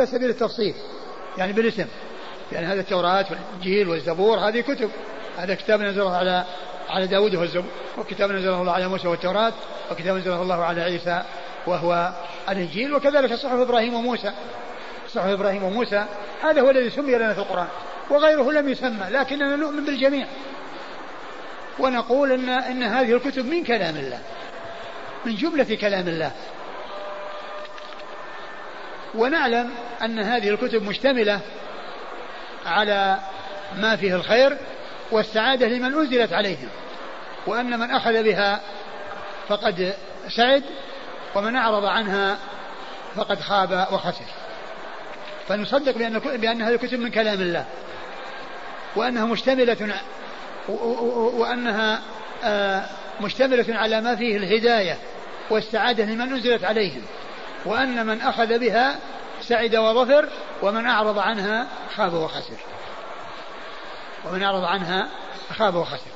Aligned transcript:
على 0.00 0.08
سبيل 0.08 0.30
التفصيل. 0.30 0.74
يعني 1.38 1.52
بالاسم. 1.52 1.86
يعني 2.52 2.66
هذا 2.66 2.80
التوراة 2.80 3.26
والإنجيل 3.30 3.88
والزبور 3.88 4.38
هذه 4.38 4.60
كتب. 4.60 4.90
هذا 5.38 5.54
كتاب 5.54 5.80
نزله 5.80 6.16
على 6.16 6.44
على 6.88 7.06
داود 7.06 7.34
والزبور 7.34 7.70
وكتاب 7.98 8.30
نزله 8.30 8.60
الله 8.60 8.72
على 8.72 8.88
موسى 8.88 9.08
والتوراة 9.08 9.52
وكتاب 9.90 10.16
نزله 10.16 10.42
الله 10.42 10.64
على 10.64 10.82
عيسى 10.82 11.22
وهو 11.66 12.12
الإنجيل 12.48 12.94
وكذلك 12.94 13.34
صحف 13.34 13.58
إبراهيم 13.58 13.94
وموسى. 13.94 14.32
صحف 15.08 15.26
إبراهيم 15.26 15.62
وموسى 15.62 16.04
هذا 16.42 16.60
هو 16.60 16.70
الذي 16.70 16.90
سمي 16.90 17.14
لنا 17.14 17.34
في 17.34 17.40
القرآن. 17.40 17.68
وغيره 18.10 18.52
لم 18.52 18.68
يسمى 18.68 19.06
لكننا 19.10 19.56
نؤمن 19.56 19.84
بالجميع. 19.84 20.26
ونقول 21.78 22.32
إن, 22.32 22.48
إن 22.48 22.82
هذه 22.82 23.12
الكتب 23.12 23.46
من 23.46 23.64
كلام 23.64 23.96
الله. 23.96 24.20
من 25.24 25.34
جملة 25.34 25.74
كلام 25.80 26.08
الله. 26.08 26.32
ونعلم 29.16 29.70
أن 30.02 30.18
هذه 30.18 30.48
الكتب 30.48 30.82
مشتملة 30.82 31.40
على 32.66 33.18
ما 33.76 33.96
فيه 33.96 34.14
الخير 34.14 34.56
والسعادة 35.10 35.66
لمن 35.66 35.94
أنزلت 35.94 36.32
عليهم 36.32 36.68
وأن 37.46 37.78
من 37.78 37.90
أخذ 37.90 38.22
بها 38.22 38.60
فقد 39.48 39.94
سعد 40.28 40.62
ومن 41.34 41.56
أعرض 41.56 41.84
عنها 41.84 42.38
فقد 43.16 43.40
خاب 43.40 43.86
وخسر. 43.92 44.24
فنصدق 45.48 45.98
بأن, 45.98 46.18
بأن 46.18 46.62
هذه 46.62 46.74
الكتب 46.74 46.98
من 46.98 47.10
كلام 47.10 47.40
الله 47.40 47.64
وأنها 48.96 49.24
مشتملة 49.24 50.00
وأنها 51.38 52.00
آه، 52.44 52.84
مشتملة 53.20 53.64
على 53.68 54.00
ما 54.00 54.16
فيه 54.16 54.36
الهداية 54.36 54.98
والسعادة 55.50 56.04
لمن 56.04 56.32
أنزلت 56.32 56.64
عليهم. 56.64 57.02
وأن 57.64 58.06
من 58.06 58.20
أخذ 58.20 58.58
بها 58.58 58.98
سعد 59.40 59.76
وظفر 59.76 60.28
ومن 60.62 60.86
أعرض 60.86 61.18
عنها 61.18 61.66
خاب 61.96 62.14
وخسر. 62.14 62.56
ومن 64.24 64.42
أعرض 64.42 64.64
عنها 64.64 65.08
خاب 65.58 65.74
وخسر. 65.74 66.10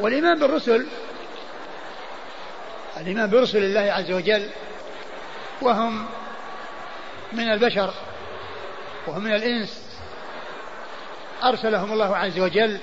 والإيمان 0.00 0.38
بالرسل 0.38 0.86
الإيمان 2.96 3.30
برسل 3.30 3.58
الله 3.58 3.92
عز 3.92 4.10
وجل 4.10 4.48
وهم 5.62 6.06
من 7.32 7.52
البشر 7.52 7.94
وهم 9.06 9.24
من 9.24 9.34
الإنس. 9.34 9.90
أرسلهم 11.42 11.92
الله 11.92 12.16
عز 12.16 12.38
وجل 12.38 12.80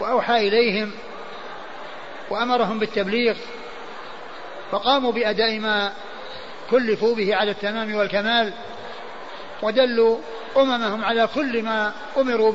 وأوحى 0.00 0.48
إليهم 0.48 0.92
وأمرهم 2.30 2.78
بالتبليغ 2.78 3.36
فقاموا 4.70 5.12
بأداء 5.12 5.58
ما 5.58 5.92
كلفوا 6.70 7.14
به 7.14 7.36
على 7.36 7.50
التمام 7.50 7.94
والكمال 7.94 8.52
ودلوا 9.62 10.18
أممهم 10.56 11.04
على 11.04 11.28
كل 11.34 11.62
ما 11.62 11.92
أمروا 12.16 12.52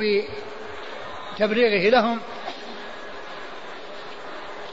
بتبليغه 1.36 1.90
لهم. 1.90 2.20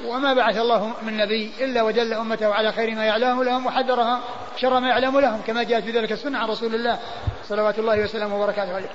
وما 0.04 0.34
بعث 0.34 0.56
الله 0.56 0.94
من 1.02 1.16
نبي 1.16 1.52
إلا 1.60 1.82
ودل 1.82 2.12
أمته 2.12 2.54
على 2.54 2.72
خير 2.72 2.90
ما 2.94 3.04
يعلمه 3.04 3.44
لهم 3.44 3.66
وحذرها 3.66 4.20
شر 4.56 4.80
ما 4.80 4.88
يعلم 4.88 5.20
لهم 5.20 5.42
كما 5.46 5.62
جاءت 5.62 5.84
في 5.84 5.90
ذلك 5.90 6.12
السنة 6.12 6.38
عن 6.38 6.48
رسول 6.48 6.74
الله 6.74 6.98
صلوات 7.44 7.78
الله 7.78 8.00
وسلامه 8.02 8.36
وبركاته 8.36 8.74
عليه. 8.74 8.90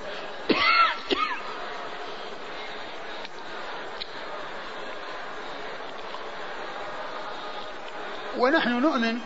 ونحن 8.39 8.69
نؤمن 8.69 9.17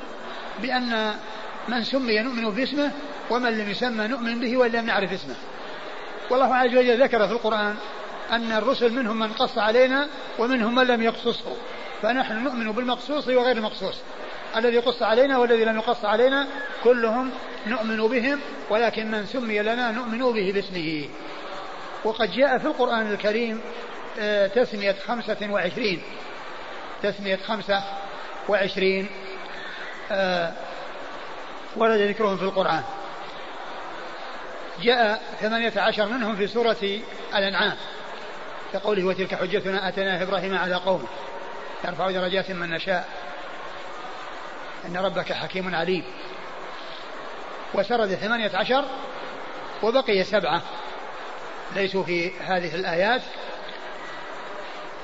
بأن 0.61 1.13
من 1.67 1.83
سمي 1.83 2.19
نؤمن 2.19 2.49
باسمه 2.49 2.91
ومن 3.29 3.57
لم 3.57 3.69
يسمى 3.69 4.07
نؤمن 4.07 4.39
به 4.39 4.57
وإن 4.57 4.71
لم 4.71 4.85
نعرف 4.85 5.13
اسمه. 5.13 5.35
والله 6.29 6.55
عز 6.55 6.77
وجل 6.77 7.03
ذكر 7.03 7.27
في 7.27 7.33
القرآن 7.33 7.75
أن 8.31 8.51
الرسل 8.51 8.93
منهم 8.93 9.19
من 9.19 9.33
قص 9.33 9.57
علينا 9.57 10.07
ومنهم 10.39 10.75
من 10.75 10.87
لم 10.87 11.01
يقصصه. 11.01 11.55
فنحن 12.01 12.43
نؤمن 12.43 12.71
بالمقصوص 12.71 13.27
وغير 13.27 13.57
المقصوص. 13.57 13.95
الذي 14.55 14.77
قص 14.77 15.03
علينا 15.03 15.37
والذي 15.37 15.65
لم 15.65 15.75
يقص 15.77 16.05
علينا 16.05 16.47
كلهم 16.83 17.31
نؤمن 17.67 18.07
بهم 18.07 18.39
ولكن 18.69 19.11
من 19.11 19.25
سمي 19.25 19.59
لنا 19.59 19.91
نؤمن 19.91 20.19
به 20.19 20.51
باسمه. 20.53 21.09
وقد 22.03 22.31
جاء 22.31 22.57
في 22.57 22.65
القرآن 22.65 23.11
الكريم 23.11 23.61
آه، 24.19 24.47
تسمية 24.47 24.95
خمسة 25.07 25.37
وعشرين. 25.49 26.01
تسمية 27.03 27.39
خمسة 27.47 27.83
وعشرين 28.47 29.09
آه، 30.11 30.53
ورد 31.75 31.99
ذكرهم 31.99 32.37
في 32.37 32.43
القرآن. 32.43 32.83
جاء 34.81 35.21
ثمانية 35.41 35.73
عشر 35.77 36.05
منهم 36.05 36.35
في 36.35 36.47
سورة 36.47 36.99
الأنعام 37.35 37.75
كقوله 38.73 39.03
وتلك 39.03 39.35
حجتنا 39.35 39.89
أتيناها 39.89 40.23
إبراهيم 40.23 40.57
على 40.57 40.75
قومه 40.75 41.07
يرفع 41.85 42.11
درجات 42.11 42.51
من 42.51 42.69
نشاء 42.69 43.09
إن 44.85 44.97
ربك 44.97 45.33
حكيم 45.33 45.75
عليم. 45.75 46.03
وسرد 47.73 48.15
ثمانية 48.15 48.51
عشر 48.53 48.85
وبقي 49.83 50.23
سبعة 50.23 50.61
ليسوا 51.75 52.03
في 52.03 52.31
هذه 52.39 52.75
الآيات 52.75 53.21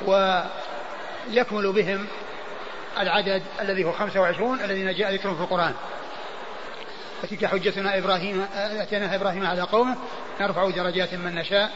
ويكمل 0.05 1.71
بهم 1.73 2.07
العدد 2.99 3.43
الذي 3.61 3.83
هو 3.83 3.91
خمسة 3.91 4.21
وعشرون 4.21 4.61
الذين 4.61 4.93
جاء 4.93 5.13
ذكرهم 5.13 5.35
في 5.35 5.41
القرآن. 5.41 5.73
وتلك 7.23 7.45
حجتنا 7.45 7.97
إبراهيم 7.97 8.47
أتيناها 8.55 9.15
إبراهيم 9.15 9.45
على 9.45 9.61
قومه. 9.61 9.95
نرفع 10.41 10.69
درجات 10.69 11.13
من 11.13 11.35
نشاء. 11.35 11.71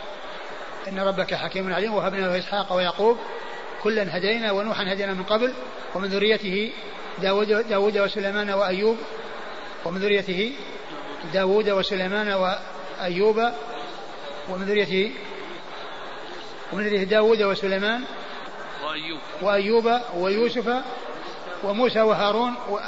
إن 0.88 1.00
ربك 1.00 1.34
حكيم 1.34 1.74
عليم. 1.74 1.94
وهبنا 1.94 2.26
له 2.26 2.40
إسحاق 2.40 2.74
ويعقوب. 2.74 3.18
كلا 3.84 4.18
هدينا 4.18 4.52
ونوحا 4.52 4.94
هدينا 4.94 5.14
من 5.14 5.24
قبل. 5.24 5.54
ومن 5.96 6.08
ذريته 6.08 6.72
داود, 7.22 7.48
داود 7.48 7.98
وسليمان 7.98 8.50
وأيوب. 8.50 8.98
ومن 9.86 10.00
ذريته 10.00 10.54
داود 11.34 11.70
وسليمان 11.70 12.32
وأيوب. 12.32 13.52
ومن 14.50 14.66
ذريته 14.66 15.12
ومن 16.74 16.84
ذريته 16.88 17.04
داود 17.04 17.44
وسليمان 17.44 18.04
وأيوب. 18.84 19.20
وأيوب 19.42 20.00
ويوسف. 20.16 20.84
وموسى 21.64 22.02
وهارون 22.02 22.54
و... 22.70 22.80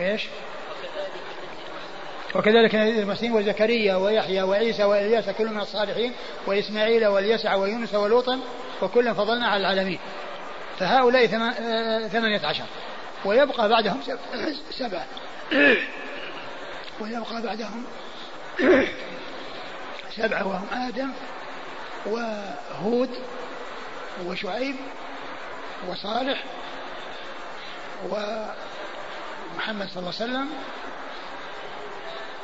إيش؟ 0.00 0.26
وكذلك 2.34 2.74
المسلمين 2.74 3.32
وزكريا 3.36 3.96
ويحيى 3.96 4.42
وعيسى 4.42 4.84
وإلياس 4.84 5.30
كل 5.30 5.46
من 5.46 5.60
الصالحين 5.60 6.12
وإسماعيل 6.46 7.06
واليسع 7.06 7.54
ويونس 7.54 7.94
ولوطا 7.94 8.40
وكلا 8.82 9.12
فضلنا 9.12 9.46
على 9.46 9.60
العالمين. 9.60 9.98
فهؤلاء 10.78 11.26
ثمانية 12.08 12.46
عشر. 12.46 12.64
ويبقى 13.24 13.68
بعدهم 13.68 14.00
سبعة. 14.80 15.06
ويبقى 17.00 17.42
بعدهم 17.42 17.84
سبعة 20.16 20.46
وهم 20.46 20.66
آدم 20.72 21.10
وهود 22.06 23.10
وشعيب 24.26 24.76
وصالح 25.88 26.44
ومحمد 28.04 29.88
صلى 29.88 29.96
الله 29.96 30.12
عليه 30.20 30.24
وسلم 30.24 30.48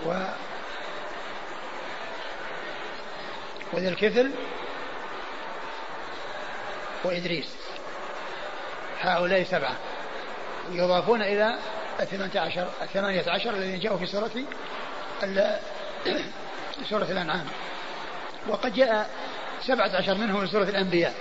و 0.07 0.25
وذي 3.73 3.89
الكفل 3.89 4.31
وإدريس. 7.05 7.57
هؤلاء 9.01 9.43
سبعة. 9.43 9.77
يضافون 10.71 11.23
إلى 11.23 11.59
الثمانية 12.83 13.31
عشر 13.31 13.51
الذين 13.51 13.78
جاءوا 13.78 13.98
في 13.98 14.07
سورة 14.07 14.31
سورة 16.91 17.05
الأنعام. 17.05 17.47
وقد 18.48 18.75
جاء 18.75 19.10
سبعة 19.66 19.97
عشر 19.97 20.15
منهم 20.15 20.47
في 20.47 20.53
سورة 20.53 20.65
الأنبياء. 20.65 21.15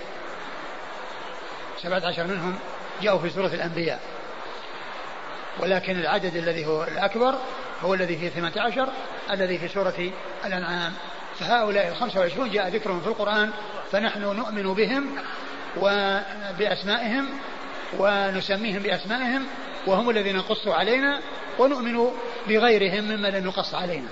سبعة 1.82 2.06
عشر 2.06 2.26
منهم 2.26 2.58
جاءوا 3.02 3.18
في 3.18 3.30
سورة 3.30 3.46
الأنبياء. 3.46 4.00
ولكن 5.60 6.00
العدد 6.00 6.36
الذي 6.36 6.66
هو 6.66 6.84
الأكبر 6.84 7.34
هو 7.82 7.94
الذي 7.94 8.16
في 8.16 8.30
ثمانية 8.30 8.60
عشر 8.60 8.88
الذي 9.30 9.58
في 9.58 9.68
سورة 9.68 10.10
الأنعام. 10.44 10.92
فهؤلاء 11.38 11.88
الخمسة 11.88 12.20
وعشرون 12.20 12.50
جاء 12.50 12.68
ذكرهم 12.68 13.00
في 13.00 13.06
القرآن 13.06 13.50
فنحن 13.92 14.20
نؤمن 14.20 14.74
بهم 14.74 15.18
وبأسمائهم 15.76 17.28
ونسميهم 17.98 18.82
بأسمائهم 18.82 19.46
وهم 19.86 20.10
الذين 20.10 20.40
قصوا 20.40 20.74
علينا 20.74 21.20
ونؤمن 21.58 22.10
بغيرهم 22.48 23.04
مما 23.04 23.28
لم 23.28 23.46
يقص 23.46 23.74
علينا. 23.74 24.08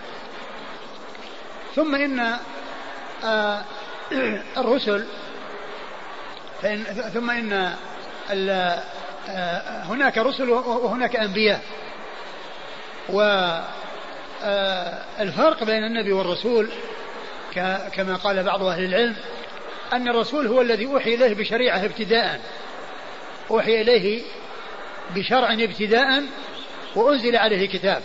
ثم 1.74 1.94
إن 1.94 2.34
آه، 3.24 3.62
الرسل 4.60 5.06
فإن 6.62 6.84
ثم 7.14 7.30
إن 7.30 7.74
هناك 9.88 10.18
رسل 10.18 10.50
وهناك 10.50 11.16
أنبياء. 11.16 11.60
والفرق 13.08 13.64
بين 15.64 15.84
النبي 15.84 16.12
والرسول 16.12 16.70
كما 17.92 18.16
قال 18.24 18.42
بعض 18.42 18.62
أهل 18.62 18.84
العلم 18.84 19.16
أن 19.92 20.08
الرسول 20.08 20.46
هو 20.46 20.60
الذي 20.60 20.86
أوحي 20.86 21.14
إليه 21.14 21.34
بشريعة 21.34 21.84
ابتداء. 21.84 22.40
أوحي 23.50 23.80
إليه 23.80 24.22
بشرع 25.14 25.52
ابتداء 25.52 26.22
وأنزل 26.94 27.36
عليه 27.36 27.68
كتاب 27.68 28.02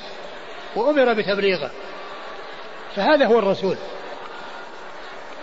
وأمر 0.76 1.14
بتبليغه. 1.14 1.72
فهذا 2.96 3.26
هو 3.26 3.40
الرسول. 3.40 3.78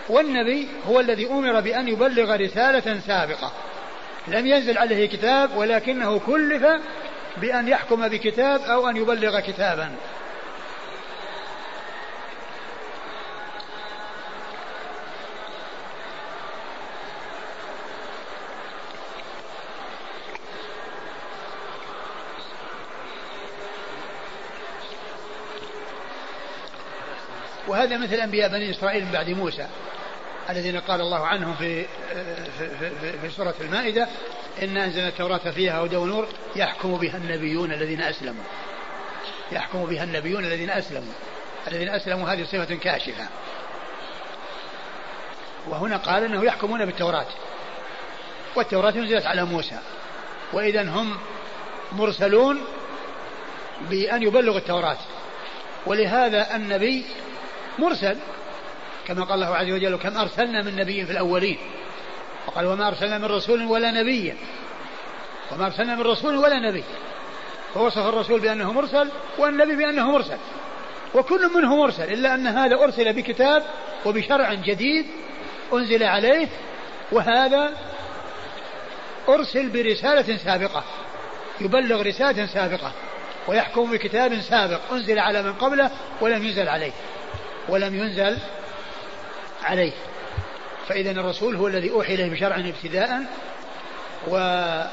والنبي 0.09 0.67
هو 0.87 0.99
الذي 0.99 1.27
أمر 1.27 1.59
بأن 1.59 1.87
يبلغ 1.87 2.35
رسالة 2.35 2.99
سابقة. 2.99 3.51
لم 4.27 4.47
ينزل 4.47 4.77
عليه 4.77 5.09
كتاب 5.09 5.57
ولكنه 5.57 6.19
كلف 6.19 6.63
بأن 7.37 7.67
يحكم 7.67 8.07
بكتاب 8.07 8.61
أو 8.61 8.89
أن 8.89 8.97
يبلغ 8.97 9.39
كتابا. 9.39 9.95
وهذا 27.67 27.97
مثل 27.97 28.15
أنبياء 28.15 28.49
بني 28.49 28.69
إسرائيل 28.71 29.05
من 29.05 29.11
بعد 29.11 29.29
موسى. 29.29 29.67
الذين 30.49 30.79
قال 30.79 31.01
الله 31.01 31.27
عنهم 31.27 31.55
في 31.55 31.85
في, 32.59 32.69
في, 32.79 33.19
في 33.21 33.29
سورة 33.29 33.55
المائدة 33.61 34.07
إن 34.63 34.77
أنزلنا 34.77 35.07
التوراة 35.07 35.51
فيها 35.51 35.79
هدى 35.85 35.95
ونور 35.95 36.27
يحكم 36.55 36.97
بها 36.97 37.17
النبيون 37.17 37.73
الذين 37.73 38.01
أسلموا. 38.01 38.43
يحكم 39.51 39.85
بها 39.85 40.03
النبيون 40.03 40.45
الذين 40.45 40.69
أسلموا. 40.69 41.13
الذين 41.67 41.89
أسلموا 41.89 42.29
هذه 42.29 42.43
صفة 42.43 42.75
كاشفة. 42.75 43.27
وهنا 45.67 45.97
قال 45.97 46.23
أنه 46.23 46.43
يحكمون 46.43 46.85
بالتوراة. 46.85 47.27
والتوراة 48.55 48.91
نزلت 48.91 49.25
على 49.25 49.45
موسى. 49.45 49.79
وإذا 50.53 50.81
هم 50.81 51.17
مرسلون 51.91 52.61
بأن 53.89 54.23
يبلغوا 54.23 54.57
التوراة. 54.57 54.97
ولهذا 55.85 56.55
النبي 56.55 57.05
مرسل 57.79 58.17
كما 59.07 59.23
قال 59.23 59.33
الله 59.33 59.55
عز 59.55 59.71
وجل 59.71 59.95
كم 59.95 60.17
أرسلنا 60.17 60.61
من 60.61 60.75
نبي 60.75 61.05
في 61.05 61.11
الأولين. 61.11 61.57
وقال 62.47 62.65
وما 62.65 62.87
أرسلنا 62.87 63.17
من 63.17 63.25
رسول 63.25 63.63
ولا 63.63 63.91
نبي 63.91 64.33
وما 65.51 65.65
أرسلنا 65.65 65.95
من 65.95 66.01
رسول 66.01 66.37
ولا 66.37 66.59
نبي 66.59 66.83
فوصف 67.73 68.07
الرسول 68.07 68.39
بأنه 68.39 68.71
مرسل 68.71 69.09
والنبي 69.37 69.75
بأنه 69.75 70.11
مرسل. 70.11 70.37
وكل 71.13 71.53
منه 71.55 71.75
مرسل 71.75 72.13
إلا 72.13 72.35
أن 72.35 72.47
هذا 72.47 72.75
أرسل 72.75 73.13
بكتاب 73.13 73.63
وبشرع 74.05 74.53
جديد 74.53 75.05
أنزل 75.73 76.03
عليه 76.03 76.47
وهذا 77.11 77.69
أرسل 79.29 79.69
برسالة 79.69 80.37
سابقة 80.37 80.83
يبلغ 81.61 82.01
رسالة 82.01 82.45
سابقة 82.45 82.91
ويحكم 83.47 83.91
بكتاب 83.91 84.41
سابق 84.41 84.79
أنزل 84.91 85.19
على 85.19 85.43
من 85.43 85.53
قبله 85.53 85.91
ولم 86.21 86.43
ينزل 86.43 86.69
عليه. 86.69 86.91
ولم 87.69 87.95
ينزل 87.95 88.37
عليه. 89.63 89.91
فإذا 90.87 91.11
الرسول 91.11 91.55
هو 91.55 91.67
الذي 91.67 91.91
أوحي 91.91 92.13
إليه 92.13 92.29
بشرع 92.29 92.55
ابتداء 92.55 93.23
وأنزل 94.27 94.91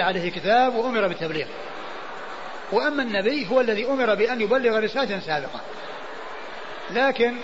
آه، 0.00 0.04
عليه 0.04 0.30
كتاب 0.30 0.74
وأمر 0.74 1.08
بالتبليغ. 1.08 1.46
وأما 2.72 3.02
النبي 3.02 3.48
هو 3.50 3.60
الذي 3.60 3.86
أمر 3.86 4.14
بأن 4.14 4.40
يبلغ 4.40 4.78
رسالة 4.78 5.20
سابقة. 5.20 5.60
لكن 6.90 7.36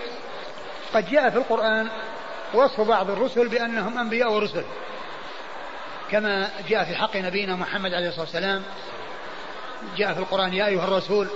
قد 0.94 1.11
جاء 1.11 1.31
في 1.31 1.37
القرآن 1.37 1.88
وصف 2.55 2.81
بعض 2.81 3.11
الرسل 3.11 3.49
بأنهم 3.49 3.99
أنبياء 3.99 4.32
ورسل. 4.32 4.64
كما 6.11 6.49
جاء 6.69 6.85
في 6.85 6.94
حق 6.94 7.17
نبينا 7.17 7.56
محمد 7.56 7.94
عليه 7.94 8.09
الصلاة 8.09 8.25
والسلام 8.25 8.62
جاء 9.97 10.14
في 10.14 10.21
القرآن 10.21 10.55
يا 10.55 10.67
أيها 10.67 10.85
الرسول 10.85 11.29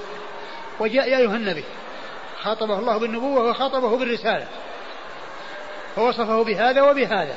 وجاء 0.80 1.08
يا 1.08 1.18
أيها 1.18 1.36
النبي. 1.36 1.64
خاطبه 2.42 2.78
الله 2.78 2.98
بالنبوة 2.98 3.50
وخاطبه 3.50 3.96
بالرسالة. 3.96 4.46
فوصفه 5.96 6.44
بهذا 6.44 6.82
وبهذا. 6.82 7.36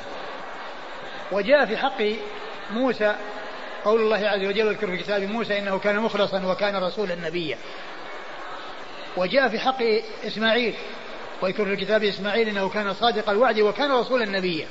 وجاء 1.32 1.66
في 1.66 1.76
حق 1.76 2.02
موسى 2.70 3.14
قول 3.84 4.00
الله 4.00 4.28
عز 4.28 4.44
وجل 4.44 4.68
اذكر 4.68 4.86
في 4.86 4.96
كتاب 4.96 5.22
موسى 5.22 5.58
إنه 5.58 5.78
كان 5.78 6.00
مخلصا 6.00 6.46
وكان 6.46 6.76
رسولا 6.76 7.14
نبيا. 7.14 7.58
وجاء 9.16 9.48
في 9.48 9.58
حق 9.58 9.82
إسماعيل 10.26 10.74
واذكر 11.40 11.64
في 11.64 11.72
الكتاب 11.72 12.04
إسماعيل 12.04 12.48
إنه 12.48 12.68
كان 12.68 12.94
صادق 12.94 13.30
الوعد 13.30 13.60
وكان 13.60 13.92
رسولا 13.92 14.24
نبيا. 14.24 14.66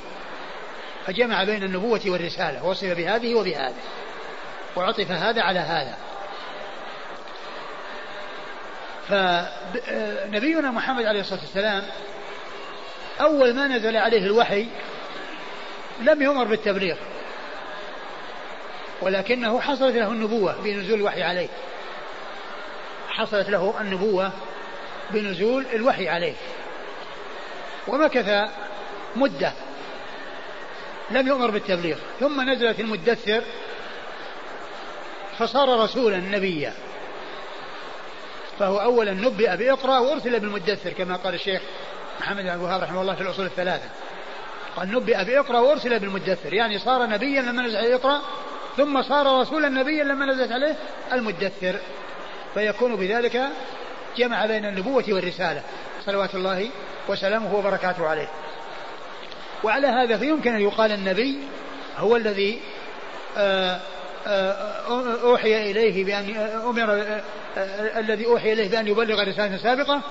فجمع 1.06 1.44
بين 1.44 1.62
النبوة 1.62 2.00
والرسالة 2.06 2.64
وصف 2.64 2.96
بهذه 2.96 3.34
وبهذه. 3.34 3.74
وعطف 4.76 5.10
هذا 5.10 5.42
على 5.42 5.58
هذا. 5.58 5.96
فنبينا 9.08 10.70
محمد 10.70 11.04
عليه 11.04 11.20
الصلاة 11.20 11.40
والسلام 11.40 11.82
أول 13.20 13.54
ما 13.54 13.68
نزل 13.68 13.96
عليه 13.96 14.24
الوحي 14.24 14.66
لم 16.00 16.22
يؤمر 16.22 16.44
بالتبليغ 16.44 16.96
ولكنه 19.02 19.60
حصلت 19.60 19.96
له 19.96 20.08
النبوة 20.08 20.60
بنزول 20.62 20.98
الوحي 20.98 21.22
عليه. 21.22 21.48
حصلت 23.08 23.48
له 23.48 23.74
النبوة 23.80 24.32
بنزول 25.10 25.66
الوحي 25.74 26.08
عليه. 26.08 26.34
ومكث 27.88 28.50
مدة 29.16 29.52
لم 31.10 31.28
يؤمر 31.28 31.50
بالتبليغ 31.50 31.96
ثم 32.20 32.50
نزلت 32.50 32.80
المدثر 32.80 33.42
فصار 35.38 35.80
رسولا 35.80 36.16
نبيا. 36.16 36.72
فهو 38.58 38.78
أولا 38.78 39.12
نبئ 39.12 39.56
بإقرأ 39.56 39.98
وأرسل 39.98 40.40
بالمدثر 40.40 40.92
كما 40.92 41.16
قال 41.16 41.34
الشيخ 41.34 41.62
محمد 42.20 42.42
بن 42.42 42.50
الوهاب 42.50 42.82
رحمه 42.82 43.00
الله 43.02 43.14
في 43.14 43.20
الأصول 43.20 43.46
الثلاثة. 43.46 43.88
قال 44.76 44.92
نبئ 44.92 45.24
بإقرأ 45.24 45.60
وأرسل 45.60 45.98
بالمدثر 45.98 46.52
يعني 46.52 46.78
صار 46.78 47.06
نبيا 47.06 47.42
لما 47.42 47.62
نزل 47.62 47.76
عليه 47.76 47.94
إقرأ 47.94 48.20
ثم 48.76 49.02
صار 49.02 49.40
رسولا 49.40 49.68
نبيا 49.68 50.04
لما 50.04 50.26
نزلت 50.26 50.52
عليه 50.52 50.76
المدثر. 51.12 51.76
فيكون 52.54 52.96
بذلك 52.96 53.42
جمع 54.16 54.46
بين 54.46 54.64
النبوة 54.64 55.04
والرسالة 55.08 55.62
صلوات 56.06 56.34
الله 56.34 56.70
وسلامه 57.08 57.54
وبركاته 57.54 58.08
عليه. 58.08 58.28
وعلى 59.64 59.86
هذا 59.86 60.18
فيمكن 60.18 60.54
أن 60.54 60.60
يقال 60.60 60.92
النبي 60.92 61.38
هو 61.96 62.16
الذي 62.16 62.60
آه 63.36 63.80
أوحي 64.26 65.70
إليه 65.70 66.04
بأن 66.04 66.36
أمر 66.66 67.20
الذي 67.98 68.26
أوحي 68.26 68.52
إليه 68.52 68.68
بأن 68.68 68.88
يبلغ 68.88 69.22
رسالة 69.22 69.56
سابقة 69.56 70.02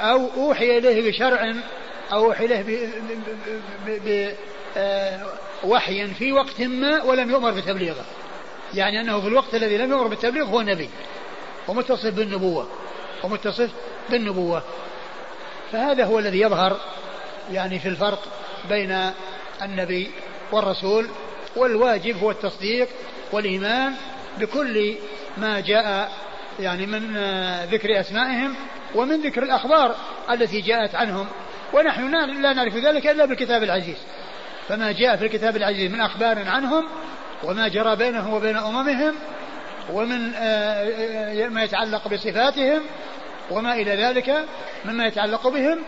أو 0.00 0.30
أوحي 0.36 0.78
إليه 0.78 1.10
بشرع 1.10 1.54
أو 2.12 2.24
أوحي 2.24 2.44
إليه 2.44 2.88
بوحي 5.64 6.06
في 6.06 6.32
وقت 6.32 6.60
ما 6.60 7.02
ولم 7.02 7.30
يؤمر 7.30 7.50
بتبليغه. 7.50 8.04
يعني 8.74 9.00
أنه 9.00 9.20
في 9.20 9.26
الوقت 9.26 9.54
الذي 9.54 9.76
لم 9.76 9.90
يؤمر 9.90 10.06
بالتبليغ 10.06 10.44
هو 10.44 10.62
نبي 10.62 10.90
ومتصف 11.68 12.14
بالنبوة 12.14 12.68
ومتصف 13.24 13.70
بالنبوة. 14.10 14.62
فهذا 15.72 16.04
هو 16.04 16.18
الذي 16.18 16.40
يظهر 16.40 16.80
يعني 17.52 17.78
في 17.78 17.88
الفرق 17.88 18.22
بين 18.68 19.10
النبي 19.62 20.10
والرسول 20.52 21.08
والواجب 21.56 22.16
هو 22.18 22.30
التصديق 22.30 22.88
والإيمان 23.32 23.94
بكل 24.38 24.94
ما 25.36 25.60
جاء 25.60 26.12
يعني 26.60 26.86
من 26.86 27.16
ذكر 27.70 28.00
أسمائهم 28.00 28.54
ومن 28.94 29.20
ذكر 29.20 29.42
الأخبار 29.42 29.96
التي 30.30 30.60
جاءت 30.60 30.94
عنهم. 30.94 31.26
ونحن 31.72 32.10
لا 32.42 32.52
نعرف 32.52 32.76
ذلك 32.76 33.06
إلا 33.06 33.24
بالكتاب 33.24 33.62
العزيز. 33.62 33.96
فما 34.68 34.92
جاء 34.92 35.16
في 35.16 35.24
الكتاب 35.24 35.56
العزيز 35.56 35.92
من 35.92 36.00
أخبار 36.00 36.48
عنهم 36.48 36.88
وما 37.44 37.68
جرى 37.68 37.96
بينهم 37.96 38.34
وبين 38.34 38.56
أممهم 38.56 39.14
ومن 39.92 40.34
آه، 40.34 41.48
ما 41.48 41.64
يتعلق 41.64 42.08
بصفاتهم 42.08 42.82
وما 43.50 43.74
إلى 43.74 43.96
ذلك 43.96 44.44
مما 44.84 45.06
يتعلق 45.06 45.48
بهم 45.48 45.78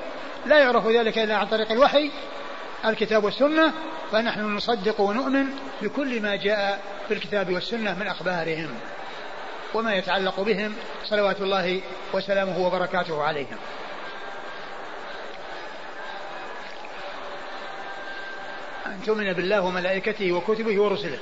لا 0.46 0.58
يعرف 0.58 0.86
ذلك 0.86 1.18
إلا 1.18 1.36
عن 1.36 1.46
طريق 1.46 1.72
الوحي 1.72 2.10
الكتاب 2.84 3.24
والسنة 3.24 3.72
فنحن 4.12 4.40
نصدق 4.40 5.00
ونؤمن 5.00 5.46
بكل 5.82 6.22
ما 6.22 6.36
جاء 6.36 6.80
في 7.08 7.14
الكتاب 7.14 7.52
والسنة 7.52 7.94
من 7.94 8.06
أخبارهم 8.06 8.70
وما 9.74 9.94
يتعلق 9.94 10.40
بهم. 10.40 10.74
صلوات 11.04 11.40
الله 11.40 11.80
وسلامه 12.12 12.58
وبركاته 12.58 13.22
عليهم. 13.22 13.56
أن 18.86 19.02
تؤمن 19.06 19.32
بالله 19.32 19.60
وملائكته 19.60 20.32
وكتبه 20.32 20.82
ورسله. 20.82 21.18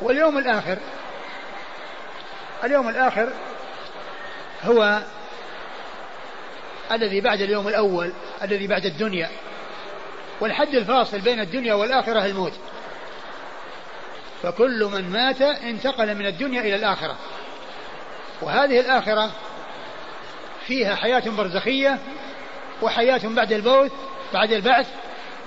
واليوم 0.00 0.38
الآخر 0.38 0.78
اليوم 2.64 2.88
الآخر 2.88 3.32
هو 4.64 5.02
الذي 6.92 7.20
بعد 7.20 7.40
اليوم 7.40 7.68
الأول 7.68 8.12
الذي 8.42 8.66
بعد 8.66 8.86
الدنيا. 8.86 9.30
والحد 10.40 10.74
الفاصل 10.74 11.18
بين 11.18 11.40
الدنيا 11.40 11.74
والآخرة 11.74 12.24
الموت. 12.24 12.52
فكل 14.42 14.88
من 14.92 15.10
مات 15.10 15.42
انتقل 15.42 16.14
من 16.14 16.26
الدنيا 16.26 16.60
إلى 16.60 16.74
الآخرة. 16.74 17.16
وهذه 18.42 18.80
الآخرة 18.80 19.30
فيها 20.66 20.94
حياة 20.94 21.22
برزخية 21.26 21.98
وحياة 22.82 23.20
بعد 23.24 23.52
الموت 23.52 23.92
بعد 24.32 24.52
البعث 24.52 24.86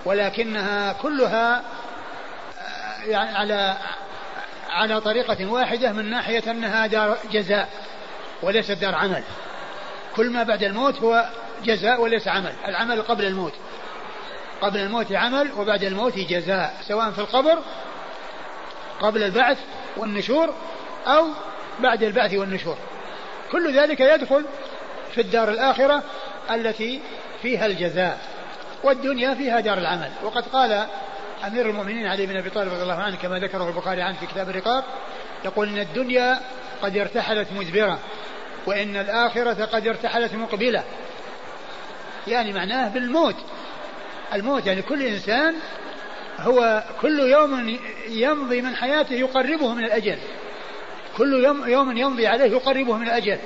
ولكنها 0.06 0.94
كلها 0.94 1.64
آه، 2.60 3.04
يعني 3.04 3.38
على 3.38 3.78
على 4.70 5.02
طريقة 5.02 5.46
واحدة 5.46 5.92
من 5.92 6.10
ناحية 6.10 6.52
أنها 6.52 6.88
دار 6.88 7.18
جزاء 7.32 7.70
وليست 8.42 8.72
دار 8.72 8.96
عمل. 8.96 9.24
كل 10.16 10.30
ما 10.30 10.44
بعد 10.44 10.64
الموت 10.64 11.02
هو 11.02 11.30
جزاء 11.64 12.02
وليس 12.02 12.28
عمل. 12.28 12.54
العمل 12.68 13.02
قبل 13.02 13.26
الموت. 13.26 13.54
قبل 14.62 14.80
الموت 14.80 15.12
عمل 15.12 15.52
وبعد 15.58 15.84
الموت 15.84 16.18
جزاء 16.18 16.78
سواء 16.88 17.12
في 17.12 17.20
القبر 17.20 17.60
قبل 19.02 19.24
البعث 19.24 19.58
والنشور 19.98 20.54
أو 21.08 21.28
بعد 21.80 22.04
البعث 22.04 22.34
والنشور. 22.34 22.78
كل 23.52 23.74
ذلك 23.80 24.00
يدخل 24.00 24.46
في 25.12 25.22
الدار 25.22 25.50
الآخرة 25.50 26.04
التي 26.52 27.02
فيها 27.42 27.66
الجزاء 27.66 28.20
والدنيا 28.84 29.34
فيها 29.34 29.60
دار 29.60 29.78
العمل. 29.78 30.12
وقد 30.24 30.48
قال 30.48 30.88
أمير 31.48 31.70
المؤمنين 31.70 32.08
علي 32.08 32.26
بن 32.26 32.38
أبي 32.38 32.50
طالب 32.50 32.74
رضي 32.74 32.84
الله 32.84 33.02
عنه 33.04 33.16
كما 33.16 33.40
ذكره 33.40 33.68
البخاري 33.70 34.02
عنه 34.02 34.18
في 34.18 34.26
كتاب 34.26 34.50
الرقاب 34.50 34.84
يقول 35.46 35.68
إن 35.68 35.78
الدنيا 35.78 36.40
قد 36.82 36.98
ارتحلت 36.98 37.48
مدبرة 37.52 38.00
وإن 38.66 38.98
الآخرة 38.98 39.66
قد 39.66 39.88
ارتحلت 39.88 40.34
مقبلة. 40.34 40.84
يعني 42.28 42.54
معناه 42.54 42.90
بالموت. 42.90 43.36
الموت 44.34 44.66
يعني 44.68 44.82
كل 44.82 45.04
إنسان 45.04 45.56
هو 46.40 46.84
كل 47.02 47.20
يوم 47.20 47.78
يمضي 48.10 48.62
من 48.62 48.76
حياته 48.76 49.14
يقربه 49.14 49.74
من 49.74 49.84
الأجل. 49.84 50.18
كل 51.18 51.44
يوم, 51.44 51.70
يوم 51.70 51.98
يمضي 51.98 52.28
عليه 52.28 52.52
يقربه 52.52 52.98
من 52.98 53.08
الأجل. 53.08 53.40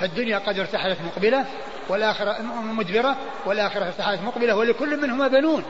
فالدنيا 0.00 0.38
قد 0.38 0.58
ارتحلت 0.58 0.98
مقبلة 1.00 1.46
والآخرة 1.88 2.42
مدبرة 2.62 3.16
والآخرة 3.46 3.86
ارتحلت 3.86 4.22
مقبلة 4.22 4.56
ولكل 4.56 5.00
منهما 5.00 5.28
بنون. 5.28 5.64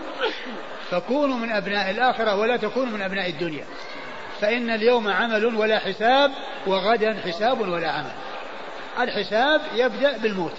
فكونوا 0.91 1.37
من 1.37 1.51
أبناء 1.51 1.91
الآخرة 1.91 2.35
ولا 2.35 2.57
تكونوا 2.57 2.93
من 2.93 3.03
أبناء 3.03 3.31
الدنيا. 3.31 3.65
فإن 4.41 4.71
اليوم 4.71 5.09
عمل 5.09 5.45
ولا 5.45 5.79
حساب 5.79 6.31
وغدا 6.67 7.21
حساب 7.25 7.61
ولا 7.61 7.91
عمل. 7.91 8.13
الحساب 9.01 9.61
يبدأ 9.75 10.17
بالموت. 10.19 10.53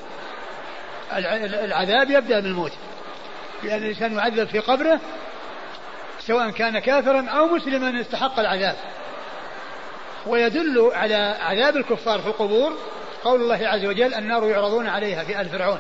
العذاب 1.64 2.12
يبدأ 2.12 2.40
بالموت. 2.40 2.72
لأن 3.64 3.78
الإنسان 3.78 4.14
يعذب 4.14 4.48
في 4.48 4.60
قبره 4.60 5.00
سواء 6.20 6.50
كان 6.50 6.80
كافرا 6.80 7.26
أو 7.30 7.48
مسلما 7.48 8.02
استحق 8.02 8.40
العذاب. 8.40 8.76
ويدل 10.28 10.92
على 10.94 11.38
عذاب 11.42 11.78
الكفار 11.78 12.20
في 12.20 12.28
القبور 12.28 12.74
قول 13.24 13.42
الله 13.42 13.68
عز 13.68 13.86
وجل 13.86 14.14
النار 14.14 14.48
يعرضون 14.48 14.88
عليها 14.88 15.24
في 15.24 15.42
آل 15.42 15.50
فرعون. 15.50 15.80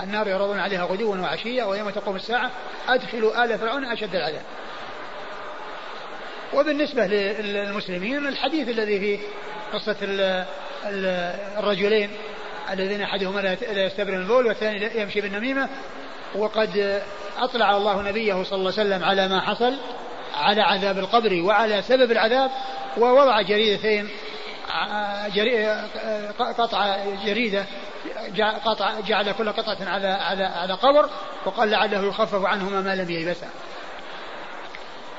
النار 0.00 0.28
يعرضون 0.28 0.58
عليها 0.58 0.84
غدوا 0.84 1.16
وعشيا 1.16 1.64
ويوم 1.64 1.90
تقوم 1.90 2.16
الساعة 2.16 2.50
أدخلوا 2.88 3.44
آل 3.44 3.58
فرعون 3.58 3.84
أشد 3.84 4.14
العذاب. 4.14 4.42
وبالنسبة 6.54 7.06
للمسلمين 7.06 8.26
الحديث 8.26 8.68
الذي 8.68 9.00
في 9.00 9.18
قصة 9.72 9.96
الرجلين 11.58 12.10
الذين 12.70 13.02
أحدهما 13.02 13.40
لا 13.40 13.84
يستبرئ 13.86 14.16
البول 14.16 14.46
والثاني 14.46 15.00
يمشي 15.00 15.20
بالنميمة 15.20 15.68
وقد 16.34 17.02
أطلع 17.38 17.76
الله 17.76 18.02
نبيه 18.02 18.42
صلى 18.42 18.58
الله 18.58 18.72
عليه 18.78 18.82
وسلم 18.82 19.04
على 19.04 19.28
ما 19.28 19.40
حصل 19.40 19.76
على 20.34 20.62
عذاب 20.62 20.98
القبر 20.98 21.42
وعلى 21.42 21.82
سبب 21.82 22.10
العذاب 22.12 22.50
ووضع 22.96 23.42
جريدتين 23.42 24.08
قطع 26.38 26.96
جريدة 27.24 27.66
قطع 28.64 29.00
جعل 29.00 29.32
كل 29.32 29.52
قطعة 29.52 29.88
على 29.88 30.08
على 30.08 30.44
على 30.44 30.74
قبر 30.74 31.10
وقال 31.44 31.70
لعله 31.70 32.08
يخفف 32.08 32.44
عنهما 32.44 32.80
ما 32.80 32.94
لم 32.94 33.10
ييبسا. 33.10 33.48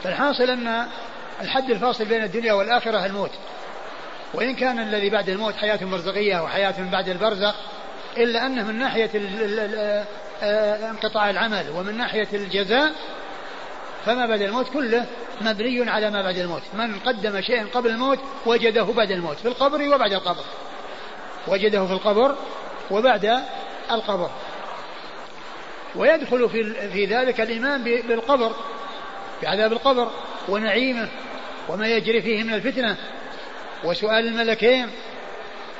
فالحاصل 0.03 0.49
أن 0.49 0.87
الحد 1.41 1.69
الفاصل 1.69 2.05
بين 2.05 2.23
الدنيا 2.23 2.53
والآخرة 2.53 3.05
الموت. 3.05 3.31
وإن 4.33 4.55
كان 4.55 4.79
الذي 4.79 5.09
بعد 5.09 5.29
الموت 5.29 5.55
حياة 5.55 5.79
برزخية 5.81 6.43
وحياة 6.43 6.75
بعد 6.91 7.09
البرزخ 7.09 7.55
إلا 8.17 8.45
أنه 8.45 8.63
من 8.63 8.79
ناحية 8.79 9.09
انقطاع 10.89 11.29
العمل 11.29 11.65
ومن 11.75 11.97
ناحية 11.97 12.27
الجزاء 12.33 12.91
فما 14.05 14.25
بعد 14.25 14.41
الموت 14.41 14.69
كله 14.69 15.05
مبني 15.41 15.89
على 15.89 16.09
ما 16.09 16.21
بعد 16.21 16.37
الموت. 16.37 16.61
من 16.73 16.99
قدم 16.99 17.41
شيئا 17.41 17.67
قبل 17.73 17.89
الموت 17.89 18.19
وجده 18.45 18.83
بعد 18.83 19.11
الموت 19.11 19.37
في 19.37 19.47
القبر 19.47 19.95
وبعد 19.95 20.13
القبر. 20.13 20.43
وجده 21.47 21.85
في 21.85 21.93
القبر 21.93 22.35
وبعد 22.91 23.43
القبر. 23.91 24.29
ويدخل 25.95 26.49
في 26.49 26.89
في 26.89 27.05
ذلك 27.05 27.41
الإيمان 27.41 27.83
بالقبر 27.83 28.51
بعذاب 29.43 29.71
القبر 29.71 30.11
ونعيمه. 30.49 31.09
وما 31.69 31.87
يجري 31.87 32.21
فيه 32.21 32.43
من 32.43 32.53
الفتنة. 32.53 32.97
وسؤال 33.83 34.27
الملكين 34.27 34.87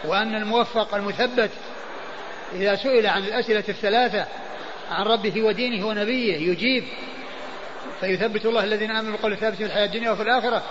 وأن 0.04 0.36
الموفق 0.36 0.96
المثبت 0.96 1.52
إذا 2.56 2.76
سئل 2.76 3.08
عن 3.08 3.24
الأسئلة 3.24 3.64
الثلاثة 3.70 4.26
عن 4.92 5.06
ربه 5.06 5.44
ودينه 5.44 5.88
ونبيه 5.88 6.52
يجيب. 6.52 6.84
فيثبت 8.00 8.46
الله 8.46 8.64
الذين 8.64 8.92
آمنوا 8.92 9.12
بالقول 9.12 9.34
الثابت 9.34 9.56
في 9.56 9.66
الحياة 9.66 9.86
الدنيا 9.86 10.12
وفي 10.12 10.22
الآخرة 10.22 10.64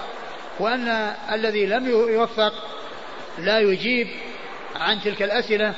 وأن 0.61 0.89
الذي 1.33 1.67
لم 1.67 1.89
يوفق 1.89 2.53
لا 3.39 3.59
يجيب 3.61 4.09
عن 4.77 5.01
تلك 5.01 5.23
الأسئلة 5.23 5.75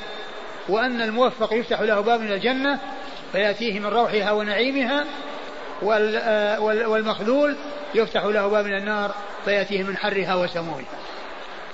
وأن 0.69 1.01
الموفق 1.01 1.53
يفتح 1.53 1.81
له 1.81 1.99
باب 1.99 2.21
من 2.21 2.31
الجنة 2.31 2.79
فيأتيه 3.31 3.79
من 3.79 3.85
روحها 3.85 4.31
ونعيمها 4.31 5.05
والمخذول 6.61 7.55
يفتح 7.95 8.23
له 8.23 8.47
باب 8.47 8.65
من 8.65 8.77
النار 8.77 9.15
فيأتيه 9.45 9.83
من 9.83 9.97
حرها 9.97 10.35
وسمومها 10.35 10.85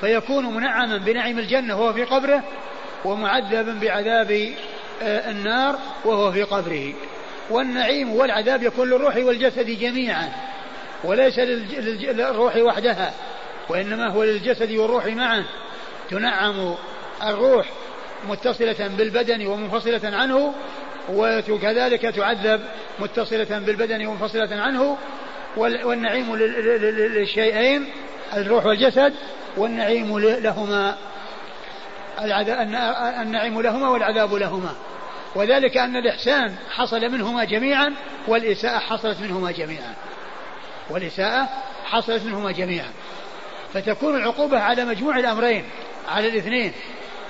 فيكون 0.01 0.55
منعما 0.55 0.97
بنعيم 0.97 1.39
الجنة 1.39 1.81
وهو 1.81 1.93
في 1.93 2.03
قبره 2.03 2.43
ومعذبا 3.05 3.79
بعذاب 3.81 4.51
آه، 5.01 5.31
النار 5.31 5.79
وهو 6.05 6.31
في 6.31 6.43
قبره. 6.43 6.93
والنعيم 7.49 8.15
والعذاب 8.15 8.63
يكون 8.63 8.89
للروح 8.89 9.15
والجسد 9.15 9.65
جميعا 9.65 10.29
وليس 11.03 11.39
للروح 11.39 12.55
وحدها 12.55 13.13
وإنما 13.69 14.09
هو 14.09 14.23
للجسد 14.23 14.71
والروح 14.71 15.05
معا. 15.05 15.43
تنعم 16.09 16.75
الروح 17.23 17.69
متصلة 18.29 18.87
بالبدن 18.97 19.47
ومنفصلة 19.47 20.17
عنه 20.17 20.53
وكذلك 21.49 22.01
تعذب 22.01 22.61
متصلة 22.99 23.59
بالبدن 23.59 24.05
ومنفصلة 24.05 24.61
عنه 24.61 24.97
والنعيم 25.57 26.35
للشيئين 26.35 27.87
الروح 28.33 28.65
والجسد 28.65 29.13
والنعيم 29.57 30.19
لهما. 30.19 30.97
النعيم 33.21 33.61
لهما 33.61 33.89
والعذاب 33.89 34.33
لهما. 34.33 34.75
وذلك 35.35 35.77
أن 35.77 35.95
الإحسان 35.95 36.55
حصل 36.71 37.01
منهما 37.01 37.43
جميعا 37.43 37.93
والإساءة 38.27 38.79
حصلت 38.79 39.21
منهما 39.21 39.51
جميعا. 39.51 39.93
والإساءة 40.89 41.49
حصلت 41.85 42.25
منهما 42.25 42.51
جميعا. 42.51 42.89
فتكون 43.73 44.15
العقوبة 44.15 44.59
على 44.59 44.85
مجموع 44.85 45.19
الأمرين 45.19 45.65
على 46.09 46.27
الاثنين 46.27 46.73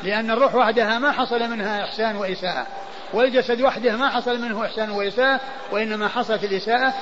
لأن 0.04 0.32
الروح 0.32 0.56
وحدها 0.56 1.00
ما 1.00 1.12
حصل 1.12 1.50
منها 1.50 1.84
إحسان 1.84 2.16
وإساءة 2.16 2.68
والجسد 3.14 3.62
وحده 3.62 3.96
ما 3.96 4.10
حصل 4.10 4.42
منه 4.42 4.66
إحسان 4.66 4.90
وإساءة 4.90 5.40
وإنما 5.72 6.08
حصلت 6.08 6.44
الإساءة 6.44 6.94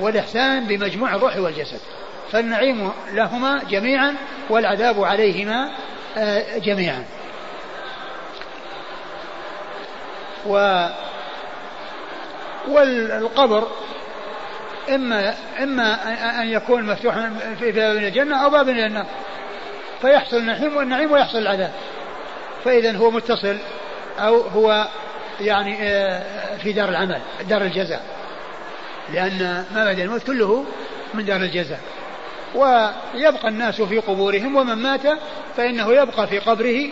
والإحسان 0.00 0.64
بمجموع 0.64 1.14
الروح 1.14 1.36
والجسد. 1.36 1.80
فالنعيم 2.32 2.92
لهما 3.12 3.62
جميعا 3.70 4.14
والعذاب 4.50 5.04
عليهما 5.04 5.70
آه، 6.16 6.58
جميعا. 6.58 7.04
و 10.46 10.86
والقبر 12.68 13.68
إما 14.88 15.34
إما 15.62 15.98
أن 16.42 16.48
يكون 16.48 16.82
مفتوحا 16.82 17.32
في 17.58 17.72
باب 17.72 17.96
الجنة 17.96 18.44
أو 18.44 18.50
باب 18.50 18.68
إلى 18.68 18.86
النار. 18.86 19.06
فيحصل 20.00 20.36
النعيم 20.36 20.76
والنعيم 20.76 21.12
ويحصل 21.12 21.38
العذاب. 21.38 21.72
فإذا 22.64 22.96
هو 22.96 23.10
متصل 23.10 23.56
أو 24.18 24.40
هو 24.40 24.88
يعني 25.40 25.78
آه، 25.82 26.56
في 26.56 26.72
دار 26.72 26.88
العمل 26.88 27.20
دار 27.48 27.62
الجزاء. 27.62 28.21
لأن 29.12 29.64
ما 29.74 29.84
بعد 29.84 29.98
الموت 29.98 30.22
كله 30.22 30.64
من 31.14 31.24
دار 31.24 31.40
الجزاء. 31.40 31.80
ويبقى 32.54 33.48
الناس 33.48 33.82
في 33.82 33.98
قبورهم 33.98 34.56
ومن 34.56 34.74
مات 34.74 35.02
فإنه 35.56 35.92
يبقى 35.92 36.26
في 36.26 36.38
قبره 36.38 36.88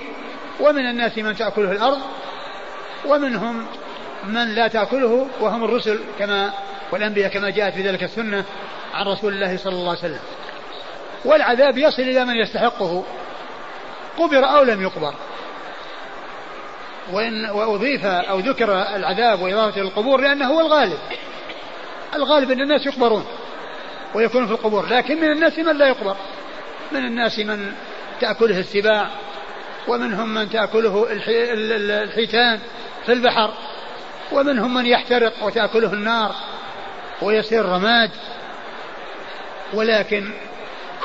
ومن 0.61 0.87
الناس 0.87 1.19
من 1.19 1.37
تأكله 1.37 1.73
الأرض 1.73 1.99
ومنهم 3.07 3.67
من 4.25 4.55
لا 4.55 4.69
تأكله 4.69 5.27
وهم 5.41 5.65
الرسل 5.65 6.01
كما 6.19 6.53
والأنبياء 6.93 7.31
كما 7.31 7.51
جاءت 7.51 7.75
في 7.75 7.83
ذلك 7.83 8.03
السنة 8.03 8.45
عن 8.95 9.07
رسول 9.07 9.33
الله 9.33 9.57
صلى 9.57 9.73
الله 9.73 9.91
عليه 9.91 9.99
وسلم. 9.99 10.21
والعذاب 11.25 11.79
يصل 11.79 12.03
إلى 12.03 12.25
من 12.25 12.35
يستحقه. 12.35 13.05
قبر 14.19 14.45
أو 14.45 14.63
لم 14.63 14.83
يقبر. 14.83 15.15
وإن 17.13 17.51
وأضيف 17.51 18.05
أو 18.05 18.39
ذكر 18.39 18.73
العذاب 18.73 19.43
وإضافة 19.43 19.81
القبور 19.81 20.21
لأنه 20.21 20.47
هو 20.47 20.61
الغالب. 20.61 20.99
الغالب 22.15 22.51
أن 22.51 22.61
الناس 22.61 22.87
يقبرون 22.87 23.25
ويكون 24.15 24.47
في 24.47 24.53
القبور 24.53 24.87
لكن 24.87 25.17
من 25.21 25.33
الناس 25.33 25.59
من 25.59 25.79
لا 25.79 25.89
يقبر؟ 25.89 26.17
من 26.93 27.05
الناس 27.05 27.39
من 27.39 27.73
تأكله 28.21 28.59
السباع 28.59 29.11
ومنهم 29.89 30.35
من 30.35 30.51
تأكله 30.51 31.07
الحيتان 31.11 32.61
في 33.07 33.13
البحر 33.13 33.55
ومنهم 34.33 34.75
من 34.75 34.87
يحترق 34.87 35.33
وتأكله 35.43 35.93
النار 35.93 36.35
ويصير 37.23 37.65
رماد. 37.65 38.11
ولكن 39.73 40.31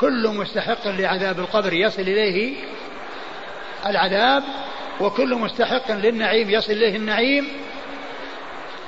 كل 0.00 0.28
مستحق 0.28 0.88
لعذاب 0.88 1.38
القبر 1.38 1.72
يصل 1.72 2.02
إليه 2.02 2.56
العذاب 3.86 4.42
وكل 5.00 5.34
مستحق 5.34 5.90
للنعيم 5.92 6.50
يصل 6.50 6.72
إليه 6.72 6.96
النعيم. 6.96 7.48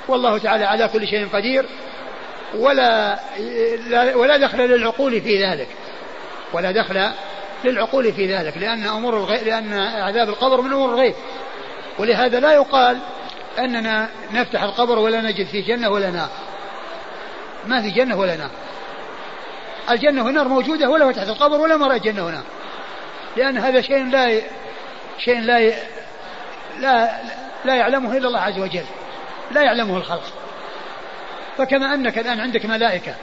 والله 0.09 0.39
تعالى 0.39 0.65
على 0.65 0.89
كل 0.89 1.07
شيء 1.09 1.29
قدير. 1.29 1.67
ولا 2.55 3.19
ولا 4.15 4.37
دخل 4.37 4.59
للعقول 4.59 5.21
في 5.21 5.45
ذلك. 5.45 5.69
ولا 6.53 6.71
دخل 6.71 7.11
للعقول 7.65 8.13
في 8.13 8.37
ذلك 8.37 8.57
لأن 8.57 8.87
أمور 8.87 9.17
الغيب 9.17 9.47
لأن 9.47 9.75
عذاب 9.79 10.29
القبر 10.29 10.61
من 10.61 10.73
أمور 10.73 10.95
الغيب. 10.95 11.15
ولهذا 11.99 12.41
لا 12.41 12.53
يقال 12.53 12.99
أننا 13.59 14.09
نفتح 14.33 14.63
القبر 14.63 14.99
ولا 14.99 15.21
نجد 15.21 15.47
فيه 15.47 15.67
جنة 15.67 15.91
ولا 15.91 16.11
نار. 16.11 16.29
ما 17.67 17.83
في 17.83 17.91
جنة 17.91 18.17
ولا 18.17 18.37
نار. 18.37 18.51
الجنة 19.91 20.25
والنار 20.25 20.49
موجودة 20.49 20.91
ولا 20.91 21.13
تحت 21.13 21.29
القبر 21.29 21.61
ولا 21.61 21.77
مرأة 21.77 21.97
جنة 21.97 22.27
ونار 22.27 22.43
لأن 23.37 23.59
هذا 23.59 23.81
شيء 23.81 24.05
لا 24.11 24.41
شيء 25.19 25.41
لا 25.41 25.73
لا 26.81 27.11
لا 27.65 27.77
يعلمه 27.77 28.17
إلا 28.17 28.29
الله 28.29 28.41
عز 28.41 28.59
وجل. 28.59 28.85
لا 29.51 29.63
يعلمه 29.63 29.97
الخلق. 29.97 30.33
فكما 31.59 31.95
أنك 31.95 32.19
الآن 32.19 32.41
عندك 32.41 32.67
ملائكة. 32.67 33.15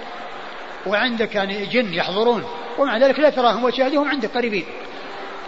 وعندك 0.85 1.35
يعني 1.35 1.65
جن 1.65 1.93
يحضرون. 1.93 2.45
ومع 2.77 2.97
ذلك 2.97 3.19
لا 3.19 3.29
تراهم 3.29 3.63
وتشاهدهم 3.63 4.09
عندك 4.09 4.37
قريبين. 4.37 4.65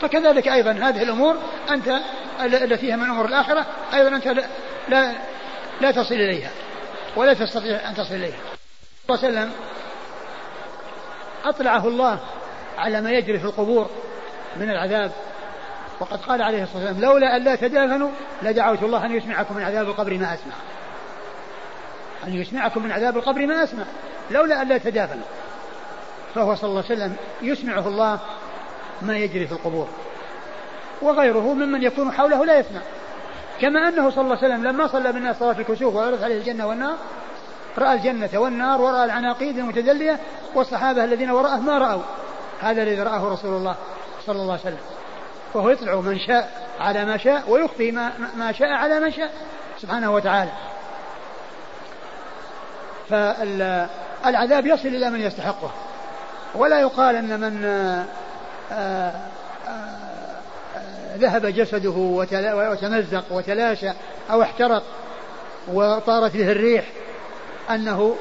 فكذلك 0.01 0.47
أيضا 0.47 0.71
هذه 0.71 1.03
الأمور 1.03 1.37
أنت 1.71 1.99
التي 2.41 2.77
فيها 2.77 2.95
من 2.95 3.03
أمور 3.03 3.25
الآخرة 3.25 3.65
أيضا 3.93 4.15
أنت 4.15 4.27
لا 4.87 5.11
لا 5.81 5.91
تصل 5.91 6.15
إليها. 6.15 6.49
ولا 7.15 7.33
تستطيع 7.33 7.89
أن 7.89 7.95
تصل 7.95 8.15
إليها. 8.15 8.39
صلى 9.07 9.15
الله 9.15 9.39
عليه 9.39 9.39
وسلم 9.39 9.51
أطلعه 11.45 11.87
الله 11.87 12.19
على 12.77 13.01
ما 13.01 13.11
يجري 13.11 13.39
في 13.39 13.45
القبور 13.45 13.89
من 14.57 14.69
العذاب. 14.69 15.11
وقد 15.99 16.21
قال 16.21 16.41
عليه 16.41 16.63
الصلاة 16.63 16.85
والسلام 16.85 17.01
لولا 17.01 17.35
أن 17.35 17.43
لا 17.43 17.55
تدافنوا 17.55 18.09
لدعوت 18.41 18.83
الله 18.83 19.05
أن 19.05 19.15
يسمعكم 19.15 19.55
من 19.55 19.63
عذاب 19.63 19.87
القبر 19.87 20.13
ما 20.13 20.33
أسمع. 20.33 20.53
أن 22.27 22.33
يسمعكم 22.33 22.83
من 22.83 22.91
عذاب 22.91 23.17
القبر 23.17 23.47
ما 23.47 23.63
أسمع 23.63 23.83
لولا 24.31 24.61
أن 24.61 24.67
لا 24.67 24.77
تدافنوا 24.77 25.25
فهو 26.35 26.55
صلى 26.55 26.69
الله 26.69 26.83
عليه 26.89 26.95
وسلم 26.95 27.15
يسمعه 27.41 27.87
الله 27.87 28.19
ما 29.01 29.17
يجري 29.17 29.47
في 29.47 29.51
القبور. 29.51 29.87
وغيره 31.01 31.53
ممن 31.53 31.83
يكون 31.83 32.11
حوله 32.11 32.45
لا 32.45 32.59
يسمع. 32.59 32.81
كما 33.61 33.87
أنه 33.87 34.09
صلى 34.09 34.21
الله 34.21 34.37
عليه 34.37 34.47
وسلم 34.47 34.67
لما 34.67 34.87
صلى 34.87 35.13
بالناس 35.13 35.39
صلاة 35.39 35.59
الكسوف 35.59 35.95
وعرض 35.95 36.23
عليه 36.23 36.37
الجنة 36.37 36.67
والنار 36.67 36.95
رأى 37.77 37.93
الجنة 37.93 38.29
والنار 38.33 38.81
ورأى 38.81 39.05
العناقيد 39.05 39.57
المتدلية 39.57 40.19
والصحابة 40.55 41.03
الذين 41.03 41.31
وراءه 41.31 41.57
ما 41.57 41.77
رأوا. 41.77 42.01
هذا 42.61 42.83
الذي 42.83 43.01
رآه 43.01 43.33
رسول 43.33 43.53
الله 43.53 43.75
صلى 44.25 44.41
الله 44.41 44.51
عليه 44.51 44.61
وسلم. 44.61 44.79
فهو 45.53 45.69
يطلع 45.69 45.95
من 45.95 46.19
شاء 46.19 46.67
على 46.79 47.05
ما 47.05 47.17
شاء 47.17 47.49
ويخفي 47.49 47.91
ما, 47.91 48.11
ما 48.37 48.51
شاء 48.51 48.69
على 48.69 48.99
من 48.99 49.11
شاء. 49.11 49.31
سبحانه 49.81 50.13
وتعالى. 50.13 50.51
فالعذاب 53.09 54.65
يصل 54.65 54.87
إلى 54.87 55.09
من 55.09 55.21
يستحقه. 55.21 55.71
ولا 56.55 56.81
يقال 56.81 57.15
أن 57.15 57.39
من 57.39 57.65
آه، 57.65 58.05
آآ 58.71 59.11
آه، 59.67 61.15
ذهب 61.17 61.45
جسده 61.45 61.93
وتمزق 62.71 63.23
وتلاشى 63.31 63.89
أو 64.31 64.41
احترق 64.41 64.83
وطارت 65.67 66.33
به 66.33 66.51
الريح 66.51 66.85
أنه 67.69 68.15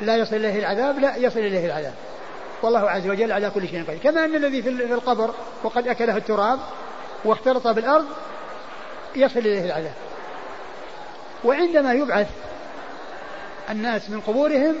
لا 0.00 0.16
يصل 0.16 0.36
إليه 0.36 0.58
العذاب 0.58 0.98
لا 0.98 1.16
يصل 1.16 1.40
إليه 1.40 1.66
العذاب. 1.66 1.94
والله 2.62 2.90
عز 2.90 3.06
وجل 3.06 3.32
على 3.32 3.50
كل 3.50 3.68
شيء 3.68 3.82
قدير. 3.82 3.98
كما 3.98 4.24
أن 4.24 4.34
الذي 4.34 4.62
في 4.62 4.68
القبر 4.70 5.30
وقد 5.62 5.88
أكله 5.88 6.16
التراب 6.16 6.58
واختلط 7.24 7.68
بالأرض 7.68 8.04
يصل 9.16 9.38
إليه 9.38 9.64
العذاب. 9.64 9.94
وعندما 11.44 11.92
يبعث 11.92 12.26
الناس 13.70 14.10
من 14.10 14.20
قبورهم 14.20 14.74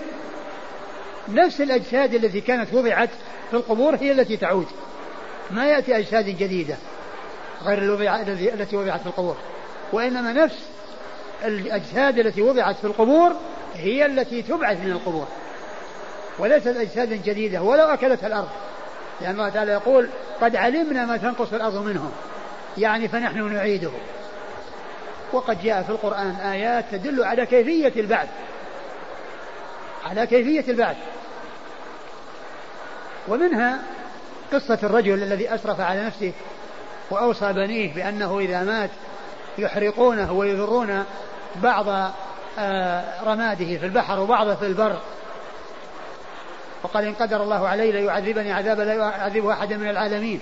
نفس 1.28 1.60
الأجساد 1.60 2.14
التي 2.14 2.40
كانت 2.40 2.74
وضعت 2.74 3.10
في 3.50 3.56
القبور 3.56 3.96
هي 3.96 4.12
التي 4.12 4.36
تعود. 4.36 4.66
ما 5.50 5.66
يأتي 5.66 5.98
أجساد 5.98 6.24
جديدة 6.24 6.76
غير 7.62 7.94
التي 8.54 8.76
وضعت 8.76 9.00
في 9.00 9.06
القبور. 9.06 9.36
وإنما 9.92 10.32
نفس 10.32 10.58
الأجساد 11.44 12.18
التي 12.18 12.42
وضعت 12.42 12.76
في 12.76 12.84
القبور 12.84 13.32
هي 13.74 14.06
التي 14.06 14.42
تبعث 14.42 14.80
من 14.80 14.90
القبور. 14.90 15.26
وليست 16.38 16.66
أجساد 16.66 17.22
جديدة 17.24 17.62
ولو 17.62 17.84
أكلتها 17.84 18.26
الأرض. 18.26 18.48
لأن 19.20 19.32
الله 19.32 19.48
تعالى 19.48 19.72
يقول 19.72 20.08
قد 20.40 20.56
علمنا 20.56 21.06
ما 21.06 21.16
تنقص 21.16 21.52
الأرض 21.52 21.86
منهم. 21.86 22.10
يعني 22.78 23.08
فنحن 23.08 23.52
نعيده. 23.52 23.90
وقد 25.32 25.62
جاء 25.62 25.82
في 25.82 25.90
القرآن 25.90 26.30
آيات 26.30 26.84
تدل 26.92 27.24
على 27.24 27.46
كيفية 27.46 28.00
البعث. 28.00 28.28
على 30.04 30.26
كيفية 30.26 30.72
البعث. 30.72 30.96
ومنها 33.28 33.78
قصة 34.52 34.78
الرجل 34.82 35.22
الذي 35.22 35.54
أسرف 35.54 35.80
على 35.80 36.06
نفسه 36.06 36.32
وأوصى 37.10 37.52
بنيه 37.52 37.94
بأنه 37.94 38.38
إذا 38.38 38.64
مات 38.64 38.90
يحرقونه 39.58 40.32
ويذرون 40.32 41.04
بعض 41.56 42.12
آه، 42.58 43.24
رماده 43.24 43.78
في 43.78 43.86
البحر 43.86 44.20
وبعضه 44.20 44.54
في 44.54 44.66
البر. 44.66 44.98
وقال 46.82 47.04
إن 47.04 47.14
قدر 47.14 47.42
الله 47.42 47.68
علي 47.68 47.92
ليعذبني 47.92 48.52
عذابا 48.52 48.82
لا 48.82 48.94
يعذبه 48.94 49.52
أحدا 49.52 49.76
من 49.76 49.90
العالمين. 49.90 50.40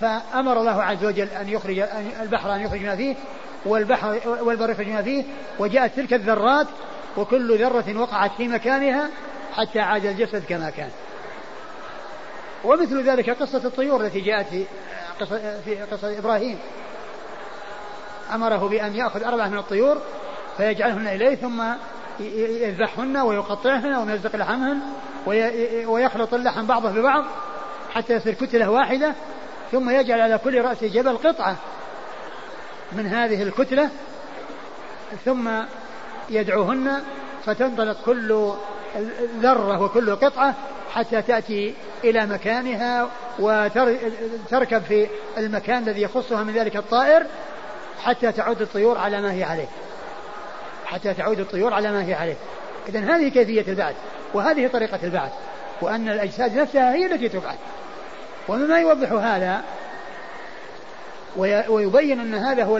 فأمر 0.00 0.60
الله 0.60 0.82
عز 0.82 1.04
وجل 1.04 1.28
أن 1.28 1.48
يخرج 1.48 1.78
البحر 2.22 2.54
أن 2.54 2.60
يخرج 2.60 2.82
ما 2.82 2.96
فيه 2.96 3.14
والبحر 3.66 4.20
والبر 4.40 4.70
يخرج 4.70 4.88
ما 4.88 5.02
فيه 5.02 5.24
وجاءت 5.58 5.96
تلك 5.96 6.12
الذرات 6.12 6.66
وكل 7.16 7.58
ذرة 7.58 7.98
وقعت 8.00 8.30
في 8.36 8.48
مكانها 8.48 9.10
حتى 9.56 9.80
عاد 9.80 10.06
الجسد 10.06 10.44
كما 10.48 10.70
كان. 10.70 10.90
ومثل 12.64 13.02
ذلك 13.10 13.30
قصة 13.30 13.64
الطيور 13.64 14.00
التي 14.00 14.20
جاءت 14.20 14.46
في 14.46 14.64
قصة, 15.20 15.60
في 15.64 15.76
قصة 15.76 16.18
إبراهيم. 16.18 16.58
أمره 18.34 18.68
بأن 18.68 18.94
يأخذ 18.94 19.22
أربعة 19.22 19.48
من 19.48 19.58
الطيور 19.58 19.98
فيجعلهن 20.56 21.06
إليه 21.06 21.34
ثم 21.34 21.62
يذبحهن 22.20 23.16
ويقطعهن 23.16 23.94
ويمزق 23.94 24.36
لحمهن 24.36 24.80
ويخلط 25.86 26.34
اللحم 26.34 26.66
بعضه 26.66 26.90
ببعض 26.90 27.24
حتى 27.94 28.12
يصير 28.12 28.34
كتلة 28.34 28.70
واحدة 28.70 29.14
ثم 29.72 29.90
يجعل 29.90 30.20
على 30.20 30.38
كل 30.38 30.60
رأس 30.60 30.84
جبل 30.84 31.16
قطعة 31.16 31.56
من 32.92 33.06
هذه 33.06 33.42
الكتلة 33.42 33.90
ثم 35.24 35.50
يدعوهن 36.30 37.02
فتنطلق 37.44 37.96
كل 38.04 38.52
ذرة 39.40 39.82
وكل 39.82 40.16
قطعة 40.16 40.54
حتى 40.92 41.22
تأتي 41.22 41.74
إلى 42.04 42.26
مكانها 42.26 43.08
وتركب 43.38 44.82
في 44.82 45.06
المكان 45.38 45.82
الذي 45.82 46.02
يخصها 46.02 46.42
من 46.42 46.52
ذلك 46.54 46.76
الطائر 46.76 47.26
حتى 48.02 48.32
تعود 48.32 48.62
الطيور 48.62 48.98
على 48.98 49.20
ما 49.20 49.32
هي 49.32 49.44
عليه. 49.44 49.68
حتى 50.86 51.14
تعود 51.14 51.40
الطيور 51.40 51.74
على 51.74 51.92
ما 51.92 52.04
هي 52.04 52.14
عليه. 52.14 52.36
إذا 52.88 53.00
هذه 53.00 53.28
كيفية 53.28 53.72
البعث 53.72 53.94
وهذه 54.34 54.66
طريقة 54.66 54.98
البعث 55.02 55.32
وأن 55.80 56.08
الأجساد 56.08 56.58
نفسها 56.58 56.94
هي 56.94 57.06
التي 57.06 57.28
تبعث. 57.28 57.58
ومما 58.48 58.78
يوضح 58.78 59.12
هذا 59.12 59.62
ويبين 61.68 62.20
أن 62.20 62.34
هذا 62.34 62.64
هو 62.64 62.76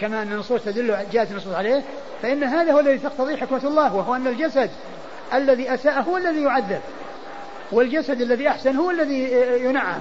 كما 0.00 0.22
أن 0.22 0.32
النصوص 0.32 0.62
تدل 0.62 0.96
جاءت 1.12 1.30
النصوص 1.30 1.54
عليه 1.54 1.82
فإن 2.22 2.44
هذا 2.44 2.72
هو 2.72 2.80
الذي 2.80 2.98
تقتضي 2.98 3.36
حكمة 3.36 3.64
الله 3.64 3.94
وهو 3.94 4.14
أن 4.14 4.26
الجسد 4.26 4.70
الذي 5.34 5.74
أساء 5.74 6.02
هو 6.02 6.16
الذي 6.16 6.42
يعذب 6.42 6.80
والجسد 7.72 8.20
الذي 8.20 8.48
أحسن 8.48 8.76
هو 8.76 8.90
الذي 8.90 9.32
ينعم. 9.64 10.00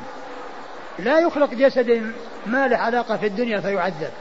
لا 1.00 1.20
يخلق 1.20 1.54
جسد 1.54 2.12
ما 2.46 2.68
له 2.68 2.78
علاقة 2.78 3.18
في 3.18 3.28
الدنيا 3.28 3.60
فيعذب 3.60 4.12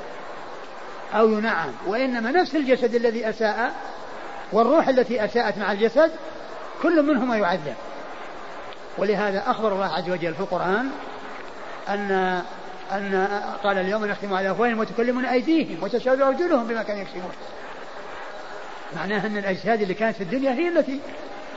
أو 1.14 1.29
ينعم 1.29 1.73
وإنما 1.87 2.31
نفس 2.31 2.57
الجسد 2.57 2.95
الذي 2.95 3.29
أساء 3.29 3.75
والروح 4.53 4.88
التي 4.88 5.25
أساءت 5.25 5.59
مع 5.59 5.73
الجسد 5.73 6.11
كل 6.83 7.03
منهما 7.03 7.37
يعذب. 7.37 7.75
ولهذا 8.99 9.43
أخبر 9.47 9.73
الله 9.73 9.87
عز 9.87 10.11
وجل 10.11 10.35
في 10.35 10.40
القرآن 10.40 10.90
أن 11.88 12.43
أن 12.95 13.29
قال 13.65 13.79
اليوم 13.79 14.07
نختم 14.07 14.35
على 14.35 14.51
أفواههم 14.51 14.79
وتكلمون 14.79 15.25
أيديهم 15.25 15.83
وتشهد 15.83 16.21
أرجلهم 16.21 16.67
بما 16.67 16.83
كانوا 16.83 17.03
يكسبون. 17.03 17.33
معناها 18.97 19.27
أن 19.27 19.37
الأجساد 19.37 19.83
اللي 19.83 19.95
كانت 19.95 20.17
في 20.17 20.23
الدنيا 20.23 20.53
هي 20.53 20.69
التي 20.69 21.01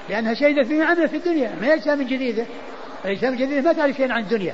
لأنها 0.09 0.33
شهدت 0.33 0.67
بما 0.67 0.85
عملت 0.85 1.09
في 1.09 1.17
الدنيا 1.17 1.55
ما 1.61 1.67
هي 1.67 1.73
أجسام 1.73 2.01
جديدة. 2.01 2.45
الأجسام 3.05 3.33
الجديدة 3.33 3.61
ما 3.61 3.73
تعرف 3.73 3.95
شيئا 3.95 4.13
عن 4.13 4.21
الدنيا. 4.21 4.53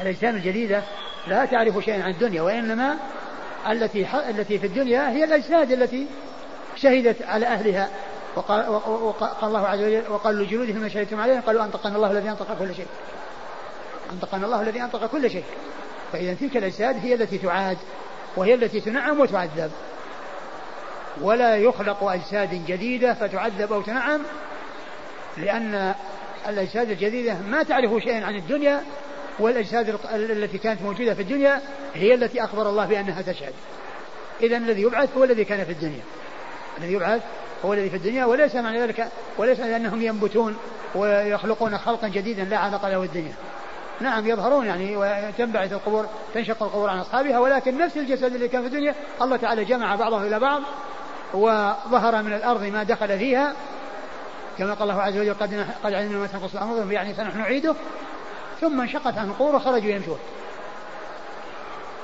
الأجسام 0.00 0.36
الجديدة 0.36 0.82
لا 1.28 1.44
تعرف 1.44 1.84
شيئا 1.84 2.02
عن 2.02 2.10
الدنيا 2.10 2.42
وإنما 2.42 2.96
التي 3.70 4.06
التي 4.28 4.58
في 4.58 4.66
الدنيا 4.66 5.10
هي 5.10 5.24
الأجساد 5.24 5.72
التي 5.72 6.06
شهدت 6.76 7.22
على 7.22 7.46
أهلها. 7.46 7.88
وقال, 8.36 8.68
وقال 8.88 9.30
الله 9.42 9.66
عز 9.68 9.80
وجل 9.80 10.02
وقال 10.10 10.38
لجلودهم 10.38 10.76
ما 10.76 10.88
شهدتم 10.88 11.20
عليهم 11.20 11.40
قالوا 11.40 11.64
أنطقنا 11.64 11.96
الله 11.96 12.10
الذي 12.10 12.30
أنطق 12.30 12.58
كل 12.58 12.74
شيء. 12.74 12.86
أنطقنا 14.12 14.46
الله 14.46 14.62
الذي 14.62 14.82
أنطق 14.82 15.06
كل 15.06 15.30
شيء. 15.30 15.44
فإذا 16.12 16.34
تلك 16.34 16.56
الأجساد 16.56 16.96
هي 16.96 17.14
التي 17.14 17.38
تعاد 17.38 17.78
وهي 18.36 18.54
التي 18.54 18.80
تنعم 18.80 19.20
وتعذب. 19.20 19.70
ولا 21.20 21.56
يخلق 21.56 22.04
أجساد 22.04 22.66
جديدة 22.66 23.14
فتعذب 23.14 23.72
أو 23.72 23.82
تنعم 23.82 24.20
لأن 25.36 25.94
الأجساد 26.48 26.90
الجديدة 26.90 27.36
ما 27.50 27.62
تعرف 27.62 28.02
شيئا 28.02 28.24
عن 28.24 28.36
الدنيا 28.36 28.82
والأجساد 29.38 29.98
التي 30.14 30.58
كانت 30.58 30.82
موجودة 30.82 31.14
في 31.14 31.22
الدنيا 31.22 31.60
هي 31.94 32.14
التي 32.14 32.44
أخبر 32.44 32.70
الله 32.70 32.86
بأنها 32.86 33.22
تشهد 33.22 33.52
إذا 34.42 34.56
الذي 34.56 34.82
يبعث 34.82 35.16
هو 35.16 35.24
الذي 35.24 35.44
كان 35.44 35.64
في 35.64 35.72
الدنيا. 35.72 36.02
الذي 36.78 36.92
يبعث 36.92 37.22
هو 37.64 37.72
الذي 37.72 37.90
في 37.90 37.96
الدنيا 37.96 38.24
وليس 38.24 38.54
معنى 38.54 38.80
ذلك 38.80 39.08
وليس 39.38 39.60
لأنهم 39.60 40.02
ينبتون 40.02 40.56
ويخلقون 40.94 41.78
خلقا 41.78 42.08
جديدا 42.08 42.44
لا 42.44 42.58
علاقة 42.58 42.88
له 42.88 43.02
الدنيا 43.02 43.34
نعم 44.00 44.26
يظهرون 44.26 44.66
يعني 44.66 44.96
وتنبعث 44.96 45.72
القبور 45.72 46.06
تنشق 46.34 46.62
القبور 46.62 46.90
عن 46.90 46.98
أصحابها 46.98 47.38
ولكن 47.38 47.78
نفس 47.78 47.96
الجسد 47.96 48.34
اللي 48.34 48.48
كان 48.48 48.60
في 48.60 48.66
الدنيا 48.66 48.94
الله 49.22 49.36
تعالى 49.36 49.64
جمع 49.64 49.94
بعضه 49.94 50.26
إلى 50.26 50.38
بعض 50.38 50.62
وظهر 51.34 52.22
من 52.22 52.32
الأرض 52.32 52.64
ما 52.64 52.82
دخل 52.82 53.18
فيها 53.18 53.54
كما 54.60 54.74
قال 54.74 54.90
الله 54.90 55.02
عز 55.02 55.16
وجل 55.18 55.34
قد 55.34 55.66
قد 55.84 55.92
علمنا 55.92 56.18
ما 56.18 56.26
تنقص 56.26 56.54
الأمر 56.54 56.92
يعني 56.92 57.14
فنحن 57.14 57.38
نعيده. 57.38 57.74
ثم 58.60 58.80
انشقت 58.80 59.18
عنه 59.18 59.30
القبور 59.30 59.56
وخرجوا 59.56 59.90
يمشون. 59.90 60.18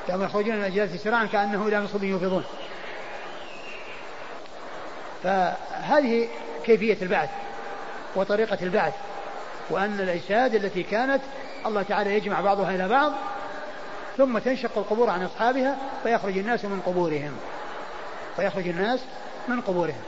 كما 0.08 0.24
يخرجون 0.24 0.54
من 0.54 0.60
الأجداث 0.60 1.02
سراعا 1.02 1.26
كأنه 1.26 1.66
إلى 1.68 1.78
نصب 1.78 2.04
يوفضون. 2.04 2.44
فهذه 5.22 6.28
كيفية 6.64 6.96
البعث 7.02 7.30
وطريقة 8.16 8.58
البعث 8.62 8.94
وأن 9.70 10.00
الأجساد 10.00 10.54
التي 10.54 10.82
كانت 10.82 11.22
الله 11.68 11.82
تعالى 11.82 12.14
يجمع 12.16 12.40
بعضها 12.40 12.74
إلى 12.74 12.88
بعض 12.88 13.12
ثم 14.16 14.38
تنشق 14.38 14.78
القبور 14.78 15.10
عن 15.10 15.22
أصحابها 15.22 15.76
فيخرج 16.02 16.38
الناس 16.38 16.64
من 16.64 16.80
قبورهم. 16.86 17.32
فيخرج 18.36 18.68
الناس 18.68 19.00
من 19.48 19.60
قبورهم. 19.60 20.02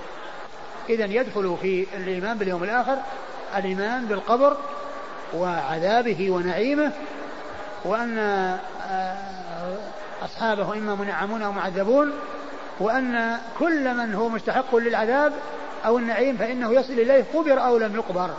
إذا 0.88 1.04
يدخل 1.04 1.56
في 1.62 1.86
الإيمان 1.96 2.38
باليوم 2.38 2.64
الآخر 2.64 2.96
الإيمان 3.56 4.06
بالقبر 4.06 4.56
وعذابه 5.34 6.30
ونعيمه 6.30 6.92
وأن 7.84 8.18
آه، 8.18 9.28
أصحابه 10.24 10.72
إما 10.72 10.94
منعمون 10.94 11.42
أو 11.42 11.52
معذبون 11.52 12.12
وأن 12.80 13.38
كل 13.58 13.94
من 13.94 14.14
هو 14.14 14.28
مستحق 14.28 14.76
للعذاب 14.76 15.32
أو 15.86 15.98
النعيم 15.98 16.36
فإنه 16.36 16.72
يصل 16.72 16.92
إليه 16.92 17.24
قبر 17.34 17.60
أو 17.66 17.78
لم 17.78 17.94
يقبر. 17.94 18.30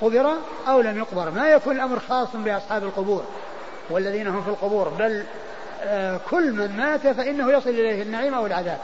قبر 0.00 0.32
أو 0.68 0.80
لم 0.80 0.98
يقبر. 0.98 1.30
ما 1.30 1.48
يكون 1.48 1.76
الأمر 1.76 1.98
خاص 2.08 2.28
بأصحاب 2.34 2.84
القبور 2.84 3.24
والذين 3.90 4.26
هم 4.26 4.42
في 4.42 4.48
القبور 4.48 4.88
بل 4.88 5.24
آه، 5.82 6.20
كل 6.30 6.52
من 6.52 6.76
مات 6.76 7.06
فإنه 7.06 7.52
يصل 7.52 7.70
إليه 7.70 8.02
النعيم 8.02 8.34
أو 8.34 8.46
العذاب. 8.46 8.78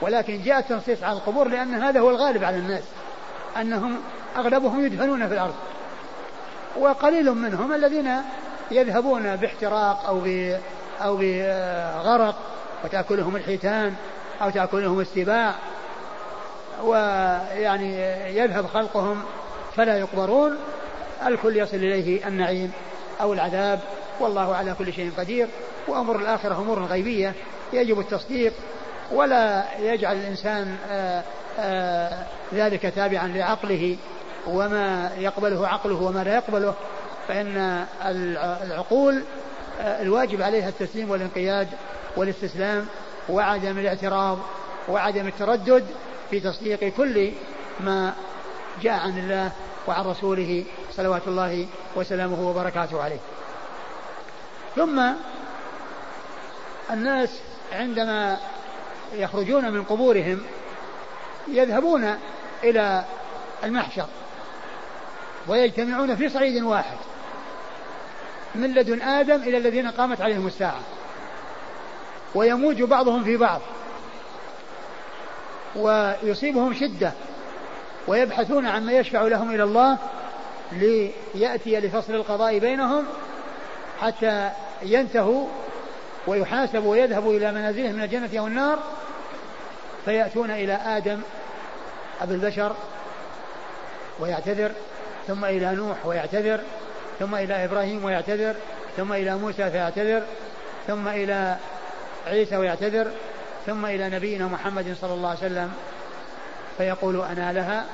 ولكن 0.00 0.42
جاء 0.42 0.58
التنصيص 0.58 1.02
على 1.02 1.16
القبور 1.16 1.48
لأن 1.48 1.74
هذا 1.74 2.00
هو 2.00 2.10
الغالب 2.10 2.44
على 2.44 2.56
الناس 2.56 2.82
أنهم 3.60 4.00
أغلبهم 4.36 4.84
يدفنون 4.84 5.28
في 5.28 5.34
الأرض. 5.34 5.54
وقليل 6.76 7.32
منهم 7.32 7.72
الذين 7.72 8.10
يذهبون 8.70 9.36
باحتراق 9.36 10.06
أو 10.06 10.22
أو 11.00 11.16
بغرق 11.16 12.34
وتأكلهم 12.84 13.36
الحيتان 13.36 13.94
أو 14.42 14.50
تأكلهم 14.50 15.00
السباع 15.00 15.54
ويعني 16.82 17.98
يذهب 18.36 18.66
خلقهم 18.66 19.22
فلا 19.76 19.98
يقبرون 19.98 20.56
الكل 21.26 21.56
يصل 21.56 21.76
إليه 21.76 22.28
النعيم 22.28 22.72
أو 23.20 23.32
العذاب 23.32 23.80
والله 24.20 24.54
على 24.54 24.74
كل 24.78 24.92
شيء 24.92 25.10
قدير. 25.18 25.48
وأمر 25.88 26.16
الآخرة 26.16 26.54
أمور 26.54 26.84
غيبية 26.84 27.34
يجب 27.72 28.00
التصديق 28.00 28.52
ولا 29.12 29.64
يجعل 29.78 30.16
الإنسان 30.16 30.76
آآ 30.90 31.18
آه، 31.18 31.24
آآ 31.58 32.08
آه، 32.08 32.26
ذلك 32.54 32.82
تابعا 32.82 33.28
لعقله 33.28 33.96
وما 34.46 35.10
يقبله 35.18 35.68
عقله 35.68 36.02
وما 36.02 36.24
لا 36.24 36.34
يقبله. 36.34 36.74
فإن 37.28 37.84
العقول 38.62 39.22
آه، 39.80 40.02
الواجب 40.02 40.42
عليها 40.42 40.68
التسليم 40.68 41.10
والانقياد 41.10 41.68
والاستسلام 42.16 42.86
وعدم 43.28 43.78
الاعتراض 43.78 44.38
وعدم 44.88 45.26
التردد 45.26 45.84
في 46.30 46.40
تصديق 46.40 46.84
كل 46.84 47.32
ما 47.80 48.12
جاء 48.82 48.92
عن 48.92 49.18
الله 49.18 49.52
وعن 49.86 50.04
رسوله 50.04 50.64
صلوات 50.92 51.22
الله 51.26 51.66
وسلامه 51.96 52.48
وبركاته 52.48 53.02
عليه. 53.02 53.20
ثم 54.76 55.02
الناس 56.90 57.40
عندما 57.72 58.38
يخرجون 59.12 59.72
من 59.72 59.84
قبورهم 59.84 60.42
يذهبون 61.48 62.18
إلى 62.64 63.04
المحشر 63.64 64.06
ويجتمعون 65.48 66.16
في 66.16 66.28
صعيد 66.28 66.62
واحد 66.62 66.96
من 68.54 68.74
لدن 68.74 69.02
آدم 69.02 69.42
إلى 69.42 69.56
الذين 69.58 69.90
قامت 69.90 70.20
عليهم 70.20 70.46
الساعة 70.46 70.80
ويموج 72.34 72.82
بعضهم 72.82 73.24
في 73.24 73.36
بعض 73.36 73.60
ويصيبهم 75.76 76.74
شدة 76.74 77.12
ويبحثون 78.06 78.66
عما 78.66 78.92
يشفع 78.92 79.22
لهم 79.22 79.54
إلى 79.54 79.62
الله 79.62 79.98
ليأتي 80.72 81.80
لفصل 81.80 82.14
القضاء 82.14 82.58
بينهم 82.58 83.04
حتى 84.00 84.50
ينتهوا 84.82 85.46
ويحاسبوا 86.26 86.92
ويذهبوا 86.92 87.36
إلى 87.36 87.52
منازلهم 87.52 87.94
من 87.94 88.02
الجنة 88.02 88.30
أو 88.38 88.46
النار 88.46 88.78
فيأتون 90.04 90.50
إلى 90.50 90.72
آدم 90.72 91.20
أبي 92.20 92.34
البشر 92.34 92.76
ويعتذر 94.20 94.72
ثم 95.26 95.44
إلى 95.44 95.74
نوح 95.74 96.06
ويعتذر 96.06 96.60
ثم 97.18 97.34
إلى 97.34 97.64
إبراهيم 97.64 98.04
ويعتذر 98.04 98.54
ثم 98.96 99.12
إلى 99.12 99.36
موسى 99.36 99.70
فيعتذر 99.70 100.22
ثم 100.86 101.08
إلى 101.08 101.56
عيسى 102.26 102.56
ويعتذر 102.56 103.10
ثم 103.66 103.86
إلى 103.86 104.08
نبينا 104.08 104.46
محمد 104.46 104.96
صلى 105.00 105.14
الله 105.14 105.28
عليه 105.28 105.38
وسلم 105.38 105.72
فيقول 106.78 107.20
أنا 107.20 107.52
لها 107.52 107.84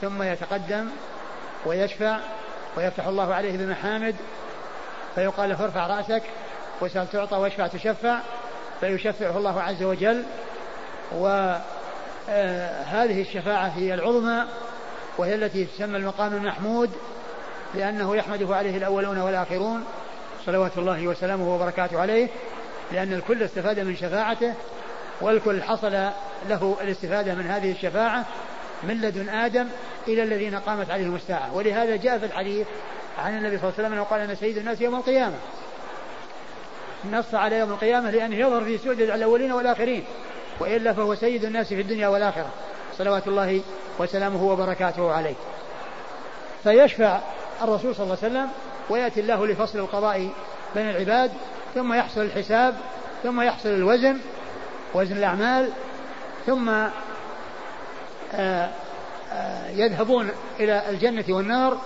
ثم 0.00 0.22
يتقدم 0.22 0.88
ويشفع 1.66 2.18
ويفتح 2.76 3.06
الله 3.06 3.34
عليه 3.34 3.58
بمحامد 3.58 4.16
فيقال 5.14 5.48
له 5.48 5.64
ارفع 5.64 5.86
رأسك 5.86 6.22
وسل 6.80 7.06
تعطى 7.06 7.36
واشفع 7.36 7.66
تشفع 7.66 8.18
فيشفعه 8.80 9.38
الله 9.38 9.62
عز 9.62 9.82
وجل. 9.82 10.24
وهذه 11.12 11.62
آه، 12.28 13.20
الشفاعة 13.20 13.66
هي 13.68 13.94
العظمى 13.94 14.44
وهي 15.18 15.34
التي 15.34 15.64
تسمى 15.64 15.96
المقام 15.96 16.34
المحمود 16.34 16.90
لأنه 17.74 18.16
يحمده 18.16 18.56
عليه 18.56 18.76
الأولون 18.76 19.18
والآخرون 19.18 19.84
صلوات 20.46 20.78
الله 20.78 21.06
وسلامه 21.06 21.54
وبركاته 21.54 22.00
عليه 22.00 22.28
لأن 22.92 23.12
الكل 23.12 23.42
استفاد 23.42 23.80
من 23.80 23.96
شفاعته. 23.96 24.54
والكل 25.20 25.62
حصل 25.62 25.92
له 26.48 26.76
الاستفادة 26.80 27.34
من 27.34 27.46
هذه 27.46 27.72
الشفاعة 27.72 28.24
من 28.82 29.00
لدن 29.00 29.28
آدم 29.28 29.68
إلى 30.08 30.22
الذين 30.22 30.54
قامت 30.54 30.90
عليهم 30.90 31.14
الساعة. 31.14 31.54
ولهذا 31.54 31.96
جاء 31.96 32.18
في 32.18 32.26
الحديث 32.26 32.66
عن 33.18 33.38
النبي 33.38 33.58
صلى 33.58 33.68
الله 33.68 33.74
عليه 33.78 33.88
وسلم 33.88 34.00
وقال 34.00 34.20
أنا 34.20 34.34
سيد 34.34 34.58
الناس 34.58 34.80
يوم 34.80 34.94
القيامة. 34.94 35.36
نص 37.12 37.34
على 37.34 37.58
يوم 37.58 37.72
القيامة 37.72 38.10
لأنه 38.10 38.36
يظهر 38.36 38.64
في 38.64 38.78
سؤدد 38.78 39.10
الأولين 39.10 39.52
والآخرين 39.52 40.04
وإلا 40.60 40.92
فهو 40.92 41.14
سيد 41.14 41.44
الناس 41.44 41.68
في 41.68 41.80
الدنيا 41.80 42.08
والآخرة. 42.08 42.50
صلوات 42.98 43.28
الله 43.28 43.60
وسلامه 43.98 44.44
وبركاته 44.44 45.12
عليه. 45.12 45.34
فيشفع 46.64 47.20
الرسول 47.62 47.94
صلى 47.94 48.04
الله 48.04 48.18
عليه 48.22 48.32
وسلم 48.32 48.48
ويأتي 48.90 49.20
الله 49.20 49.46
لفصل 49.46 49.78
القضاء 49.78 50.28
بين 50.74 50.90
العباد 50.90 51.30
ثم 51.74 51.92
يحصل 51.92 52.20
الحساب 52.20 52.74
ثم 53.22 53.40
يحصل 53.40 53.68
الوزن 53.68 54.18
وزن 54.94 55.16
الأعمال 55.16 55.70
ثم 56.46 56.68
آه، 58.34 58.70
آه، 59.32 59.70
يذهبون 59.70 60.30
إلى 60.60 60.90
الجنة 60.90 61.24
والنار 61.28 61.78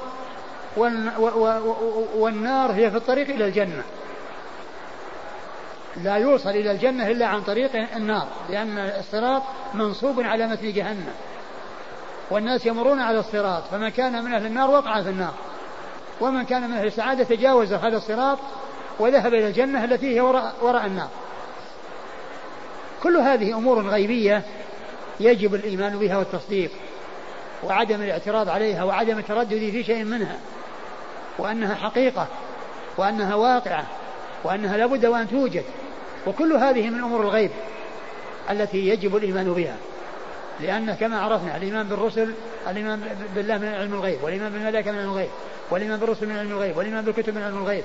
والنار 2.15 2.73
هي 2.73 2.91
في 2.91 2.97
الطريق 2.97 3.29
إلى 3.29 3.45
الجنة. 3.45 3.83
لا 5.97 6.17
يوصل 6.17 6.51
إلى 6.51 6.71
الجنة 6.71 7.09
إلا 7.09 7.27
عن 7.27 7.43
طريق 7.43 7.71
النار 7.97 8.27
لأن 8.51 8.79
الصراط 8.79 9.43
منصوب 9.75 10.21
على 10.21 10.47
مثل 10.47 10.73
جهنم. 10.73 11.13
والناس 12.31 12.67
يمرون 12.67 13.01
على 13.01 13.19
الصراط 13.19 13.63
فمن 13.71 13.89
كان 13.89 14.25
من 14.25 14.35
أهل 14.35 14.47
النار 14.47 14.71
وقع 14.71 15.03
في 15.03 15.09
النار. 15.09 15.35
ومن 16.21 16.45
كان 16.45 16.71
من 16.71 16.77
أهل 16.77 16.87
السعادة 16.87 17.25
تجاوز 17.25 17.73
هذا 17.73 17.97
الصراط 17.97 18.39
وذهب 18.99 19.35
إلى 19.35 19.47
الجنة 19.47 19.85
التي 19.85 20.17
هي 20.17 20.21
وراء, 20.21 20.55
وراء 20.63 20.87
النار. 20.87 21.09
كل 23.03 23.17
هذه 23.17 23.57
أمور 23.57 23.89
غيبية 23.89 24.43
يجب 25.21 25.55
الإيمان 25.55 25.99
بها 25.99 26.19
والتصديق 26.19 26.71
وعدم 27.65 28.03
الاعتراض 28.03 28.49
عليها 28.49 28.85
وعدم 28.85 29.19
التردد 29.19 29.59
في 29.59 29.85
شيء 29.85 30.05
منها 30.05 30.39
وأنها 31.39 31.75
حقيقة 31.75 32.27
وأنها 32.97 33.35
واقعة 33.35 33.85
وأنها 34.45 34.77
لابد 34.77 35.07
وأن 35.07 35.29
توجد 35.29 35.65
وكل 36.27 36.53
هذه 36.53 36.91
من 36.91 36.99
أمور 36.99 37.21
الغيب 37.21 37.51
التي 38.51 38.89
يجب 38.89 39.17
الإيمان 39.17 39.53
بها 39.53 39.77
لأن 40.61 40.95
كما 40.95 41.21
عرفنا 41.21 41.57
الإيمان 41.57 41.89
بالرسل 41.89 42.35
الإيمان 42.69 43.01
بالله 43.35 43.59
من 43.59 43.69
علم 43.69 43.95
الغيب 43.95 44.23
والإيمان 44.23 44.53
بالملائكة 44.53 44.93
من 44.93 44.99
علم 44.99 45.09
الغيب 45.11 45.31
والإيمان 45.71 45.99
بالرسل 45.99 46.27
من 46.27 46.37
علم 46.37 46.53
الغيب 46.53 46.77
والإيمان 46.77 47.05
بالكتب 47.05 47.35
من 47.35 47.43
علم 47.43 47.59
الغيب 47.59 47.85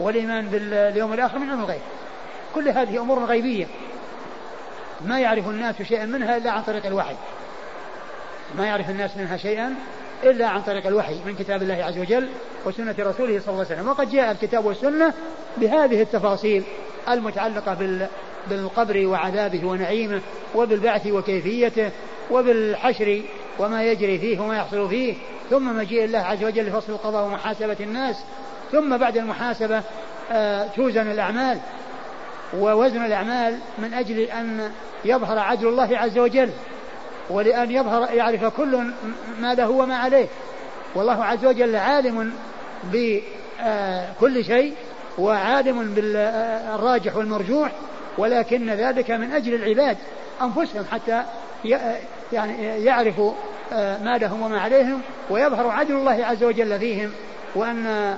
والإيمان 0.00 0.48
باليوم 0.48 1.12
الآخر 1.12 1.38
من 1.38 1.50
علم 1.50 1.60
الغيب. 1.60 1.80
كل 2.54 2.68
هذه 2.68 3.00
أمور 3.00 3.24
غيبية. 3.24 3.66
ما 5.06 5.20
يعرف 5.20 5.48
الناس 5.48 5.82
شيئا 5.82 6.06
منها 6.06 6.36
إلا 6.36 6.50
عن 6.50 6.62
طريق 6.62 6.86
الوحي. 6.86 7.14
ما 8.58 8.66
يعرف 8.66 8.90
الناس 8.90 9.16
منها 9.16 9.36
شيئا 9.36 9.74
إلا 10.24 10.46
عن 10.46 10.62
طريق 10.62 10.86
الوحي 10.86 11.14
من 11.26 11.34
كتاب 11.34 11.62
الله 11.62 11.84
عز 11.84 11.98
وجل 11.98 12.28
وسنة 12.64 12.94
رسوله 12.98 13.40
صلى 13.40 13.48
الله 13.48 13.64
عليه 13.64 13.74
وسلم. 13.74 13.88
وقد 13.88 14.10
جاء 14.10 14.30
الكتاب 14.30 14.64
والسنة 14.64 15.14
بهذه 15.56 16.02
التفاصيل 16.02 16.62
المتعلقة 17.08 17.74
بال 17.74 18.06
بالقبر 18.50 19.06
وعذابه 19.06 19.64
ونعيمه 19.64 20.20
وبالبعث 20.54 21.06
وكيفيته 21.06 21.90
وبالحشر 22.30 23.22
وما 23.58 23.84
يجري 23.84 24.18
فيه 24.18 24.40
وما 24.40 24.56
يحصل 24.56 24.88
فيه. 24.88 25.14
ثم 25.50 25.76
مجيء 25.76 26.04
الله 26.04 26.18
عز 26.18 26.44
وجل 26.44 26.66
لفصل 26.66 26.92
القضاء 26.92 27.24
ومحاسبة 27.24 27.76
الناس. 27.80 28.16
ثم 28.72 28.96
بعد 28.96 29.16
المحاسبة 29.16 29.82
آه 30.32 30.66
توزن 30.66 31.10
الأعمال. 31.10 31.58
ووزن 32.58 33.04
الأعمال 33.04 33.58
من 33.78 33.94
أجل 33.94 34.18
أن 34.20 34.70
يظهر 35.04 35.38
عدل 35.38 35.68
الله 35.68 35.98
عز 35.98 36.18
وجل 36.18 36.50
ولأن 37.30 37.70
يظهر 37.70 38.14
يعرف 38.14 38.44
كل 38.44 38.78
ما 39.40 39.54
له 39.54 39.70
وما 39.70 39.96
عليه. 39.96 40.26
والله 40.94 41.24
عز 41.24 41.46
وجل 41.46 41.76
عالم 41.76 42.32
بكل 42.84 44.44
شيء 44.44 44.74
وعالم 45.18 45.94
بالراجح 45.94 47.16
والمرجوح 47.16 47.72
ولكن 48.18 48.70
ذلك 48.70 49.10
من 49.10 49.32
أجل 49.32 49.54
العباد 49.54 49.96
أنفسهم 50.42 50.84
حتى 50.92 51.22
يعني 52.32 52.84
يعرفوا 52.84 53.32
ما 53.72 54.18
لهم 54.20 54.42
وما 54.42 54.60
عليهم 54.60 55.00
ويظهر 55.30 55.68
عدل 55.68 55.94
الله 55.94 56.24
عز 56.24 56.44
وجل 56.44 56.78
فيهم 56.78 57.12
وأن 57.54 58.16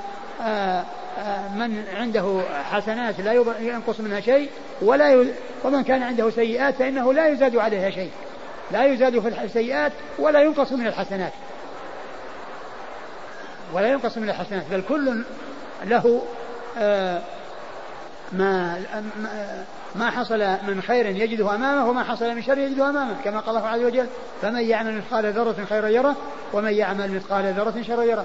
من 1.55 1.85
عنده 1.97 2.43
حسنات 2.71 3.21
لا 3.21 3.33
ينقص 3.61 4.01
منها 4.01 4.21
شيء 4.21 4.51
ولا 4.83 5.27
ومن 5.65 5.85
كان 5.85 6.03
عنده 6.03 6.31
سيئات 6.31 6.75
فإنه 6.75 7.13
لا 7.13 7.29
يزاد 7.29 7.57
عليها 7.57 7.91
شيء. 7.91 8.11
لا 8.73 8.85
يزاد 8.85 9.19
في 9.19 9.29
السيئات 9.29 9.93
ولا 10.19 10.43
ينقص 10.43 10.73
من 10.73 10.87
الحسنات. 10.87 11.33
ولا 13.73 13.89
ينقص 13.89 14.19
من 14.19 14.29
الحسنات 14.31 14.65
بل 14.71 14.83
كل 14.89 15.23
له 15.85 16.23
آه، 16.79 17.23
ما 18.33 18.83
ما 19.95 20.11
حصل 20.11 20.39
من 20.39 20.83
خير 20.83 21.07
يجده 21.07 21.55
أمامه 21.55 21.91
وما 21.91 22.03
حصل 22.05 22.35
من 22.35 22.43
شر 22.43 22.59
يجده 22.59 22.91
أمامه 22.91 23.17
كما 23.25 23.41
قال 23.41 23.57
الله 23.57 23.69
عز 23.69 23.81
وجل 23.81 24.07
فمن 24.43 24.61
يعمل 24.61 24.97
مثقال 24.97 25.33
ذرة 25.33 25.65
خيرا 25.69 25.89
يره 25.89 26.17
ومن 26.53 26.73
يعمل 26.73 27.15
مثقال 27.15 27.53
ذرة 27.53 27.83
شرا 27.83 28.03
يره. 28.03 28.25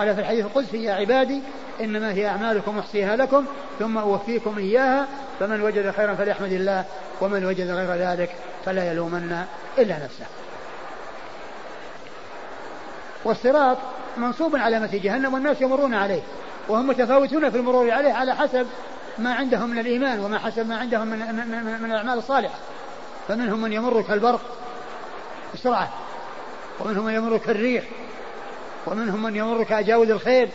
وقال 0.00 0.14
في 0.14 0.20
الحديث 0.20 0.44
القدسي 0.44 0.84
يا 0.84 0.94
عبادي 0.94 1.40
إنما 1.80 2.12
هي 2.12 2.28
أعمالكم 2.28 2.78
أحصيها 2.78 3.16
لكم 3.16 3.44
ثم 3.78 3.98
أوفيكم 3.98 4.58
إياها 4.58 5.06
فمن 5.40 5.62
وجد 5.62 5.90
خيرا 5.90 6.14
فليحمد 6.14 6.52
الله 6.52 6.84
ومن 7.20 7.44
وجد 7.44 7.70
غير 7.70 7.94
ذلك 7.94 8.30
فلا 8.64 8.92
يلومن 8.92 9.44
إلا 9.78 10.04
نفسه. 10.04 10.24
والصراط 13.24 13.76
منصوب 14.16 14.56
على 14.56 14.80
مثل 14.80 15.00
جهنم 15.00 15.34
والناس 15.34 15.60
يمرون 15.60 15.94
عليه 15.94 16.22
وهم 16.68 16.86
متفاوتون 16.86 17.50
في 17.50 17.56
المرور 17.56 17.90
عليه 17.90 18.12
على 18.12 18.36
حسب 18.36 18.66
ما 19.18 19.34
عندهم 19.34 19.70
من 19.70 19.78
الإيمان 19.78 20.20
وما 20.20 20.38
حسب 20.38 20.68
ما 20.68 20.76
عندهم 20.76 21.06
من, 21.06 21.18
من, 21.18 21.82
من 21.82 21.90
الأعمال 21.90 22.18
الصالحة. 22.18 22.58
فمنهم 23.28 23.62
من 23.62 23.72
يمر 23.72 24.02
كالبرق 24.02 24.40
بسرعة 25.54 25.88
ومنهم 26.80 27.04
من 27.04 27.14
يمر 27.14 27.38
كالريح 27.38 27.84
ومنهم 28.90 29.22
من 29.22 29.36
يمر 29.36 29.62
كأجاود 29.62 30.10
الخيل 30.10 30.48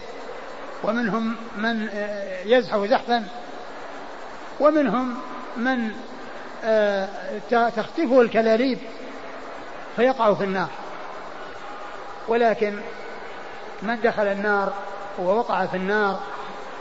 ومنهم 0.83 1.35
من 1.57 1.89
آه، 1.89 2.43
يزحف 2.45 2.79
زحفا 2.79 3.23
ومنهم 4.59 5.15
من 5.57 5.91
آه، 6.63 7.07
تخطفه 7.49 8.21
الكلاليب 8.21 8.79
فيقع 9.95 10.33
في 10.33 10.43
النار. 10.43 10.69
ولكن 12.27 12.79
من 13.81 14.01
دخل 14.01 14.27
النار 14.27 14.73
ووقع 15.19 15.65
في 15.65 15.77
النار 15.77 16.19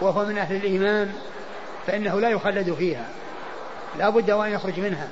وهو 0.00 0.24
من 0.24 0.38
أهل 0.38 0.56
الإيمان 0.56 1.12
فإنه 1.86 2.20
لا 2.20 2.28
يخلد 2.28 2.74
فيها 2.74 3.04
لا 3.98 4.08
بد 4.08 4.30
وأن 4.30 4.52
يخرج 4.52 4.80
منها 4.80 5.08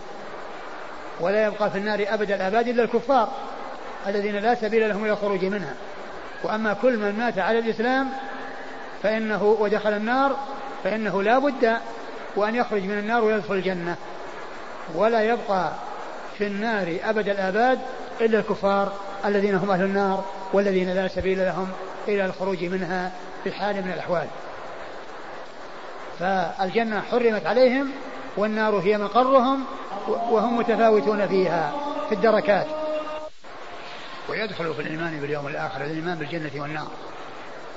ولا 1.20 1.46
يبقى 1.46 1.70
في 1.70 1.78
النار 1.78 2.04
أبد 2.08 2.30
الأباد 2.30 2.68
إلا 2.68 2.82
الكفار 2.82 3.32
الذين 4.06 4.36
لا 4.36 4.54
سبيل 4.54 4.88
لهم 4.88 5.04
إلى 5.04 5.12
الخروج 5.12 5.44
منها. 5.44 5.74
وأما 6.44 6.76
كل 6.82 6.96
من 6.96 7.18
مات 7.18 7.38
على 7.38 7.58
الإسلام 7.58 8.10
فإنه 9.02 9.44
ودخل 9.44 9.92
النار 9.92 10.36
فإنه 10.84 11.22
لا 11.22 11.38
بد 11.38 11.76
وأن 12.36 12.54
يخرج 12.54 12.82
من 12.82 12.98
النار 12.98 13.24
ويدخل 13.24 13.54
الجنة. 13.54 13.96
ولا 14.94 15.22
يبقى 15.22 15.70
في 16.38 16.46
النار 16.46 16.96
أبد 17.04 17.28
الآباد 17.28 17.78
إلا 18.20 18.38
الكفار 18.38 18.92
الذين 19.24 19.54
هم 19.54 19.70
أهل 19.70 19.84
النار 19.84 20.24
والذين 20.52 20.90
لا 20.94 21.08
سبيل 21.08 21.38
لهم 21.38 21.68
إلى 22.08 22.24
الخروج 22.24 22.64
منها 22.64 23.12
في 23.44 23.52
حال 23.52 23.76
من 23.76 23.92
الأحوال. 23.92 24.26
فالجنة 26.18 27.00
حرمت 27.00 27.46
عليهم 27.46 27.90
والنار 28.36 28.78
هي 28.78 28.98
مقرهم 28.98 29.64
وهم 30.08 30.56
متفاوتون 30.56 31.26
فيها 31.26 31.72
في 32.08 32.14
الدركات. 32.14 32.66
ويدخل 34.28 34.74
في 34.74 34.82
الإيمان 34.82 35.20
باليوم 35.20 35.46
الآخر 35.46 35.84
الإيمان 35.84 36.18
بالجنة 36.18 36.62
والنار 36.62 36.88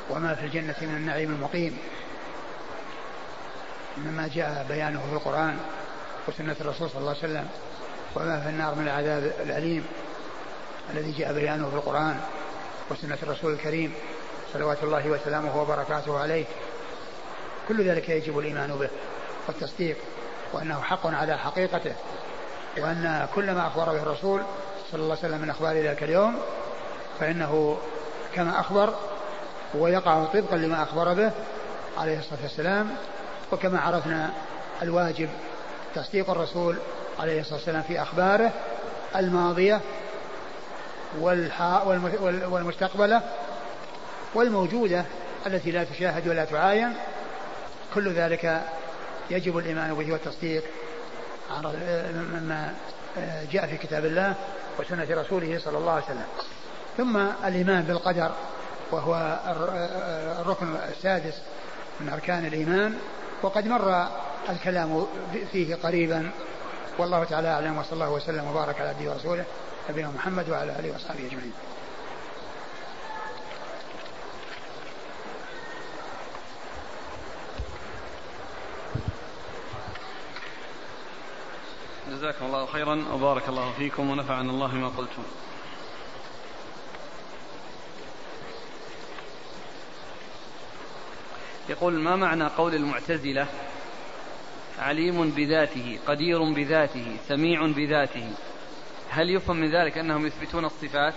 وما 0.10 0.36
في 0.36 0.46
الجنة 0.46 0.76
من 0.82 0.96
النعيم 0.96 1.32
المقيم. 1.32 1.78
مما 3.98 4.30
جاء 4.34 4.66
بيانه 4.70 5.00
في 5.10 5.14
القرآن 5.14 5.58
وسنة 6.28 6.56
الرسول 6.62 6.90
صلى 6.90 7.00
الله 7.00 7.10
عليه 7.10 7.20
وسلم 7.20 7.48
وما 8.16 8.42
في 8.42 8.50
النار 8.50 8.76
من 8.76 8.84
العذاب 8.84 9.24
الأليم 9.24 9.86
الذي 10.94 11.12
جاء 11.12 11.34
بيانه 11.34 11.70
في 11.70 11.76
القرآن 11.76 12.20
وسنة 12.92 13.18
الرسول 13.24 13.54
الكريم 13.54 13.94
صلوات 14.54 14.84
الله 14.84 15.10
وسلامه 15.10 15.62
وبركاته 15.62 16.20
عليه. 16.20 16.46
كل 17.68 17.90
ذلك 17.90 18.10
يجب 18.10 18.40
الإيمان 18.40 18.76
به 18.76 18.90
والتصديق 19.48 19.98
وأنه 20.54 20.82
حق 20.82 21.08
على 21.08 21.38
حقيقته 21.38 21.96
وأن 22.78 23.28
كل 23.36 23.52
ما 23.52 23.68
أخبر 23.68 23.86
به 23.86 24.02
الرسول 24.02 24.42
صلى 24.96 25.04
الله 25.04 25.18
عليه 25.24 25.28
وسلم 25.28 25.42
من 25.42 25.50
أخبار 25.50 25.76
ذلك 25.76 26.04
اليوم 26.04 26.36
فإنه 27.20 27.78
كما 28.36 28.60
أخبر 28.60 28.94
ويقع 29.74 30.26
طبقا 30.26 30.56
لما 30.56 30.84
أخبر 30.84 31.14
به 31.14 31.32
عليه 31.98 32.20
الصلاة 32.20 32.40
والسلام 32.44 32.96
وكما 33.52 33.80
عرفنا 33.80 34.30
الواجب 34.82 35.30
تصديق 35.96 36.30
الرسول 36.30 36.78
عليه 37.20 37.42
الصلاة 37.42 37.56
والسلام 37.56 37.82
في 37.82 38.02
أخباره 38.02 38.52
الماضية 39.16 39.82
والمستقبلة 42.50 43.22
والموجودة 44.36 45.06
التي 45.48 45.72
لا 45.72 45.84
تشاهد 45.84 46.28
ولا 46.28 46.46
تعاين. 46.46 46.94
كل 47.96 48.14
ذلك 48.14 48.62
يجب 49.30 49.58
الإيمان 49.58 49.94
به 49.94 50.12
والتصديق 50.12 50.64
مما 52.14 52.74
جاء 53.52 53.68
في 53.68 53.78
كتاب 53.78 54.06
الله. 54.06 54.36
وسنة 54.80 55.08
رسوله 55.10 55.60
صلى 55.60 55.78
الله 55.78 55.92
عليه 55.92 56.06
وسلم. 56.06 56.26
ثم 56.98 57.18
الإيمان 57.48 57.84
بالقدر 57.84 58.32
وهو 58.92 59.40
الركن 60.42 60.76
السادس 60.90 61.34
من 62.00 62.10
أركان 62.10 62.46
الإيمان. 62.46 62.98
وقد 63.44 63.68
مر 63.68 64.08
الكلام 64.50 65.08
فيه 65.52 65.76
قريبا. 65.76 66.32
والله 66.98 67.24
تعالى 67.24 67.48
أعلم 67.48 67.78
وصلى 67.78 67.94
الله 67.94 68.12
وسلم 68.12 68.48
وبارك 68.48 68.82
على 68.82 68.90
عبده 68.90 69.12
ورسوله 69.12 69.44
نبينا 69.90 70.10
محمد 70.16 70.50
وعلى 70.50 70.72
آله 70.80 70.96
وصحبه 70.96 71.28
أجمعين. 71.28 71.54
جزاكم 82.26 82.46
الله 82.46 82.66
خيرا 82.66 83.06
وبارك 83.14 83.50
الله 83.50 83.72
فيكم 83.72 84.10
ونفعنا 84.10 84.52
الله 84.52 84.68
بما 84.68 84.88
قلتم. 84.88 85.24
يقول 91.70 91.94
ما 91.94 92.16
معنى 92.16 92.48
قول 92.48 92.76
المعتزلة؟ 92.76 93.48
عليم 94.80 95.30
بذاته 95.30 96.00
قدير 96.08 96.54
بذاته 96.54 97.18
سميع 97.28 97.66
بذاته. 97.66 98.32
هل 99.10 99.30
يفهم 99.30 99.56
من 99.56 99.76
ذلك 99.76 99.98
أنهم 99.98 100.28
يثبتون 100.28 100.66
الصفات؟ 100.66 101.14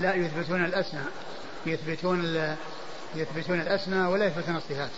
لا 0.00 0.14
يثبتون 0.14 0.64
الأسماء. 0.64 1.06
يثبتون 1.66 2.24
يثبتون 3.14 3.60
الأسماء 3.60 4.10
ولا 4.10 4.26
يثبتون 4.26 4.56
الصفات. 4.56 4.90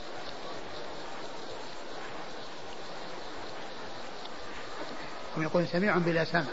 ويقول 5.36 5.66
سميع 5.68 5.98
بلا 5.98 6.24
سمع. 6.24 6.44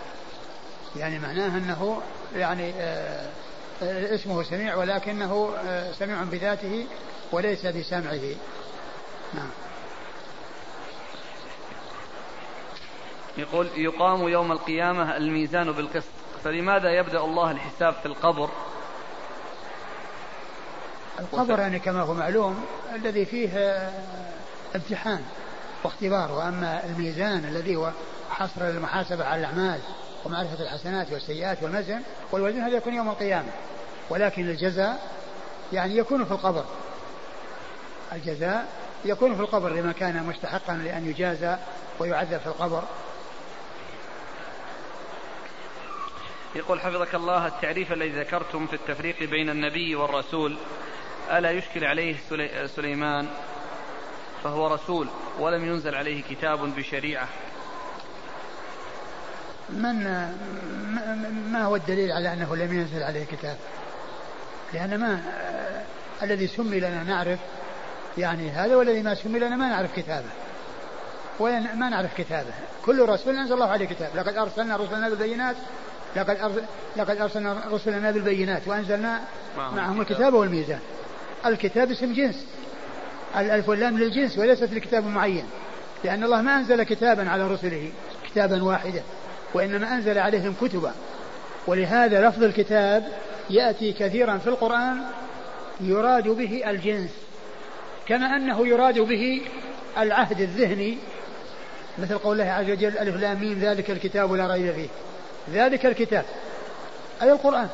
يعني 0.96 1.20
معناه 1.20 1.58
أنه 1.58 2.02
يعني 2.36 2.74
آه، 2.74 3.30
آه، 3.84 4.16
اسمه 4.16 4.44
سميع 4.44 4.76
ولكنه 4.76 5.54
آه، 5.66 5.92
سميع 5.92 6.24
بذاته 6.24 6.86
وليس 7.32 7.66
بسمعه. 7.66 8.36
نعم. 9.34 9.50
يقول 13.38 13.68
يقام 13.76 14.28
يوم 14.28 14.52
القيامة 14.52 15.18
الميزان 15.18 15.72
بالقسط. 15.72 16.10
فلماذا 16.44 16.90
يبدأ 16.90 17.20
الله 17.20 17.52
الحساب 17.52 17.94
في 17.94 18.06
القبر؟ 18.06 18.50
القبر 21.20 21.60
يعني 21.60 21.80
كما 21.80 22.02
هو 22.02 22.14
معلوم 22.14 22.66
الذي 22.96 23.26
فيه 23.26 23.50
امتحان 24.76 25.24
واختبار. 25.84 26.32
وأما 26.32 26.86
الميزان 26.86 27.46
الذي 27.46 27.76
هو 27.76 27.92
حصر 28.36 28.70
المحاسبة 28.70 29.26
على 29.26 29.40
الأعمال 29.40 29.80
ومعرفة 30.26 30.64
الحسنات 30.64 31.12
والسيئات 31.12 31.64
والمزن 31.64 32.02
والوزن 32.32 32.62
هذا 32.62 32.78
يكون 32.78 32.94
يوم 32.94 33.10
القيامة. 33.10 33.52
ولكن 34.10 34.50
الجزاء 34.50 35.12
يعني 35.74 35.98
يكون 35.98 36.26
في 36.26 36.32
القبر. 36.32 36.66
الجزاء 38.14 38.68
يكون 39.06 39.36
في 39.36 39.42
القبر 39.42 39.70
لمن 39.70 39.92
كان 39.92 40.24
مستحقا 40.24 40.74
لأن 40.74 41.10
يجازى 41.10 41.58
ويعذب 42.00 42.40
في 42.40 42.48
القبر. 42.48 42.84
يقول 46.56 46.82
حفظك 46.82 47.16
الله 47.16 47.48
التعريف 47.48 47.94
الذي 47.94 48.20
ذكرتم 48.20 48.68
في 48.68 48.74
التفريق 48.74 49.24
بين 49.24 49.50
النبي 49.50 49.96
والرسول 49.96 50.58
ألا 51.32 51.52
يشكل 51.52 51.86
عليه 51.86 52.16
سليمان؟ 52.68 53.28
فهو 54.44 54.68
رسول 54.68 55.08
ولم 55.40 55.66
ينزل 55.66 55.96
عليه 55.96 56.24
كتاب 56.30 56.76
بشريعة. 56.76 57.28
من 59.70 60.04
ما 61.52 61.64
هو 61.64 61.76
الدليل 61.76 62.12
على 62.12 62.34
أنه 62.34 62.56
لم 62.56 62.80
ينزل 62.80 63.04
عليه 63.04 63.26
كتاب 63.26 63.58
لأن 64.74 65.00
ما 65.00 65.22
الذي 66.24 66.48
سمي 66.48 66.80
لنا 66.80 67.04
نعرف 67.04 67.40
يعني 68.18 68.50
هذا 68.50 68.76
والذي 68.76 69.02
ما 69.02 69.16
سمي 69.16 69.40
لنا 69.40 69.56
ما 69.56 69.70
نعرف 69.70 69.96
كتابه. 69.96 70.30
ولا 71.40 71.76
ما 71.76 71.90
نعرف 71.90 72.18
كتابه. 72.18 72.52
كل 72.86 73.10
رسول 73.10 73.38
أنزل 73.38 73.54
الله 73.54 73.70
عليه 73.70 73.86
كتاب 73.86 74.10
لقد 74.16 74.38
أرسلنا 74.38 74.76
رسلنا 74.78 75.10
بالبينات. 75.10 75.56
لقد 76.16 76.38
أرسل 76.40 76.62
لقد 76.98 77.18
أرسلنا 77.22 77.64
رسلنا 77.72 78.12
بالبينات. 78.12 78.68
وأنزلنا 78.68 79.22
معهم 79.58 80.02
الكتاب. 80.02 80.34
والميزان. 80.34 80.80
الكتاب 81.46 81.92
اسم 81.92 82.14
جنس. 82.14 82.46
الألف 83.38 83.70
واللام 83.70 83.98
للجنس 83.98 84.38
وليست 84.38 84.74
لكتاب 84.74 85.06
معين. 85.06 85.46
لأن 86.04 86.24
الله 86.24 86.42
ما 86.42 86.58
أنزل 86.58 86.84
كتابا 86.84 87.30
على 87.30 87.48
رسله 87.48 87.92
كتابا 88.30 88.64
واحدا. 88.64 89.04
وإنما 89.56 89.96
أنزل 89.96 90.18
عليهم 90.18 90.56
كتبا. 90.62 90.94
ولهذا 91.68 92.30
لفظ 92.30 92.44
الكتاب 92.44 93.04
يأتي 93.50 93.94
كثيرا 93.94 94.38
في 94.38 94.48
القرآن 94.48 95.02
يراد 95.82 96.28
به 96.28 96.70
الجنس 96.70 97.12
كما 98.08 98.26
أنه 98.26 98.68
يراد 98.68 99.00
به 99.00 99.42
العهد 99.98 100.42
الذهني 100.42 100.98
مثل 101.98 102.18
قول 102.18 102.42
الله 102.42 102.52
عز 102.52 102.70
وجل 102.70 102.98
ألف 102.98 103.16
لام 103.16 103.40
ميم 103.40 103.60
ذلك 103.60 103.92
الكتاب 103.92 104.34
لا 104.34 104.48
ريب 104.48 104.74
فيه. 104.74 104.88
ذلك 105.54 105.86
الكتاب 105.86 106.26
أي 107.22 107.32
القرآن؟ 107.32 107.70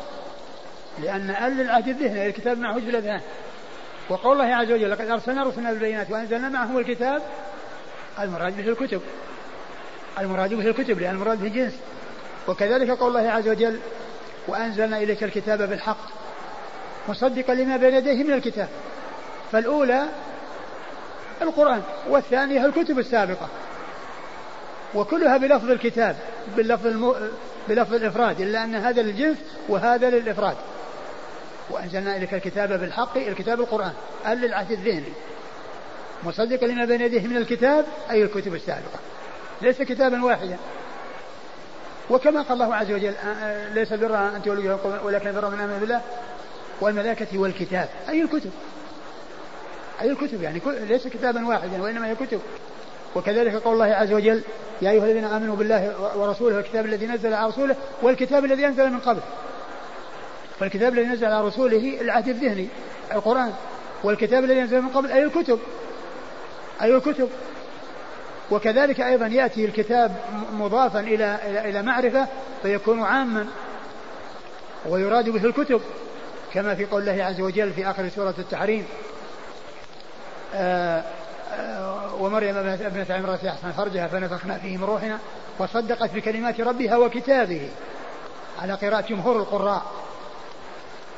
لأن 1.04 1.30
أل 1.30 1.62
العهد 1.62 1.88
الذهني 1.88 2.28
الكتاب 2.28 2.58
معهود 2.58 2.86
بالأذهان 2.86 3.22
وقول 4.10 4.42
الله 4.42 4.56
عز 4.56 4.72
وجل 4.72 4.92
لقد 4.92 5.10
أرسلنا 5.10 5.44
رسلنا 5.44 5.72
بالبينات 5.72 6.12
وأنزلنا 6.12 6.50
معهم 6.50 6.78
الكتاب 6.78 7.22
المراد 8.20 8.58
به 8.58 8.70
الكتب. 8.70 9.02
المراد 10.20 10.54
به 10.54 10.68
الكتب 10.68 11.00
لأن 11.00 11.16
المراد 11.16 11.42
به 11.42 11.48
جنس 11.48 11.74
وكذلك 12.48 12.90
قول 12.90 13.18
الله 13.18 13.32
عز 13.32 13.48
وجل 13.48 13.80
وأنزلنا 14.48 14.98
إليك 14.98 15.24
الكتاب 15.24 15.70
بالحق 15.70 16.22
مصدقا 17.10 17.54
لما 17.54 17.78
بين 17.78 17.94
يديه 17.94 18.24
من 18.24 18.34
الكتاب 18.34 18.70
فالأولى 19.52 20.06
القرآن 21.42 21.82
والثانية 22.10 22.66
الكتب 22.66 23.00
السابقة. 23.00 23.48
وكلها 24.96 25.38
بلفظ 25.38 25.70
الكتاب 25.70 26.16
باللفظ 26.58 26.88
المو... 26.88 27.16
بلفظ 27.70 27.94
الإفراد 27.94 28.42
إلا 28.42 28.64
أن 28.64 28.76
هذا 28.76 29.02
للجنس 29.02 29.38
وهذا 29.70 30.10
للإفراد. 30.10 30.56
وأنزلنا 31.70 32.18
إليك 32.18 32.34
الكتاب 32.34 32.80
بالحق 32.80 33.18
الكتاب 33.18 33.60
القرآن 33.60 33.94
أل 34.28 34.42
للعهد 34.42 34.72
الذهني 34.72 35.14
مصدقا 36.24 36.66
لما 36.66 36.86
بين 36.86 37.02
يديه 37.02 37.28
من 37.28 37.38
الكتاب 37.38 37.86
أي 38.12 38.24
الكتب 38.24 38.56
السابقة. 38.56 39.00
ليس 39.62 39.82
كتابا 39.82 40.26
واحدا. 40.26 40.58
وكما 42.10 42.42
قال 42.42 42.62
الله 42.62 42.76
عز 42.76 42.92
وجل 42.92 43.14
آه، 43.16 43.28
آه، 43.28 43.74
ليس 43.74 43.94
بر 43.94 44.18
أن 44.18 44.42
تولوا 44.46 44.78
ولكن 45.04 45.32
بر 45.32 45.50
من 45.50 45.60
آمن 45.60 45.80
بالله 45.80 46.02
والملائكة 46.82 47.40
والكتاب. 47.40 47.90
أي 48.10 48.22
الكتب؟ 48.22 48.52
أي 50.02 50.10
الكتب 50.10 50.42
يعني؟ 50.42 50.62
ليس 50.66 51.08
كتابا 51.08 51.48
واحدا 51.48 51.82
وإنما 51.82 52.08
هي 52.08 52.16
كتب. 52.16 52.40
وكذلك 53.16 53.56
قول 53.56 53.74
الله 53.74 53.96
عز 53.96 54.14
وجل 54.14 54.42
يا 54.82 54.92
أيها 54.92 55.06
الذين 55.06 55.24
آمنوا 55.24 55.56
بالله 55.56 56.12
ورسوله 56.18 56.56
والكتاب 56.56 56.86
الذي 56.86 57.08
نزل 57.08 57.34
على 57.34 57.48
رسوله 57.48 57.76
والكتاب 58.02 58.46
الذي 58.46 58.68
أنزل 58.68 58.90
من 58.90 59.00
قبل. 59.00 59.22
فالكتاب 60.60 60.94
الذي 60.94 61.06
نزل 61.06 61.26
على 61.26 61.48
رسوله 61.48 62.02
العهد 62.02 62.28
الذهني 62.28 62.68
القرآن. 63.14 63.54
والكتاب 64.04 64.44
الذي 64.44 64.62
نزل 64.62 64.82
من 64.82 64.90
قبل 64.90 65.12
أي 65.12 65.24
الكتب؟ 65.24 65.60
أي 66.82 66.96
الكتب؟ 66.96 67.30
وكذلك 68.52 69.02
أيضا 69.02 69.28
يأتي 69.28 69.66
الكتاب 69.66 70.16
مضافا 70.54 71.00
إلى 71.00 71.38
إلى 71.70 71.82
معرفة 71.82 72.28
فيكون 72.62 73.04
عاما 73.04 73.48
ويراد 74.86 75.30
به 75.30 75.46
الكتب 75.46 75.82
كما 76.54 76.76
في 76.76 76.86
قول 76.86 77.10
الله 77.10 77.24
عز 77.24 77.42
وجل 77.42 77.74
في 77.74 77.90
آخر 77.90 78.10
سورة 78.10 78.36
التحريم 78.40 78.86
آآ 80.54 81.04
آآ 81.52 82.12
ومريم 82.20 82.58
ابنة 82.58 83.06
عمران 83.10 83.48
أحسن 83.48 83.72
فرجها 83.72 84.08
فنفخنا 84.08 84.58
فيه 84.58 84.78
من 84.78 84.84
روحنا 84.84 85.20
وصدقت 85.60 86.14
بكلمات 86.14 86.62
ربها 86.62 86.98
وكتابه. 86.98 87.70
على 88.62 88.74
قراءة 88.74 89.08
جمهور 89.10 89.36
القراء 89.36 89.86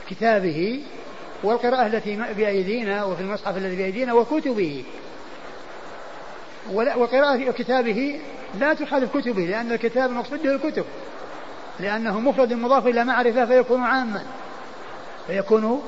كتابه 0.09 0.81
والقراءة 1.43 1.85
التي 1.85 2.15
بأيدينا 2.15 3.03
وفي 3.03 3.21
المصحف 3.21 3.57
الذي 3.57 3.75
بأيدينا 3.75 4.13
وكتبه. 4.13 4.83
وقراءة 6.71 7.51
كتابه 7.51 8.19
لا 8.59 8.73
تخالف 8.73 9.17
كتبه 9.17 9.41
لأن 9.41 9.71
الكتاب 9.71 10.09
المقصود 10.09 10.43
به 10.43 10.55
الكتب. 10.55 10.85
لأنه 11.79 12.19
مفرد 12.19 12.53
مضاف 12.53 12.87
إلى 12.87 13.03
معرفة 13.03 13.45
فيكون 13.45 13.83
عاما. 13.83 14.23
فيكون 15.27 15.81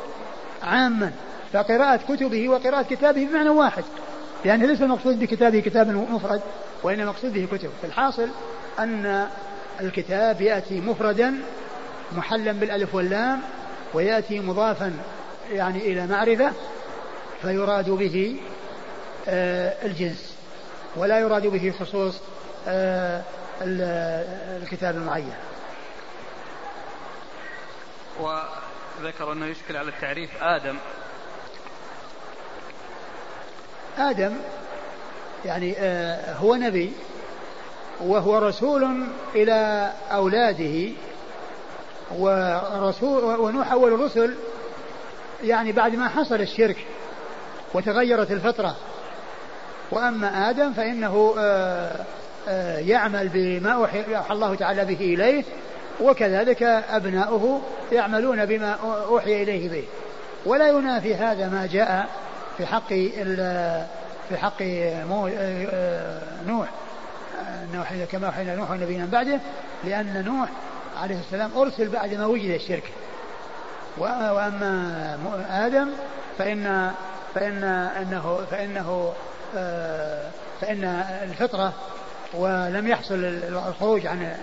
عاما. 0.64 1.12
فقراءة 1.54 2.00
كتبه 2.10 2.50
وقراءة 2.50 2.82
كتابه 2.82 3.26
بمعنى 3.26 3.50
واحد. 3.50 3.84
لأن 4.46 4.66
ليس 4.66 4.82
المقصود 4.82 5.20
بكتابه 5.20 5.60
كتاب 5.60 5.88
مفرد 6.12 6.42
وإنما 6.84 7.04
المقصود 7.04 7.34
به 7.34 7.48
كتب. 7.58 7.70
فالحاصل 7.82 8.28
أن 8.80 9.28
الكتاب 9.82 10.42
يأتي 10.42 10.82
مفردا 10.82 11.36
محلا 12.18 12.52
بالألف 12.52 12.96
واللام 12.96 13.42
ويأتي 13.94 14.40
مضافا 14.40 14.94
يعني 15.52 15.78
إلى 15.78 16.08
معرفة 16.08 16.52
فيراد 17.42 17.90
به 17.90 18.36
آه 19.28 19.86
الجنس. 19.86 20.35
ولا 20.96 21.20
يراد 21.20 21.48
به 21.48 21.74
خصوص 21.80 22.22
آه 22.68 23.22
الكتاب 23.62 24.96
المعين. 24.96 25.34
وذكر 28.20 29.32
أنه 29.32 29.46
يشكل 29.46 29.78
على 29.78 29.90
التعريف 29.90 30.44
آدم. 30.44 30.78
آدم 33.98 34.38
يعني 35.46 35.76
آه 35.80 36.34
هو 36.34 36.56
نبي 36.56 36.94
وهو 38.02 38.38
رسول 38.38 39.08
إلى 39.36 39.92
أولاده 40.12 40.92
ورسول 42.18 43.24
ونوح 43.24 43.72
أول 43.72 43.94
الرسل 43.94 44.36
يعني 45.44 45.72
بعد 45.72 45.96
ما 45.96 46.08
حصل 46.08 46.42
الشرك 46.42 46.78
وتغيرت 47.74 48.32
الفطرة. 48.32 48.76
وأما 49.92 50.50
آدم 50.50 50.74
فإنه 50.74 51.36
آه، 51.40 52.06
آه، 52.48 52.80
يعمل 52.80 53.30
بما 53.34 53.72
أوحي 53.72 54.04
الله 54.32 54.56
تعالى 54.56 54.86
به 54.86 55.00
إليه 55.00 55.44
وكذلك 56.02 56.64
أبناؤه 56.90 57.62
يعملون 57.92 58.46
بما 58.46 58.78
أوحي 59.08 59.44
إليه 59.44 59.70
به. 59.70 59.84
ولا 60.46 60.68
ينافي 60.68 61.16
هذا 61.16 61.50
ما 61.50 61.70
جاء 61.72 62.08
في 62.58 62.66
حق 62.66 62.88
في 64.30 64.38
حق 64.38 64.62
آه، 64.62 66.22
نوح. 66.48 66.70
نوح 67.74 67.94
كما 68.12 68.28
أوحينا 68.28 68.56
نوح 68.56 68.72
نبينا 68.72 69.06
بعده 69.06 69.40
لأن 69.84 70.26
نوح 70.26 70.50
عليه 71.02 71.20
السلام 71.20 71.52
أرسل 71.58 71.90
بعد 71.90 72.14
ما 72.14 72.26
وجد 72.26 72.50
الشرك. 72.50 72.84
وأما 73.98 75.18
آدم 75.50 75.90
فإن 76.38 76.92
فإن 77.36 77.64
أنه 78.02 78.40
فإنه 78.52 79.14
فإن 80.62 80.84
الفطرة 81.24 81.74
ولم 82.34 82.88
يحصل 82.88 83.16
الخروج 83.24 84.08
عن 84.08 84.38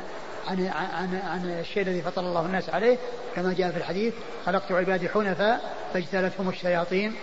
عن 0.48 0.66
عن 0.66 1.20
عن 1.24 1.58
الشيء 1.60 1.82
الذي 1.82 2.02
فطر 2.02 2.20
الله 2.20 2.46
الناس 2.46 2.70
عليه 2.70 2.98
كما 3.36 3.52
جاء 3.52 3.70
في 3.70 3.76
الحديث 3.76 4.14
خلقت 4.46 4.72
عبادي 4.72 5.08
حنفاء 5.08 5.74
فاجتالتهم 5.94 6.48
الشياطين. 6.48 7.14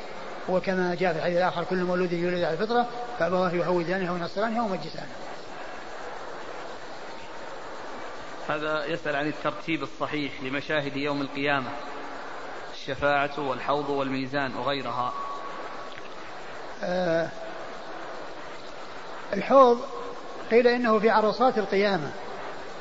وكما 0.50 0.96
جاء 0.96 1.14
في 1.14 1.20
الحديث 1.20 1.38
الآخر 1.38 1.64
كل 1.64 1.84
مولود 1.84 2.12
يولد 2.12 2.44
على 2.44 2.54
الفطرة 2.54 2.88
فأبواه 3.20 3.52
يهودانه 3.52 4.14
ونصرانه 4.14 4.66
ومجسانه 4.66 5.10
هذا 8.50 8.86
يسأل 8.86 9.16
عن 9.16 9.28
الترتيب 9.28 9.84
الصحيح 9.84 10.44
لمشاهد 10.44 10.98
يوم 10.98 11.22
القيامة 11.22 11.70
الشفاعة 12.74 13.40
والحوض 13.40 13.90
والميزان 13.90 14.56
وغيرها. 14.56 15.14
آه 16.84 17.30
الحوض 19.34 19.80
قيل 20.52 20.68
إنه 20.68 21.00
في 21.00 21.10
عرصات 21.10 21.58
القيامة 21.58 22.12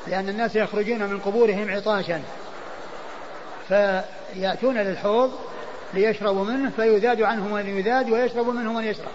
لأن 0.07 0.29
الناس 0.29 0.55
يخرجون 0.55 1.03
من 1.03 1.19
قبورهم 1.19 1.71
عطاشا 1.71 2.21
فيأتون 3.67 4.77
للحوض 4.77 5.31
ليشربوا 5.93 6.45
منه 6.45 6.71
فيذاد 6.75 7.21
عنهم 7.21 7.53
من 7.53 7.77
يذاد 7.77 8.09
ويشرب 8.09 8.47
منه 8.47 8.73
من 8.73 8.83
يشرب. 8.83 9.11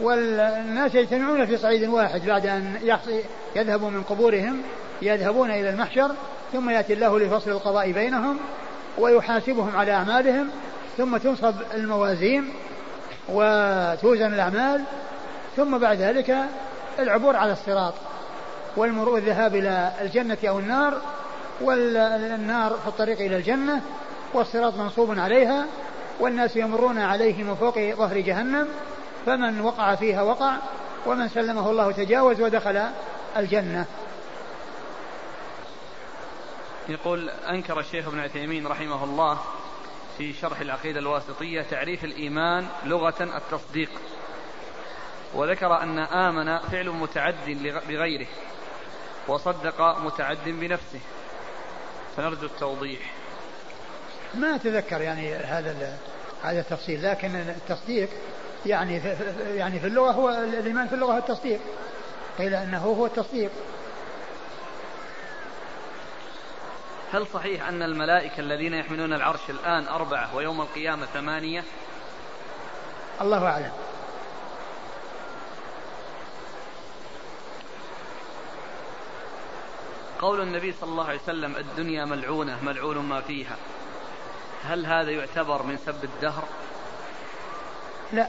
والناس 0.00 0.94
يجتمعون 0.94 1.46
في 1.46 1.56
صعيد 1.56 1.88
واحد 1.88 2.26
بعد 2.26 2.46
أن 2.46 2.74
يذهبوا 3.56 3.90
من 3.90 4.02
قبورهم 4.02 4.62
يذهبون 5.02 5.50
إلى 5.50 5.70
المحشر 5.70 6.10
ثم 6.52 6.70
يأتي 6.70 6.92
الله 6.92 7.18
لفصل 7.18 7.50
القضاء 7.50 7.92
بينهم 7.92 8.38
ويحاسبهم 8.98 9.76
على 9.76 9.92
أعمالهم 9.92 10.50
ثم 10.96 11.16
تنصب 11.16 11.54
الموازين 11.74 12.52
وتوزن 13.28 14.34
الأعمال 14.34 14.82
ثم 15.56 15.78
بعد 15.78 15.96
ذلك 15.96 16.36
العبور 16.98 17.36
على 17.36 17.52
الصراط 17.52 17.94
والمرور 18.76 19.18
الذهاب 19.18 19.54
إلى 19.54 19.92
الجنة 20.00 20.38
أو 20.48 20.58
النار 20.58 21.00
والنار 21.60 22.70
في 22.70 22.88
الطريق 22.88 23.20
إلى 23.20 23.36
الجنة 23.36 23.82
والصراط 24.34 24.74
منصوب 24.74 25.18
عليها 25.18 25.66
والناس 26.20 26.56
يمرون 26.56 26.98
عليه 26.98 27.42
من 27.42 27.54
فوق 27.54 27.78
ظهر 27.78 28.18
جهنم 28.20 28.68
فمن 29.26 29.60
وقع 29.60 29.94
فيها 29.94 30.22
وقع 30.22 30.56
ومن 31.06 31.28
سلمه 31.28 31.70
الله 31.70 31.92
تجاوز 31.92 32.40
ودخل 32.40 32.82
الجنة. 33.36 33.86
يقول 36.88 37.30
أنكر 37.30 37.80
الشيخ 37.80 38.08
ابن 38.08 38.20
عثيمين 38.20 38.66
رحمه 38.66 39.04
الله 39.04 39.38
في 40.18 40.32
شرح 40.32 40.60
العقيدة 40.60 41.00
الواسطية 41.00 41.62
تعريف 41.62 42.04
الإيمان 42.04 42.66
لغة 42.84 43.36
التصديق. 43.36 43.90
وذكر 45.34 45.82
أن 45.82 45.98
آمن 45.98 46.58
فعل 46.58 46.88
متعد 46.88 47.34
بغيره 47.88 48.26
وصدق 49.28 49.98
متعد 49.98 50.44
بنفسه. 50.46 51.00
فنرجو 52.16 52.46
التوضيح. 52.46 53.00
ما 54.34 54.54
أتذكر 54.54 55.00
يعني 55.00 55.34
هذا 55.34 55.98
هذا 56.42 56.60
التفصيل 56.60 57.02
لكن 57.02 57.36
التصديق 57.36 58.08
يعني 58.66 59.00
في 59.00 59.16
يعني 59.54 59.80
في 59.80 59.86
اللغة 59.86 60.10
هو 60.10 60.30
الإيمان 60.30 60.88
في 60.88 60.94
اللغة 60.94 61.18
التصديق. 61.18 61.60
قيل 62.38 62.54
أنه 62.54 62.78
هو 62.78 63.06
التصديق. 63.06 63.50
هل 67.12 67.26
صحيح 67.26 67.68
أن 67.68 67.82
الملائكة 67.82 68.40
الذين 68.40 68.74
يحملون 68.74 69.12
العرش 69.12 69.50
الآن 69.50 69.88
أربعة 69.88 70.36
ويوم 70.36 70.60
القيامة 70.60 71.06
ثمانية؟ 71.06 71.64
الله 73.20 73.46
أعلم. 73.46 73.87
قول 80.20 80.40
النبي 80.40 80.74
صلى 80.80 80.90
الله 80.90 81.04
عليه 81.04 81.20
وسلم 81.20 81.56
الدنيا 81.56 82.04
ملعونة 82.04 82.64
ملعون 82.64 82.98
ما 82.98 83.20
فيها. 83.20 83.56
هل 84.64 84.86
هذا 84.86 85.10
يعتبر 85.10 85.62
من 85.62 85.78
سب 85.86 86.04
الدهر؟ 86.04 86.44
لا 88.12 88.28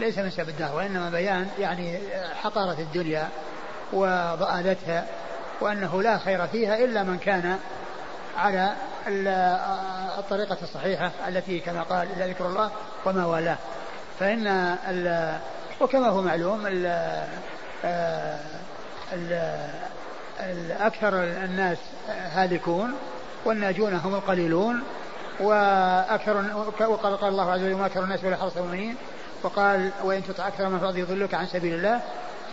ليس 0.00 0.18
من 0.18 0.30
سب 0.30 0.48
الدهر 0.48 0.76
وإنما 0.76 1.10
بيان 1.10 1.50
يعني 1.58 1.98
حقارة 2.34 2.80
الدنيا 2.80 3.28
وضآلتها 3.92 5.06
وأنه 5.60 6.02
لا 6.02 6.18
خير 6.18 6.46
فيها 6.46 6.84
إلا 6.84 7.02
من 7.02 7.18
كان 7.18 7.58
على 8.36 8.72
الطريقة 10.18 10.56
الصحيحة 10.62 11.12
التي 11.28 11.60
كما 11.60 11.82
قال 11.82 12.08
إلا 12.16 12.26
ذكر 12.26 12.46
الله 12.46 12.70
وما 13.06 13.26
والاه. 13.26 13.58
فإن 14.20 14.76
وكما 15.80 16.08
هو 16.08 16.22
معلوم 16.22 16.66
ال 16.66 16.86
ال 19.12 19.60
أكثر 20.80 21.24
الناس 21.24 21.78
هالكون 22.08 22.92
والناجون 23.44 23.94
هم 23.94 24.14
القليلون 24.14 24.82
وأكثر 25.40 26.44
وقال 26.80 27.16
قال 27.16 27.32
الله 27.32 27.52
عز 27.52 27.60
وجل 27.60 27.74
ما 27.74 27.86
أكثر 27.86 28.04
الناس 28.04 28.24
ولا 28.24 28.36
حرص 28.36 28.56
المؤمنين 28.56 28.96
وقال 29.42 29.90
وإن 30.04 30.24
تطع 30.24 30.48
أكثر 30.48 30.68
من 30.68 30.78
فضل 30.78 30.98
يضلك 30.98 31.34
عن 31.34 31.46
سبيل 31.46 31.74
الله 31.74 32.00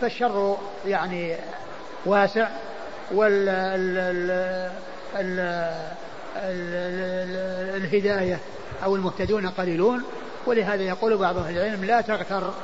فالشر 0.00 0.56
يعني 0.86 1.36
واسع 2.06 2.48
وال 3.10 3.48
ال 3.48 3.98
ال 3.98 4.30
ال 5.16 5.40
ال 6.36 7.82
الهداية 7.84 8.38
أو 8.84 8.96
المهتدون 8.96 9.48
قليلون. 9.48 10.02
ولهذا 10.46 10.82
يقول 10.82 11.16
بعض 11.16 11.38
أهل 11.38 11.58
العلم 11.58 11.84
لا 11.84 12.00
تغتر 12.00 12.54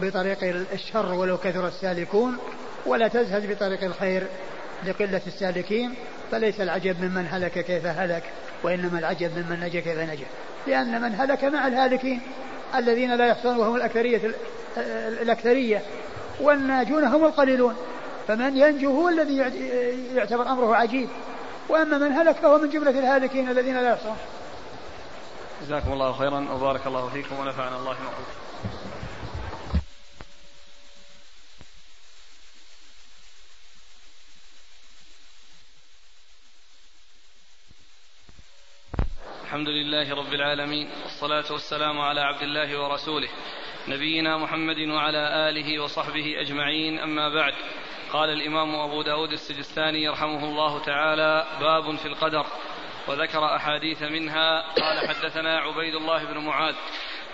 بطريق 0.00 0.38
الشر 0.72 1.14
ولو 1.14 1.36
كثر 1.36 1.68
السالكون 1.68 2.38
ولا 2.86 3.08
تزهد 3.08 3.50
بطريق 3.50 3.84
الخير 3.84 4.26
لقلة 4.86 5.20
السالكين 5.26 5.94
فليس 6.30 6.60
العجب 6.60 7.04
ممن 7.04 7.26
هلك 7.30 7.64
كيف 7.64 7.86
هلك 7.86 8.22
وإنما 8.62 8.98
العجب 8.98 9.38
ممن 9.38 9.60
نجا 9.60 9.80
كيف 9.80 9.98
نجا. 9.98 10.26
لأن 10.66 11.02
من 11.02 11.14
هلك 11.14 11.44
مع 11.44 11.66
الهالكين 11.66 12.20
الذين 12.74 13.14
لا 13.14 13.26
يحصون 13.26 13.56
وهم 13.56 13.76
الأكثرية 13.76 14.20
الأكثرية 15.22 15.82
والناجون 16.40 17.04
هم 17.04 17.24
القليلون. 17.24 17.76
فمن 18.28 18.56
ينجو 18.56 18.90
هو 18.90 19.08
الذي 19.08 19.36
يعتبر 20.14 20.48
أمره 20.48 20.76
عجيب. 20.76 21.08
وأما 21.68 21.98
من 21.98 22.12
هلك 22.12 22.36
فهو 22.36 22.58
من 22.58 22.70
جملة 22.70 22.90
الهالكين 22.90 23.50
الذين 23.50 23.74
لا 23.76 23.90
يحصون. 23.90 24.16
جزاكم 25.62 25.92
الله 25.92 26.12
خيرا 26.12 26.46
وبارك 26.52 26.86
الله 26.86 27.08
فيكم 27.08 27.40
ونفعنا 27.40 27.76
الله 27.76 27.92
ما 27.92 28.10
الحمد 39.54 39.68
لله 39.68 40.14
رب 40.14 40.34
العالمين 40.34 40.88
والصلاة 41.02 41.52
والسلام 41.52 42.00
على 42.00 42.20
عبد 42.20 42.42
الله 42.42 42.80
ورسوله 42.82 43.28
نبينا 43.88 44.38
محمد 44.38 44.78
وعلى 44.78 45.48
آله 45.48 45.82
وصحبه 45.82 46.40
أجمعين 46.40 46.98
أما 46.98 47.28
بعد. 47.28 47.54
قال 48.12 48.30
الإمام 48.30 48.74
أبو 48.74 49.02
داود 49.02 49.32
السجستاني 49.32 50.02
يرحمه 50.02 50.44
الله 50.44 50.84
تعالى 50.84 51.46
باب 51.60 51.96
في 51.96 52.06
القدر 52.06 52.46
وذكر 53.08 53.56
أحاديث 53.56 54.02
منها. 54.02 54.72
قال 54.72 55.08
حدثنا 55.08 55.58
عبيد 55.58 55.94
الله 55.94 56.24
بن 56.24 56.38
معاذ 56.38 56.74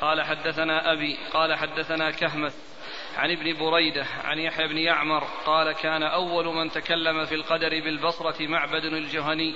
قال 0.01 0.23
حدثنا 0.23 0.93
أبي 0.93 1.19
قال 1.33 1.55
حدثنا 1.55 2.11
كهمس 2.11 2.81
عن 3.17 3.31
ابن 3.31 3.59
بريدة 3.59 4.07
عن 4.25 4.39
يحيى 4.39 4.69
بن 4.69 4.79
يعمر 4.79 5.25
قال 5.47 5.73
كان 5.73 6.03
أول 6.03 6.47
من 6.47 6.71
تكلم 6.71 7.25
في 7.25 7.35
القدر 7.35 7.69
بالبصرة 7.69 8.47
معبد 8.47 8.85
الجهني. 8.85 9.55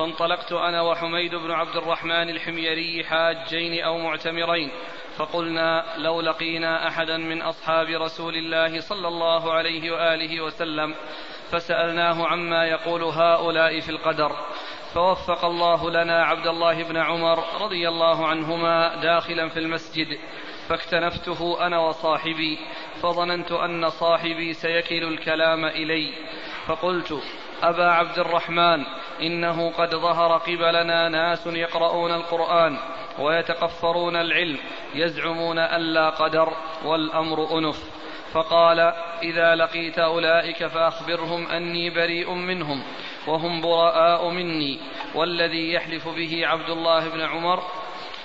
فانطلقت 0.00 0.52
أنا 0.52 0.82
وحميد 0.82 1.34
بن 1.34 1.50
عبد 1.50 1.76
الرحمن 1.76 2.30
الحميري 2.30 3.04
حاجين 3.04 3.84
أو 3.84 3.98
معتمرين 3.98 4.70
فقلنا 5.16 5.84
لو 5.96 6.20
لقينا 6.20 6.88
أحدا 6.88 7.16
من 7.16 7.42
أصحاب 7.42 7.86
رسول 7.86 8.36
الله 8.36 8.80
صلى 8.80 9.08
الله 9.08 9.52
عليه 9.52 9.90
وآله 9.90 10.40
وسلم 10.40 10.94
فسألناه 11.50 12.26
عما 12.26 12.66
يقول 12.66 13.02
هؤلاء 13.02 13.80
في 13.80 13.88
القدر. 13.88 14.32
فوفق 14.94 15.44
الله 15.44 15.90
لنا 15.90 16.24
عبد 16.24 16.46
الله 16.46 16.82
بن 16.82 16.96
عمر 16.96 17.44
رضي 17.60 17.88
الله 17.88 18.26
عنهما 18.26 18.96
داخلا 19.02 19.48
في 19.48 19.58
المسجد 19.58 20.18
فاكتنفته 20.68 21.66
أنا 21.66 21.78
وصاحبي 21.78 22.58
فظننت 23.02 23.52
أن 23.52 23.88
صاحبي 23.88 24.52
سيكل 24.52 25.04
الكلام 25.04 25.64
إلي 25.64 26.12
فقلت 26.66 27.22
أبا 27.62 27.90
عبد 27.90 28.18
الرحمن 28.18 28.84
إنه 29.22 29.70
قد 29.70 29.94
ظهر 29.94 30.36
قبلنا 30.36 31.08
ناس 31.08 31.46
يقرؤون 31.46 32.12
القرآن 32.12 32.78
ويتقفرون 33.18 34.16
العلم 34.16 34.58
يزعمون 34.94 35.58
أن 35.58 35.80
لا 35.80 36.10
قدر 36.10 36.52
والأمر 36.84 37.58
أنف. 37.58 38.00
فقال 38.32 38.80
إذا 39.22 39.54
لقيت 39.54 39.98
أولئك 39.98 40.66
فأخبرهم 40.66 41.46
أني 41.46 41.90
بريء 41.90 42.34
منهم 42.34 42.82
وهم 43.26 43.60
براء 43.60 44.28
مني. 44.28 44.80
والذي 45.14 45.72
يحلف 45.72 46.08
به 46.08 46.46
عبد 46.46 46.70
الله 46.70 47.08
بن 47.08 47.20
عمر 47.20 47.62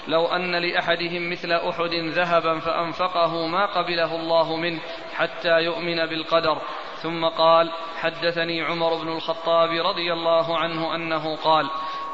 لو 0.08 0.26
أن 0.26 0.56
لأحدهم 0.56 1.32
مثل 1.32 1.52
أحد 1.52 1.94
ذهبا 1.94 2.60
فأنفقه 2.60 3.48
ما 3.48 3.66
قبله 3.66 4.16
الله 4.16 4.56
منه 4.56 4.80
حتى 5.16 5.60
يؤمن 5.60 6.06
بالقدر. 6.06 6.62
ثم 6.96 7.26
قال 7.26 7.72
حدثني 7.96 8.62
عمر 8.62 8.96
بن 8.96 9.08
الخطاب 9.08 9.70
رضي 9.70 10.14
الله 10.14 10.58
عنه 10.58 10.96
أنه 10.96 11.36
قال 11.36 11.70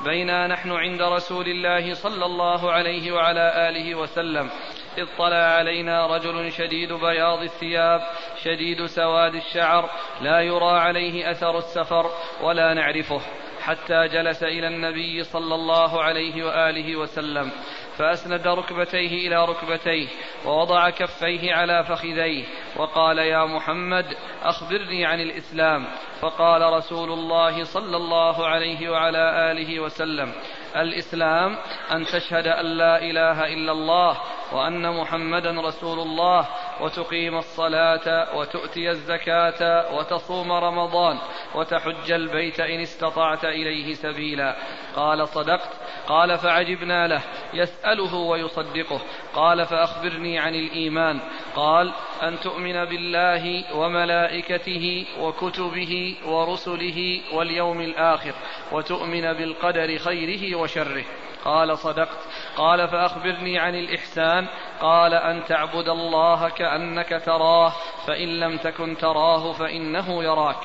بينا 0.06 0.48
نحن 0.48 0.72
عند 0.72 1.02
رسول 1.02 1.48
الله 1.48 1.94
صلى 1.94 2.26
الله 2.26 2.72
عليه 2.72 3.12
وعلى 3.12 3.70
آله 3.70 3.96
وسلم. 3.96 4.50
اطلع 4.98 5.36
علينا 5.36 6.08
رجل 6.08 6.52
شديد 6.52 6.94
بياض 6.94 7.42
الثياب 7.42 8.02
شديد 8.44 8.86
سواد 8.86 9.36
الشعر 9.36 9.90
لا 10.22 10.42
يرى 10.42 10.80
عليه 10.80 11.32
أثر 11.32 11.58
السفر 11.58 12.06
ولا 12.42 12.74
نعرفه. 12.74 13.22
حتى 13.62 14.08
جلس 14.08 14.44
إلى 14.44 14.68
النبي 14.68 15.24
صلى 15.24 15.56
الله 15.56 16.04
عليه 16.04 16.46
وآله 16.46 16.96
وسلم 16.96 17.52
فأسند 17.98 18.48
ركبتيه 18.48 19.28
إلى 19.28 19.46
ركبتيه 19.46 20.08
ووضع 20.46 20.90
كفيه 20.90 21.54
على 21.54 21.84
فخذيه 21.84 22.46
وقال 22.76 23.18
يا 23.18 23.46
محمد 23.46 24.06
أخبرني 24.44 25.06
عن 25.06 25.20
الإسلام. 25.20 25.86
فقال 26.22 26.62
رسول 26.62 27.12
الله 27.12 27.64
صلى 27.64 27.98
الله 27.98 28.48
عليه 28.48 28.90
وعلى 28.90 29.52
آله 29.52 29.80
وسلم 29.80 30.34
الإسلام 30.76 31.58
أن 31.92 32.06
تشهد 32.06 32.48
أن 32.48 32.66
لا 32.66 33.02
إله 33.02 33.54
إلا 33.54 33.72
الله 33.72 34.18
وأن 34.54 34.98
محمدا 34.98 35.62
رسول 35.62 36.00
الله 36.00 36.48
وتقيم 36.82 37.38
الصلاة 37.38 38.38
وتؤتي 38.38 38.90
الزكاة 38.90 39.94
وتصوم 39.96 40.52
رمضان 40.52 41.18
وتحج 41.56 42.12
البيت 42.12 42.60
إن 42.60 42.80
استطعت 42.80 43.46
إليه 43.46 43.94
سبيلا. 43.94 44.56
قال 44.96 45.28
صدقت. 45.28 45.70
قال 46.08 46.38
فعجبنا 46.38 47.08
له. 47.08 47.22
يسأله 47.54 48.16
ويصدقه. 48.16 49.02
قال 49.34 49.66
فأخبرني 49.66 50.40
عن 50.40 50.56
الإيمان. 50.56 51.20
قال 51.56 51.94
أن 52.28 52.40
تؤمن 52.40 52.86
بالله 52.86 53.76
وملائكته 53.76 55.06
وكتبه 55.20 56.16
ورسله 56.26 57.22
واليوم 57.34 57.82
الآخر 57.82 58.34
وتؤمن 58.72 59.34
بالقدر 59.34 59.98
خيره 59.98 60.56
وشره. 60.56 61.04
قال 61.46 61.78
صدقت. 61.78 62.20
قال 62.58 62.88
فأخبرني 62.88 63.60
عن 63.60 63.76
الإحسان. 63.76 64.48
قال 64.82 65.14
أن 65.14 65.44
تعبد 65.44 65.90
الله 65.90 66.50
كأنك 66.50 67.22
تراه 67.26 67.74
فإن 68.08 68.40
لم 68.40 68.58
تكن 68.58 68.98
تراه 68.98 69.52
فإنه 69.52 70.24
يراك. 70.24 70.58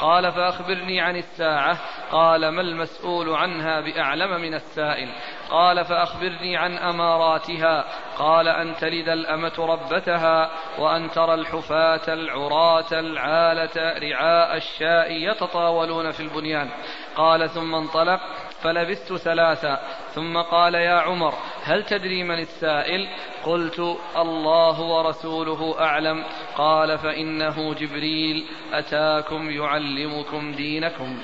قال 0.00 0.32
فأخبرني 0.32 1.00
عن 1.00 1.16
الساعة. 1.16 1.78
قال 2.10 2.48
ما 2.48 2.60
المسؤول 2.60 3.28
عنها 3.28 3.80
بأعلم 3.80 4.40
من 4.40 4.54
السائل؟ 4.54 5.12
قال 5.50 5.84
فأخبرني 5.84 6.56
عن 6.56 6.78
أماراتها. 6.78 7.84
قال 8.18 8.48
أن 8.48 8.74
تلد 8.74 9.08
الأمة 9.08 9.52
ربتها 9.58 10.50
وأن 10.78 11.10
ترى 11.10 11.34
الحفاة 11.34 12.14
العراة 12.14 12.92
العالة 12.92 13.98
رعاء 13.98 14.56
الشاء 14.56 15.12
يتطاولون 15.12 16.10
في 16.10 16.20
البنيان. 16.20 16.70
قال 17.16 17.50
ثم 17.50 17.74
انطلق. 17.74 18.20
فلبثت 18.64 19.16
ثلاثا 19.16 19.80
ثم 20.14 20.38
قال 20.38 20.74
يا 20.74 20.94
عمر 20.94 21.34
هل 21.64 21.84
تدري 21.84 22.22
من 22.22 22.38
السائل؟ 22.38 23.08
قلت 23.44 23.98
الله 24.16 24.80
ورسوله 24.80 25.80
أعلم. 25.80 26.24
قال 26.56 26.98
فإنه 26.98 27.74
جبريل 27.74 28.46
أتاكم 28.72 29.50
يعلمكم 29.50 30.52
دينكم. 30.52 31.18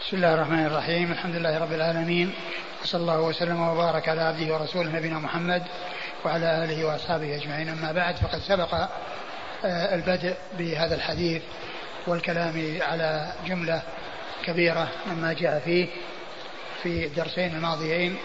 بسم 0.00 0.16
الله 0.16 0.34
الرحمن 0.34 0.66
الرحيم. 0.66 1.12
الحمد 1.12 1.36
لله 1.36 1.58
رب 1.58 1.72
العالمين. 1.72 2.34
وصلى 2.82 3.00
الله 3.00 3.20
وسلم 3.20 3.68
وبارك 3.68 4.08
على 4.08 4.20
عبده 4.20 4.54
ورسوله 4.54 4.96
نبينا 4.96 5.18
محمد 5.18 5.62
وعلى 6.24 6.64
آله 6.64 6.84
وأصحابه 6.84 7.36
أجمعين. 7.36 7.68
أما 7.68 7.92
بعد 7.92 8.16
فقد 8.16 8.38
سبق 8.38 8.74
آه، 9.64 9.94
البدء 9.94 10.34
بهذا 10.58 10.94
الحديث 10.94 11.42
والكلام 12.06 12.78
على 12.80 13.32
جملة 13.46 13.82
كبيرة 14.44 14.88
مما 15.06 15.32
جاء 15.32 15.62
فيه 15.64 15.88
في 16.82 17.06
الدرسين 17.06 17.56
الماضيين 17.56 18.16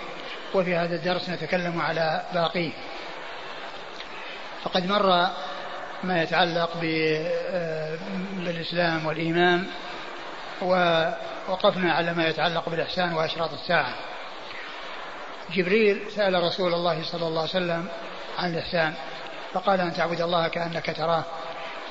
وفي 0.54 0.76
هذا 0.76 0.96
الدرس 0.96 1.30
نتكلم 1.30 1.82
على 1.82 2.24
باقيه. 2.34 2.72
فقد 4.64 4.86
مر 4.86 5.28
ما 6.04 6.24
يتعلق 6.24 6.72
آه، 6.84 7.98
بالإسلام 8.34 9.06
والإيمان 9.06 9.68
ووقفنا 10.62 11.94
على 11.94 12.14
ما 12.14 12.28
يتعلق 12.28 12.70
بالإحسان 12.70 13.14
وأشراط 13.14 13.54
الساعة. 13.54 13.94
جبريل 15.54 16.12
سأل 16.16 16.44
رسول 16.44 16.74
الله 16.74 17.04
صلى 17.04 17.28
الله 17.28 17.42
عليه 17.42 17.50
وسلم 17.50 17.88
عن 18.40 18.54
الإحسان 18.54 18.94
فقال 19.54 19.82
أن 19.82 19.94
تعبد 19.94 20.22
الله 20.22 20.48
كأنك 20.48 20.96
تراه 20.98 21.24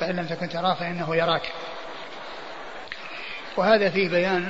فإن 0.00 0.16
لم 0.16 0.26
تكن 0.26 0.48
تراه 0.48 0.74
فإنه 0.74 1.16
يراك. 1.16 1.52
وهذا 3.58 3.90
فيه 3.90 4.08
بيان 4.08 4.48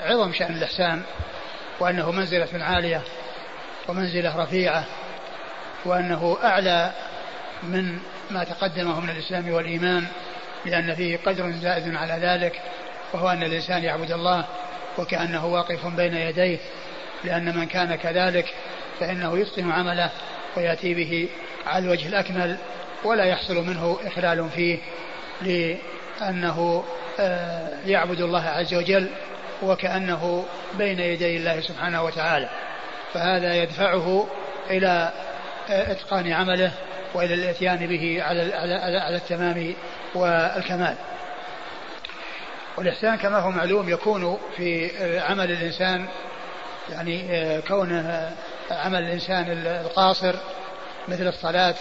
عظم 0.00 0.32
شأن 0.32 0.54
الإحسان 0.54 1.02
وأنه 1.80 2.10
منزلة 2.10 2.64
عالية 2.64 3.02
ومنزلة 3.88 4.42
رفيعة 4.42 4.84
وأنه 5.84 6.38
أعلى 6.44 6.92
من 7.62 7.98
ما 8.30 8.44
تقدمه 8.44 9.00
من 9.00 9.10
الإسلام 9.10 9.52
والإيمان 9.52 10.06
لأن 10.64 10.94
فيه 10.94 11.18
قدر 11.26 11.50
زائد 11.50 11.94
على 11.94 12.26
ذلك 12.26 12.60
وهو 13.12 13.28
أن 13.28 13.42
الإنسان 13.42 13.84
يعبد 13.84 14.12
الله 14.12 14.44
وكأنه 14.98 15.46
واقف 15.46 15.86
بين 15.86 16.14
يديه 16.14 16.58
لأن 17.24 17.56
من 17.56 17.66
كان 17.66 17.94
كذلك 17.94 18.54
فإنه 19.00 19.38
يتقن 19.38 19.70
عمله 19.70 20.10
ويأتي 20.56 20.94
به 20.94 21.28
على 21.66 21.84
الوجه 21.84 22.08
الأكمل 22.08 22.56
ولا 23.04 23.24
يحصل 23.24 23.66
منه 23.66 23.98
إخلال 24.04 24.50
فيه 24.50 24.78
لأنه 25.42 26.84
يعبد 27.86 28.20
الله 28.20 28.44
عز 28.44 28.74
وجل 28.74 29.08
وكأنه 29.62 30.44
بين 30.74 31.00
يدي 31.00 31.36
الله 31.36 31.60
سبحانه 31.60 32.02
وتعالى. 32.02 32.48
فهذا 33.14 33.54
يدفعه 33.54 34.26
إلى 34.70 35.12
إتقان 35.68 36.32
عمله 36.32 36.72
وإلى 37.14 37.34
الإتيان 37.34 37.86
به 37.86 38.22
على, 38.22 38.54
على, 38.54 38.74
على, 38.98 39.16
التمام 39.16 39.74
والكمال. 40.14 40.96
والإحسان 42.76 43.16
كما 43.16 43.38
هو 43.38 43.50
معلوم 43.50 43.88
يكون 43.88 44.38
في 44.56 44.90
عمل 45.20 45.50
الإنسان 45.50 46.06
يعني 46.90 47.60
كونه 47.68 48.32
عمل 48.70 48.98
الإنسان 48.98 49.66
القاصر 49.66 50.34
مثل 51.08 51.26
الصلاة 51.26 51.74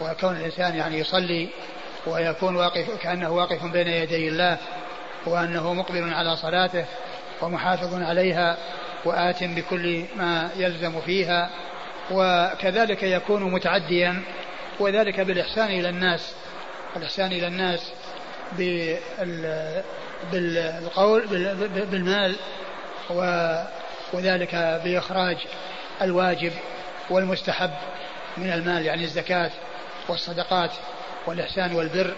وكون 0.00 0.36
الإنسان 0.36 0.76
يعني 0.76 0.98
يصلي 0.98 1.48
ويكون 2.06 2.56
واقف 2.56 2.90
كأنه 3.02 3.30
واقف 3.30 3.64
بين 3.64 3.88
يدي 3.88 4.28
الله 4.28 4.58
وأنه 5.26 5.74
مقبل 5.74 6.14
على 6.14 6.36
صلاته 6.36 6.84
ومحافظ 7.42 8.02
عليها 8.02 8.56
وآت 9.04 9.44
بكل 9.44 10.04
ما 10.16 10.50
يلزم 10.56 11.00
فيها 11.00 11.50
وكذلك 12.10 13.02
يكون 13.02 13.42
متعديا 13.42 14.22
وذلك 14.80 15.20
بالإحسان 15.20 15.70
إلى 15.70 15.88
الناس 15.88 16.34
الإحسان 16.96 17.32
إلى 17.32 17.46
الناس 17.46 17.92
بالقول 20.32 21.26
بالمال 21.90 22.36
وذلك 24.12 24.80
بإخراج 24.84 25.36
الواجب 26.02 26.52
والمستحب 27.10 27.70
من 28.36 28.52
المال 28.52 28.86
يعني 28.86 29.04
الزكاة 29.04 29.50
والصدقات. 30.08 30.70
والإحسان 31.26 31.74
والبر 31.74 32.14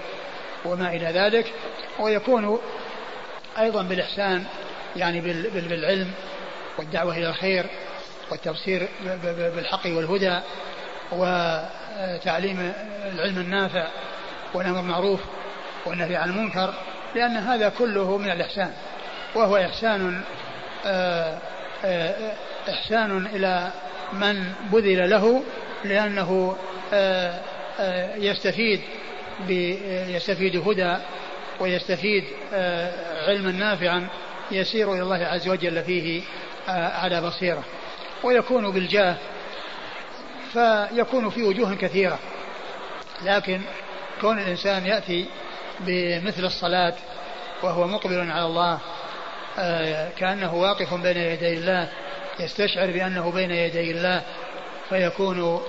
وما 0.64 0.88
إلى 0.88 1.06
ذلك 1.06 1.52
ويكون 1.98 2.58
أيضا 3.58 3.82
بالإحسان 3.82 4.44
يعني 4.96 5.20
بالعلم 5.50 6.10
والدعوة 6.78 7.16
إلى 7.16 7.28
الخير 7.28 7.66
والتبصير 8.30 8.88
بالحق 9.56 9.86
والهدى 9.86 10.40
وتعليم 11.12 12.72
العلم 13.12 13.38
النافع 13.38 13.86
والأمر 14.54 14.80
بالمعروف 14.80 15.20
والنهي 15.86 16.16
عن 16.16 16.30
المنكر 16.30 16.74
لأن 17.14 17.36
هذا 17.36 17.68
كله 17.68 18.18
من 18.18 18.30
الإحسان 18.30 18.72
وهو 19.34 19.56
إحسان 19.56 20.22
آه، 20.86 21.38
آه، 21.84 22.32
إحسان 22.70 23.26
إلى 23.26 23.70
من 24.12 24.52
بذل 24.72 25.10
له 25.10 25.42
لأنه 25.84 26.56
آه، 26.92 27.40
يستفيد 28.16 28.80
يستفيد 30.08 30.56
هدى 30.68 30.96
ويستفيد 31.60 32.24
علما 33.26 33.52
نافعا 33.52 34.08
يسير 34.50 34.92
إلى 34.92 35.02
الله 35.02 35.26
عز 35.26 35.48
وجل 35.48 35.82
فيه 35.84 36.22
على 36.68 37.20
بصيرة. 37.20 37.64
ويكون 38.22 38.70
بالجاه 38.70 39.16
فيكون 40.52 41.30
في 41.30 41.42
وجوه 41.42 41.74
كثيرة. 41.74 42.18
لكن 43.22 43.60
كون 44.20 44.38
الإنسان 44.38 44.86
يأتي 44.86 45.26
بمثل 45.80 46.44
الصلاة 46.44 46.94
وهو 47.62 47.86
مقبل 47.86 48.30
على 48.30 48.46
الله 48.46 48.78
آه، 49.58 50.10
كأنه 50.18 50.54
واقف 50.54 50.94
بين 50.94 51.16
يدي 51.16 51.52
الله 51.52 51.88
يستشعر 52.40 52.86
بأنه 52.86 53.30
بين 53.30 53.50
يدي 53.50 53.90
الله 53.90 54.22
فيكون 54.88 55.40
آه، 55.40 55.60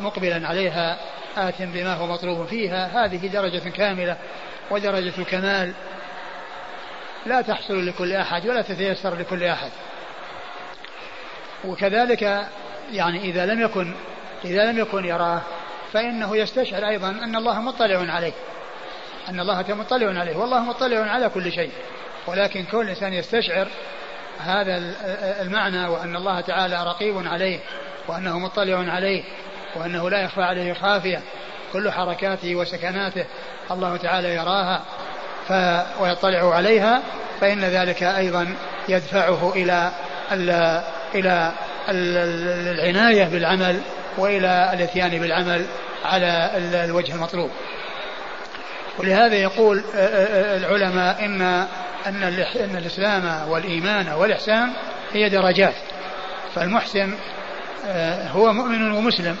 مقبلا 0.00 0.48
عليها 0.48 0.98
آت 1.36 1.62
بما 1.62 1.94
هو 1.94 2.06
مطلوب 2.06 2.46
فيها. 2.46 3.04
هذه 3.04 3.26
درجة 3.26 3.68
كاملة 3.68 4.16
ودرجة 4.70 5.12
الكمال. 5.18 5.72
لا 7.26 7.40
تحصل 7.40 7.86
لكل 7.86 8.12
أحد 8.12 8.46
ولا 8.46 8.62
تتيسر 8.62 9.14
لكل 9.14 9.44
أحد. 9.44 9.70
وكذلك 11.64 12.46
يعني 12.92 13.18
إذا 13.18 13.46
لم 13.46 13.60
يكن 13.60 13.94
إذا 14.44 14.72
لم 14.72 14.78
يكن 14.78 15.04
يراه 15.04 15.40
فإنه 15.92 16.36
يستشعر 16.36 16.88
أيضا 16.88 17.08
أن 17.08 17.36
الله 17.36 17.60
مطلع 17.60 18.12
عليه. 18.12 18.32
أن 19.28 19.40
الله 19.40 19.64
مطلع 19.68 20.20
عليه. 20.20 20.36
والله 20.36 20.60
مطلع 20.60 20.98
على 20.98 21.28
كل 21.28 21.52
شيء. 21.52 21.70
ولكن 22.26 22.64
كل 22.64 22.88
إنسان 22.88 23.12
يستشعر 23.12 23.68
هذا 24.38 24.76
المعنى 25.42 25.86
وأن 25.86 26.16
الله 26.16 26.40
تعالى 26.40 26.84
رقيب 26.84 27.26
عليه. 27.26 27.58
وأنه 28.08 28.38
مطلع 28.38 28.92
عليه 28.92 29.22
وأنه 29.76 30.10
لا 30.10 30.22
يخفى 30.22 30.42
عليه 30.42 30.72
خافية 30.72 31.20
كل 31.72 31.90
حركاته 31.90 32.54
وسكناته 32.54 33.24
الله 33.70 33.96
تعالى 33.96 34.34
يراها 34.34 34.82
ف 35.48 35.52
ويطلع 36.00 36.54
عليها 36.54 37.02
فإن 37.40 37.60
ذلك 37.60 38.02
أيضا 38.02 38.54
يدفعه 38.88 39.52
إلى 39.56 39.92
إلى 41.14 41.52
العناية 41.88 43.24
بالعمل 43.24 43.80
وإلى 44.18 44.70
الإتيان 44.72 45.10
بالعمل 45.10 45.66
على 46.04 46.50
الوجه 46.84 47.14
المطلوب. 47.14 47.50
ولهذا 48.98 49.34
يقول 49.34 49.84
العلماء 50.56 51.24
إن 51.24 51.42
أن 52.06 52.22
أن 52.60 52.76
الإسلام 52.76 53.50
والإيمان 53.50 54.08
والإحسان 54.08 54.72
هي 55.12 55.28
درجات 55.28 55.74
فالمحسن 56.54 57.14
هو 58.32 58.52
مؤمن 58.52 58.92
ومسلم. 58.92 59.36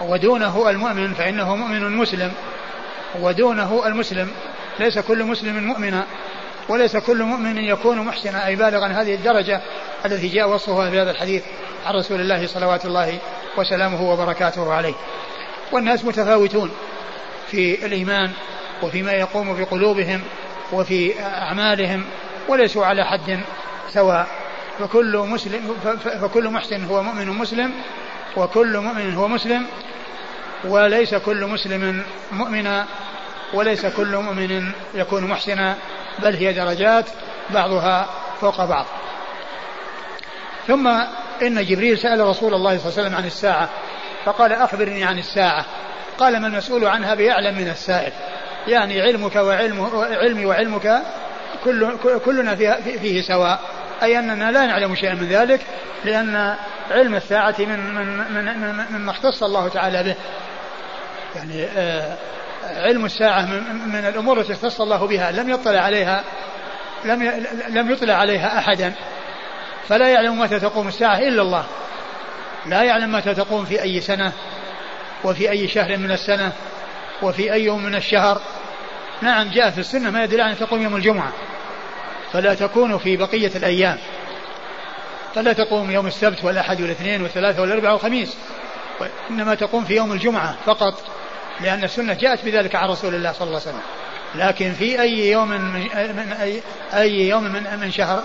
ودونه 0.00 0.70
المؤمن 0.70 1.14
فإنه 1.14 1.56
مؤمن 1.56 1.96
مسلم. 1.96 2.32
ودونه 3.20 3.86
المسلم. 3.86 4.30
ليس 4.80 4.98
كل 4.98 5.24
مسلم 5.24 5.64
مؤمنا. 5.64 6.04
وليس 6.68 6.96
كل 6.96 7.22
مؤمن 7.22 7.58
يكون 7.58 7.98
محسنا 7.98 8.46
أي 8.46 8.56
بالغا 8.56 8.86
هذه 8.86 9.14
الدرجة 9.14 9.60
التي 10.04 10.28
جاء 10.28 10.48
وصفها 10.48 10.90
في 10.90 11.00
هذا 11.00 11.10
الحديث 11.10 11.42
عن 11.86 11.94
رسول 11.94 12.20
الله 12.20 12.46
صلوات 12.46 12.84
الله 12.84 13.18
وسلامه 13.56 14.02
وبركاته 14.02 14.72
عليه. 14.72 14.94
والناس 15.72 16.04
متفاوتون 16.04 16.70
في 17.50 17.86
الإيمان 17.86 18.30
وفيما 18.82 19.12
يقوم 19.12 19.56
في 19.56 19.64
قلوبهم 19.64 20.20
وفي 20.72 21.20
أعمالهم 21.20 22.04
وليسوا 22.48 22.86
على 22.86 23.04
حد 23.04 23.40
سواء. 23.88 24.26
فكل 24.78 25.16
مسلم 25.16 25.76
فكل 26.20 26.48
محسن 26.48 26.84
هو 26.84 27.02
مؤمن 27.02 27.28
مسلم 27.28 27.72
وكل 28.36 28.78
مؤمن 28.78 29.14
هو 29.14 29.28
مسلم 29.28 29.66
وليس 30.64 31.14
كل 31.14 31.46
مسلم 31.46 32.02
مؤمنا 32.32 32.86
وليس 33.54 33.86
كل 33.86 34.16
مؤمن 34.16 34.72
يكون 34.94 35.24
محسنا 35.24 35.76
بل 36.18 36.34
هي 36.36 36.52
درجات 36.52 37.04
بعضها 37.50 38.08
فوق 38.40 38.64
بعض. 38.64 38.86
ثم 40.66 40.86
إن 41.42 41.64
جبريل 41.64 41.98
سأل 41.98 42.20
رسول 42.20 42.54
الله 42.54 42.78
صلى 42.78 42.88
الله 42.88 42.98
عليه 42.98 43.08
وسلم 43.08 43.16
عن 43.16 43.24
الساعة 43.24 43.68
فقال 44.24 44.52
أخبرني 44.52 45.04
عن 45.04 45.18
الساعة. 45.18 45.64
قال 46.18 46.40
ما 46.40 46.46
المسؤول 46.46 46.84
عنها 46.84 47.14
بيعلم 47.14 47.58
من 47.58 47.68
السائل. 47.68 48.12
يعني 48.66 49.02
علمك 49.02 49.36
وعلم 49.36 49.90
علمي 49.94 50.46
وعلمك 50.46 51.02
كل 51.64 51.98
كلنا 52.24 52.54
فيه, 52.56 52.72
فيه 52.72 53.22
سواء. 53.22 53.60
أي 54.04 54.18
أننا 54.18 54.50
لا 54.50 54.66
نعلم 54.66 54.94
شيئا 54.94 55.14
من 55.14 55.28
ذلك 55.28 55.60
لأن 56.04 56.56
علم 56.90 57.14
الساعة 57.14 57.54
من 57.58 57.94
من 57.94 58.06
من 58.32 58.58
من 58.58 58.84
مما 58.90 59.10
اختص 59.10 59.42
الله 59.42 59.68
تعالى 59.68 60.02
به. 60.02 60.14
يعني 61.36 61.64
آه 61.64 62.16
علم 62.64 63.04
الساعة 63.04 63.46
من, 63.46 63.88
من 63.88 64.04
الأمور 64.08 64.40
التي 64.40 64.52
اختص 64.52 64.80
الله 64.80 65.06
بها 65.06 65.32
لم 65.32 65.50
يطلع 65.50 65.80
عليها 65.80 66.24
لم 67.04 67.46
لم 67.68 67.90
يطلع 67.90 68.14
عليها 68.14 68.58
أحدا. 68.58 68.94
فلا 69.88 70.08
يعلم 70.08 70.40
متى 70.40 70.60
تقوم 70.60 70.88
الساعة 70.88 71.18
إلا 71.18 71.42
الله. 71.42 71.64
لا 72.66 72.82
يعلم 72.82 73.12
متى 73.12 73.34
تقوم 73.34 73.64
في 73.64 73.82
أي 73.82 74.00
سنة 74.00 74.32
وفي 75.24 75.50
أي 75.50 75.68
شهر 75.68 75.96
من 75.96 76.10
السنة 76.10 76.52
وفي 77.22 77.52
أي 77.52 77.64
يوم 77.64 77.82
من 77.84 77.94
الشهر. 77.94 78.40
نعم 79.22 79.50
جاء 79.50 79.70
في 79.70 79.78
السنة 79.78 80.10
ما 80.10 80.24
يدل 80.24 80.40
على 80.40 80.52
أن 80.52 80.58
تقوم 80.58 80.82
يوم 80.82 80.96
الجمعة. 80.96 81.32
فلا 82.34 82.54
تكون 82.54 82.98
في 82.98 83.16
بقية 83.16 83.50
الأيام. 83.56 83.98
فلا 85.34 85.52
تقوم 85.52 85.90
يوم 85.90 86.06
السبت 86.06 86.44
والأحد 86.44 86.80
والاثنين 86.80 87.22
والثلاثة 87.22 87.62
والأربعاء 87.62 87.92
والخميس. 87.92 88.36
إنما 89.30 89.54
تقوم 89.54 89.84
في 89.84 89.96
يوم 89.96 90.12
الجمعة 90.12 90.56
فقط 90.66 91.02
لأن 91.60 91.84
السنة 91.84 92.14
جاءت 92.14 92.44
بذلك 92.44 92.74
عن 92.74 92.88
رسول 92.88 93.14
الله 93.14 93.32
صلى 93.32 93.48
الله 93.48 93.60
عليه 93.60 93.68
وسلم. 93.68 93.82
لكن 94.34 94.72
في 94.72 95.00
أي 95.00 95.30
يوم 95.30 95.48
من, 95.48 95.60
من 96.16 96.32
أي, 96.40 96.62
أي 96.94 97.28
يوم 97.28 97.44
من, 97.44 97.78
من 97.80 97.90
شهر 97.90 98.22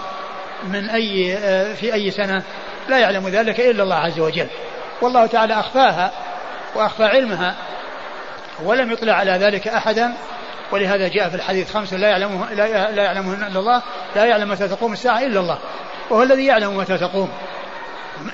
من 0.64 0.90
أي 0.90 1.38
في 1.76 1.94
أي 1.94 2.12
سنة 2.12 2.44
لا 2.90 3.00
يعلم 3.00 3.28
ذلك 3.28 3.60
إلا 3.60 3.84
الله 3.84 3.96
عز 3.96 4.20
وجل. 4.20 4.48
والله 5.02 5.26
تعالى 5.26 5.60
أخفاها 5.60 6.12
وأخفى 6.76 7.04
علمها 7.04 7.56
ولم 8.64 8.92
يطلع 8.92 9.14
على 9.14 9.32
ذلك 9.32 9.68
أحدا 9.68 10.14
ولهذا 10.72 11.08
جاء 11.08 11.30
في 11.30 11.36
الحديث 11.36 11.74
خمس 11.74 11.94
لا 11.94 12.08
يعلمه 12.08 12.54
لا, 12.54 12.92
لا 12.92 13.04
يعلمهن 13.04 13.44
إلا 13.44 13.60
الله 13.60 13.82
لا 14.16 14.26
يعلم 14.26 14.50
متى 14.50 14.68
تقوم 14.68 14.94
الساعة 14.94 15.20
إلا 15.20 15.40
الله. 15.40 15.58
وهو 16.10 16.24
الذي 16.24 16.46
يعلم 16.46 16.78
متى 16.78 16.98
تقوم. 16.98 17.30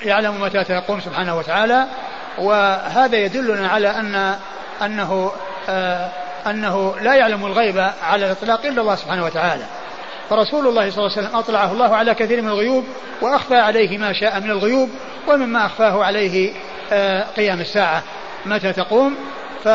يعلم 0.02 0.40
متى 0.40 0.64
تقوم 0.64 1.00
سبحانه 1.00 1.38
وتعالى. 1.38 1.86
وهذا 2.38 3.16
يدلنا 3.16 3.68
على 3.68 3.88
ان 3.88 4.34
أنه 4.82 5.32
آه 5.68 6.10
أنه 6.46 6.94
لا 7.00 7.14
يعلم 7.14 7.46
الغيب 7.46 7.90
على 8.02 8.26
الإطلاق 8.26 8.66
إلا 8.66 8.80
الله 8.80 8.94
سبحانه 8.94 9.24
وتعالى. 9.24 9.64
فرسول 10.30 10.66
الله 10.66 10.90
صلى 10.90 10.98
الله 10.98 11.16
عليه 11.16 11.26
وسلم 11.26 11.36
أطلعه 11.36 11.72
الله 11.72 11.96
على 11.96 12.14
كثير 12.14 12.42
من 12.42 12.48
الغيوب 12.48 12.84
وأخفى 13.20 13.56
عليه 13.56 13.98
ما 13.98 14.12
شاء 14.12 14.40
من 14.40 14.50
الغيوب 14.50 14.90
ومما 15.28 15.66
أخفاه 15.66 16.04
عليه 16.04 16.52
آه 16.92 17.26
قيام 17.36 17.60
الساعة. 17.60 18.02
متى 18.46 18.72
تقوم؟ 18.72 19.16
ف 19.64 19.68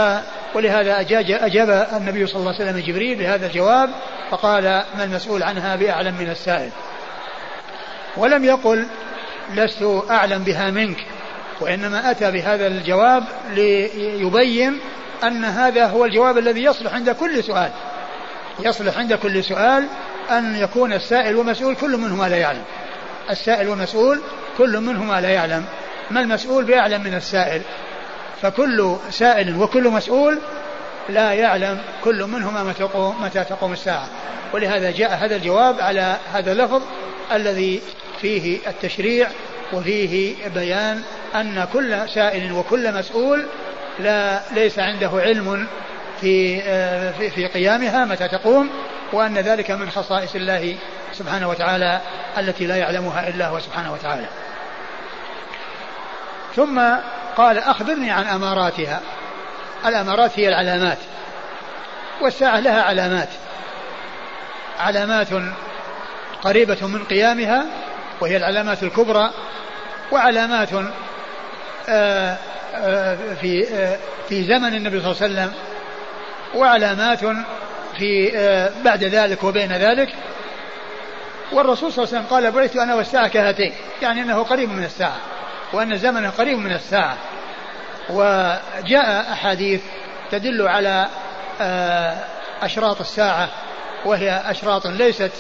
ولهذا 0.56 0.99
أجاج 0.99 1.32
أجاب 1.32 1.88
النبي 1.93 2.28
صلى 2.28 2.39
الله 2.39 2.54
عليه 2.54 2.70
وسلم 2.70 2.80
جبريل 2.80 3.18
بهذا 3.18 3.45
الجواب 3.45 3.89
فقال 4.32 4.64
ما 4.97 5.04
المسؤول 5.04 5.43
عنها 5.43 5.76
بأعلم 5.76 6.16
من 6.20 6.30
السائل. 6.30 6.70
ولم 8.18 8.45
يقل 8.45 8.88
لست 9.54 10.04
أعلم 10.10 10.43
بها 10.43 10.72
منك 10.72 10.97
وإنما 11.62 12.12
أتى 12.12 12.32
بهذا 12.32 12.68
الجواب 12.68 13.24
ليبين 13.54 14.80
أن 15.24 15.45
هذا 15.45 15.88
هو 15.88 16.06
الجواب 16.06 16.38
الذي 16.38 16.64
يصلح 16.64 16.93
عند 16.93 17.10
كل 17.10 17.43
سؤال. 17.43 17.70
يصلح 18.60 18.97
عند 18.97 19.14
كل 19.14 19.43
سؤال 19.43 19.88
أن 20.32 20.56
يكون 20.56 20.93
السائل 20.93 21.36
والمسؤول 21.36 21.76
كل 21.76 21.97
منهما 21.97 22.30
لا 22.30 22.38
يعلم. 22.38 22.64
السائل 23.30 23.68
والمسؤول 23.68 24.22
كل 24.58 24.80
منهما 24.80 25.22
لا 25.22 25.30
يعلم. 25.30 25.66
ما 26.12 26.20
المسؤول 26.20 26.66
بأعلم 26.66 27.04
من 27.04 27.14
السائل؟ 27.14 27.62
فكل 28.42 28.96
سائل 29.10 29.58
وكل 29.58 29.89
مسؤول 29.89 30.39
لا 31.10 31.34
يعلم 31.34 31.82
كل 32.04 32.24
منهما 32.24 32.64
متى 32.64 32.80
تقوم, 32.80 33.24
متى 33.24 33.44
تقوم 33.44 33.74
الساعة. 33.74 34.08
ولهذا 34.54 34.92
جاء 34.92 35.16
هذا 35.16 35.36
الجواب 35.36 35.82
على 35.82 36.18
هذا 36.34 36.52
اللفظ 36.52 36.82
الذي 37.32 37.82
فيه 38.22 38.60
التشريع 38.68 39.28
وفيه 39.74 40.36
بيان 40.56 41.02
أن 41.36 41.68
كل 41.74 42.10
سائل 42.10 42.52
وكل 42.52 42.94
مسؤول 42.94 43.46
لا 44.00 44.42
ليس 44.52 44.80
عنده 44.80 45.10
علم 45.14 45.68
في 46.22 46.62
في, 47.12 47.30
في 47.30 47.48
قيامها 47.48 48.06
متى 48.06 48.28
تقوم 48.28 48.70
وأن 49.14 49.38
ذلك 49.38 49.72
من 49.72 49.89
خصائص 49.89 50.36
الله 50.36 50.76
سبحانه 51.14 51.50
وتعالى 51.50 52.02
التي 52.38 52.66
لا 52.66 52.76
يعلمها 52.76 53.28
إلا 53.28 53.48
هو 53.48 53.60
سبحانه 53.60 53.94
وتعالى. 53.94 54.26
ثم 56.56 56.82
قال 57.38 57.58
أخبرني 57.58 58.12
عن 58.12 58.28
أماراتها. 58.28 59.02
الأمارات 59.86 60.40
هي 60.40 60.50
العلامات. 60.50 60.98
والساعة 62.22 62.60
لها 62.60 62.82
علامات. 62.82 63.30
علامات 64.80 65.28
قريبة 66.44 66.88
من 66.88 67.04
قيامها 67.04 67.66
وهي 68.22 68.38
العلامات 68.38 68.84
الكبرى 68.84 69.32
وعلامات 70.12 70.70
آه، 71.90 72.38
آه، 72.76 73.18
في 73.42 73.68
آه، 73.74 73.98
في 74.30 74.44
زمن 74.44 74.74
النبي 74.74 75.02
صلى 75.02 75.12
الله 75.12 75.22
عليه 75.22 75.34
وسلم 75.34 75.54
وعلامات 76.56 77.20
في 77.98 78.32
بعد 78.86 79.04
ذلك 79.04 79.44
وبين 79.44 79.72
ذلك. 79.72 80.10
والرسول 81.52 81.94
صلى 81.94 82.04
الله 82.04 82.16
عليه 82.16 82.26
وسلم 82.26 82.36
قال 82.36 82.52
بعثت 82.52 82.76
أنا 82.76 82.96
والساعة 82.96 83.28
كهاتين 83.28 83.74
يعني 84.02 84.22
إنه 84.22 84.44
قريب 84.44 84.70
من 84.70 84.84
الساعة. 84.84 85.18
وأن 85.74 85.98
زمنه 85.98 86.30
قريب 86.30 86.58
من 86.58 86.72
الساعة. 86.72 87.18
وجاء 88.10 89.34
أحاديث 89.34 89.82
تدل 90.32 90.68
على 90.68 91.08
أشراط 92.62 93.00
الساعة 93.00 93.50
وهي 94.06 94.42
أشراط 94.46 94.88
ليست 94.88 95.32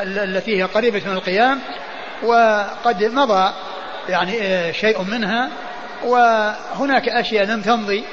التي 0.00 0.58
هي 0.58 0.62
قريبه 0.62 1.02
من 1.06 1.12
القيام 1.12 1.60
وقد 2.22 3.04
مضى 3.04 3.52
يعني 4.08 4.42
آه، 4.42 4.72
شيء 4.72 5.02
منها 5.02 5.50
وهناك 6.04 7.08
أشياء 7.08 7.44
لم 7.44 7.62
تمضي 7.62 8.04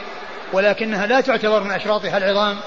ولكنها 0.53 1.05
لا 1.05 1.22
تعتبر 1.22 1.64
من 1.64 1.72
أشراطها 1.72 2.18
العظام 2.18 2.57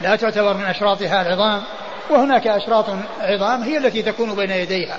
لا 0.00 0.16
تعتبر 0.16 0.54
من 0.54 0.64
أشراطها 0.64 1.22
العظام 1.22 1.62
وهناك 2.10 2.46
أشراط 2.46 2.86
عظام 3.20 3.62
هي 3.62 3.78
التي 3.78 4.02
تكون 4.02 4.34
بين 4.34 4.50
يديها. 4.50 4.96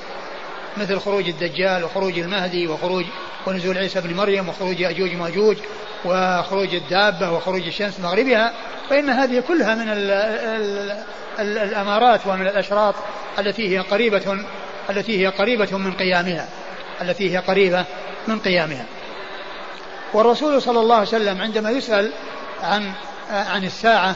مثل 0.77 0.99
خروج 0.99 1.27
الدجال 1.29 1.83
وخروج 1.83 2.19
المهدي 2.19 2.67
وخروج 2.67 3.05
ونزول 3.47 3.77
عيسى 3.77 4.01
بن 4.01 4.13
مريم 4.13 4.49
وخروج 4.49 4.79
يأجوج 4.79 5.15
وماجوج 5.15 5.57
وخروج 6.05 6.75
الدابة 6.75 7.31
وخروج 7.31 7.65
الشمس 7.67 7.99
مغربها 7.99 8.53
فإن 8.89 9.09
هذه 9.09 9.43
كلها 9.47 9.75
من 9.75 9.89
ال 9.89 10.11
ال 10.11 10.91
ال 11.39 11.57
الأمارات 11.57 12.27
ومن 12.27 12.47
الأشراط 12.47 12.95
التي 13.39 13.77
هي 13.77 13.79
قريبة 13.79 14.45
التي 14.89 15.21
هي 15.21 15.27
قريبة 15.27 15.77
من 15.77 15.93
قيامها 15.93 16.49
التي 17.01 17.33
هي 17.33 17.37
قريبة 17.37 17.85
من 18.27 18.39
قيامها. 18.39 18.85
والرسول 20.13 20.61
صلى 20.61 20.79
الله 20.79 20.95
عليه 20.95 21.07
وسلم 21.07 21.41
عندما 21.41 21.71
يسأل 21.71 22.11
عن 22.63 22.91
عن 23.29 23.63
الساعة 23.63 24.15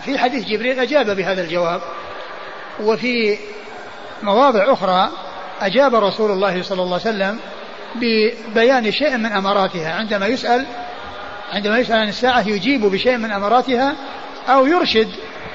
في 0.00 0.18
حديث 0.18 0.44
جبريل 0.44 0.80
أجاب 0.80 1.16
بهذا 1.16 1.42
الجواب 1.42 1.80
وفي 2.80 3.38
مواضع 4.22 4.72
أخرى 4.72 5.10
أجاب 5.60 5.94
رسول 5.94 6.30
الله 6.30 6.62
صلى 6.62 6.82
الله 6.82 7.00
عليه 7.06 7.10
وسلم 7.10 7.38
ببيان 7.94 8.92
شيء 8.92 9.16
من 9.16 9.32
أماراتها. 9.32 9.94
عندما 9.94 10.26
يسأل 10.26 10.66
عندما 11.52 11.78
يسأل 11.78 11.96
عن 11.96 12.08
الساعة 12.08 12.48
يجيب 12.48 12.80
بشيء 12.80 13.16
من 13.16 13.30
أماراتها 13.30 13.94
أو 14.48 14.66
يرشد 14.66 15.08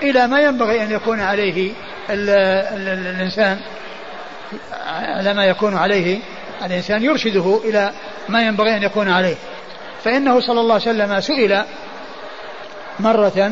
إلى 0.03 0.28
ما 0.28 0.41
ينبغي 0.41 0.84
أن 0.84 0.91
يكون 0.91 1.20
عليه 1.20 1.72
ال 2.09 2.30
ال 2.30 3.07
الإنسان. 3.07 3.59
على 4.88 5.34
ما 5.34 5.45
يكون 5.45 5.78
عليه 5.78 6.20
الإنسان 6.66 7.03
يرشده 7.03 7.59
إلى 7.63 7.91
ما 8.30 8.41
ينبغي 8.41 8.78
أن 8.78 8.84
يكون 8.84 9.09
عليه. 9.09 9.36
فإنه 10.03 10.39
صلى 10.39 10.61
الله 10.61 10.74
عليه 10.74 10.84
وسلم 10.84 11.22
سئل 11.22 11.63
مرة 12.99 13.51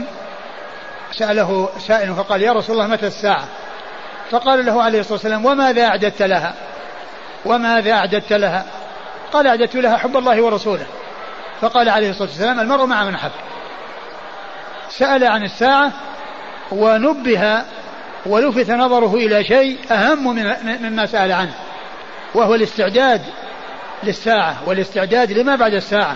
سأله 1.12 1.70
سائل 1.88 2.16
فقال 2.16 2.42
يا 2.42 2.54
رسول 2.54 2.76
الله 2.76 2.88
متى 2.88 3.08
الساعة؟ 3.08 3.48
فقال 4.34 4.66
له 4.66 4.84
عليه 4.84 5.00
الصلاة 5.00 5.14
والسلام 5.14 5.46
وماذا 5.46 5.86
أعددت 5.86 6.22
لها؟ 6.22 6.54
وماذا 7.46 7.92
أعددت 7.92 8.34
لها؟ 8.34 8.66
قال 9.34 9.48
أعددت 9.48 9.76
لها 9.76 9.98
حب 9.98 10.18
الله 10.18 10.42
ورسوله. 10.42 10.86
فقال 11.62 11.90
عليه 11.90 12.10
الصلاة 12.10 12.28
والسلام 12.28 12.60
المرء 12.60 12.86
مع 12.86 13.04
من 13.04 13.18
حب 13.18 13.32
سأل 14.90 15.24
عن 15.24 15.44
الساعة 15.44 15.92
ونبه 16.72 17.62
ولفت 18.26 18.72
نظره 18.72 19.16
إلى 19.16 19.44
شيء 19.44 19.78
أهم 19.92 20.36
مما 20.82 21.06
سأل 21.06 21.32
عنه 21.32 21.54
وهو 22.34 22.56
الاستعداد 22.56 23.22
للساعة 24.04 24.58
والاستعداد 24.66 25.32
لما 25.32 25.56
بعد 25.56 25.74
الساعة 25.74 26.16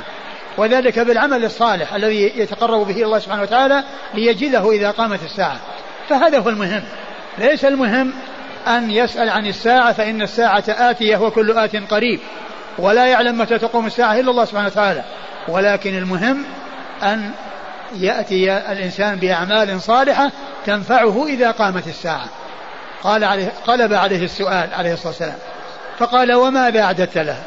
وذلك 0.58 1.00
بالعمل 1.00 1.46
الصالح 1.46 1.94
الذي 1.94 2.40
يتقرب 2.40 2.88
به 2.88 3.04
الله 3.04 3.20
سبحانه 3.20 3.42
وتعالى 3.42 3.84
ليجده 4.14 4.72
إذا 4.72 4.92
قامت 4.92 5.24
الساعة. 5.24 5.60
فهذا 6.10 6.40
هو 6.40 6.50
المهم. 6.50 6.84
ليس 7.38 7.66
المهم 7.66 8.14
أن 8.68 8.92
يسأل 8.92 9.30
عن 9.30 9.48
الساعة 9.48 9.94
فإن 9.94 10.22
الساعة 10.22 10.64
آتية 10.68 11.18
وكل 11.18 11.58
آت 11.58 11.76
قريب. 11.76 12.20
ولا 12.78 13.06
يعلم 13.06 13.38
متى 13.38 13.60
تقوم 13.60 13.86
الساعة 13.86 14.20
إلا 14.20 14.32
الله 14.32 14.46
سبحانه 14.46 14.68
وتعالى. 14.68 15.04
ولكن 15.48 15.98
المهم 15.98 16.44
أن 17.04 17.32
يأتي 17.96 18.58
الإنسان 18.58 19.16
بأعمال 19.16 19.82
صالحة 19.82 20.32
تنفعه 20.66 21.26
إذا 21.28 21.52
قامت 21.52 21.88
الساعة. 21.88 22.26
قال 23.04 23.24
عليه 23.24 23.52
قلب 23.68 23.94
عليه 23.94 24.26
السؤال 24.26 24.70
عليه 24.74 24.94
الصلاة 24.94 25.08
والسلام. 25.08 25.38
فقال 26.00 26.34
وماذا 26.34 26.82
أعددت 26.82 27.18
لها 27.18 27.44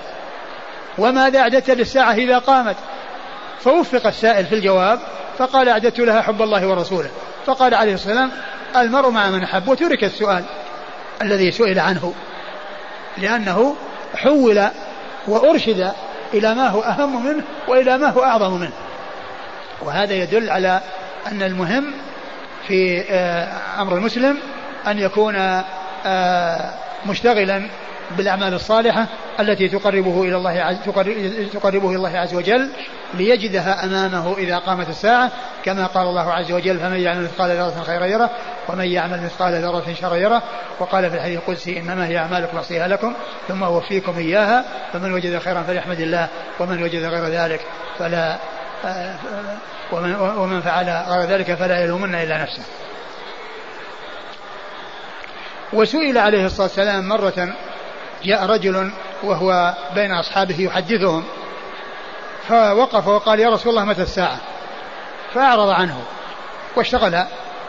وماذا 0.99 1.41
أعددت 1.41 1.71
للساعة 1.71 2.13
إذا 2.13 2.39
قامت؟ 2.39 2.77
فوفق 3.61 4.07
السائل 4.07 4.47
في 4.47 4.55
الجواب 4.55 5.01
فقال 5.39 5.69
أعددت 5.69 5.99
لها 5.99 6.21
حب 6.21 6.43
الله 6.43 6.67
ورسوله. 6.67 7.11
فقال 7.47 7.75
عليه 7.75 7.95
الصلاة 7.95 8.21
والسلام 8.21 8.41
المرء 8.77 9.11
مع 9.11 9.31
من 9.31 9.43
أحب 9.43 9.69
وترك 9.69 10.05
السؤال 10.05 10.45
الذي 11.23 11.51
سئل 11.51 11.79
عنه 11.79 12.15
لأنه 13.19 13.77
حول 14.15 14.69
وأرشد 15.27 15.93
إلى 16.35 16.55
ما 16.55 16.69
هو 16.69 16.81
أهم 16.81 17.27
منه 17.27 17.45
وإلى 17.69 17.99
ما 17.99 18.09
هو 18.09 18.25
أعظم 18.25 18.61
منه. 18.61 18.73
وهذا 19.83 20.15
يدل 20.15 20.51
على 20.51 20.81
أن 21.27 21.43
المهم 21.43 21.93
في 22.69 23.05
آه، 23.11 23.83
أمر 23.83 23.97
المسلم 23.97 24.39
أن 24.87 24.99
يكون 24.99 25.63
آه، 26.07 26.71
مشتغلا 27.07 27.69
بالأعمال 28.17 28.55
الصالحة 28.55 29.07
التي 29.41 29.69
تقربه 29.69 30.23
إلى 30.23 30.37
الله 30.37 30.51
عز 30.51 30.77
تقربه 31.53 31.89
إلى 31.89 31.97
الله 31.97 32.19
عز 32.19 32.35
وجل 32.35 32.71
ليجدها 33.15 33.85
أمامه 33.85 34.39
إذا 34.39 34.59
قامت 34.59 34.89
الساعة 34.89 35.31
كما 35.65 35.87
قال 35.87 36.07
الله 36.07 36.33
عز 36.33 36.53
وجل 36.53 36.79
فمن 36.79 37.01
يعمل 37.01 37.23
مثقال 37.23 37.51
ذرة 37.51 37.83
خيرا 37.87 38.07
يره 38.07 38.31
ومن 38.69 38.85
يعمل 38.85 39.23
مثقال 39.23 39.55
ذرة 39.55 39.95
شرا 40.01 40.17
يره. 40.17 40.43
وقال 40.81 41.11
في 41.11 41.17
الحديث 41.17 41.39
القدسي 41.39 41.79
إنما 41.79 42.07
هي 42.07 42.19
أعمالكم 42.19 42.57
أحصيها 42.57 42.89
لكم 42.89 43.15
ثم 43.49 43.63
أوفيكم 43.63 44.19
إياها 44.19 44.65
فمن 44.93 45.13
وجد 45.13 45.39
خيرا 45.39 45.63
فليحمد 45.63 46.01
الله 46.01 46.29
ومن 46.61 46.83
وجد 46.83 47.05
غير 47.05 47.25
ذلك 47.25 47.61
فلا 47.99 48.39
ومن, 49.93 50.15
ومن 50.15 50.61
فعل 50.61 51.05
غير 51.09 51.29
ذلك 51.31 51.55
فلا 51.55 51.85
يلومن 51.85 52.15
إلا 52.15 52.43
نفسه. 52.43 52.63
وسئل 55.73 56.19
عليه 56.19 56.47
الصلاة 56.47 56.67
والسلام 56.67 57.09
مرة 57.09 57.55
جاء 58.25 58.47
رجل 58.47 58.91
وهو 59.23 59.75
بين 59.95 60.13
أصحابه 60.13 60.61
يحدثهم 60.61 61.25
فوقف 62.49 63.09
وقال 63.09 63.41
يا 63.41 63.49
رسول 63.49 63.71
الله 63.71 63.85
متى 63.85 64.03
الساعة؟ 64.03 64.39
فأعرض 65.35 65.69
عنه 65.69 66.03
واشتغل 66.77 67.25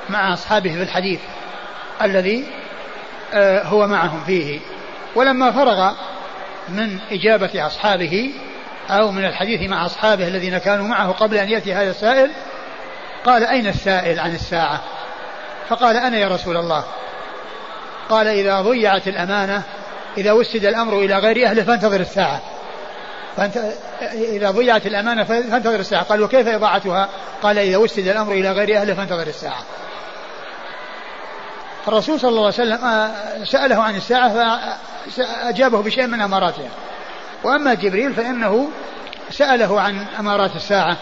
مع 0.10 0.34
أصحابه 0.34 0.74
في 0.74 0.84
الحديث 0.84 1.20
الذي 2.02 2.46
آه، 3.34 3.64
هو 3.64 3.88
معهم 3.88 4.24
فيه. 4.26 4.60
ولما 5.16 5.52
فرغ 5.52 5.94
من 6.70 7.00
إجابة 7.12 7.68
أصحابه 7.68 8.32
أو 8.90 9.12
من 9.12 9.26
الحديث 9.26 9.70
مع 9.70 9.86
أصحابه 9.86 10.28
الذين 10.28 10.58
كانوا 10.58 10.88
معه 10.88 11.12
قبل 11.12 11.38
أن 11.38 11.50
يأتي 11.50 11.74
هذا 11.74 11.90
السائل 11.90 12.32
قال 13.26 13.44
أين 13.44 13.68
السائل 13.68 14.20
عن 14.20 14.36
الساعة؟ 14.36 14.82
فقال 15.70 15.98
أنا 15.98 16.18
يا 16.18 16.28
رسول 16.28 16.58
الله. 16.58 16.84
قال 18.10 18.28
إذا 18.28 18.62
ضيعت 18.62 19.08
الأمانة 19.08 19.64
إذا 20.18 20.32
وسد 20.32 20.66
الأمر 20.66 21.00
إلى 21.00 21.20
غير 21.20 21.48
أهله 21.48 21.64
فانتظر 21.64 22.00
الساعة. 22.00 22.42
فانت 23.38 23.58
إذا 24.14 24.52
ضيعت 24.52 24.86
الأمانة 24.86 25.24
فانتظر 25.24 25.80
الساعة. 25.80 26.04
قال 26.04 26.22
وكيف 26.22 26.48
إضاعتها؟ 26.48 27.10
قال 27.44 27.58
إذا 27.58 27.78
وسد 27.78 28.08
الأمر 28.08 28.32
إلى 28.34 28.52
غير 28.52 28.78
أهله 28.78 28.94
فانتظر 28.94 29.28
الساعة. 29.28 29.64
الرسول 31.88 32.20
صلى 32.20 32.30
الله 32.30 32.46
عليه 32.46 32.54
وسلم 32.54 32.86
آه، 32.86 33.44
سأله 33.44 33.84
عن 33.84 33.96
الساعة 33.96 34.60
فأجابه 35.10 35.82
بشيء 35.82 36.08
من 36.08 36.22
أماراتها 36.22 36.70
وأما 37.44 37.74
جبريل 37.74 38.14
فإنه 38.14 38.70
سأله 39.32 39.82
عن 39.82 40.06
أمارات 40.20 40.56
الساعة. 40.56 40.98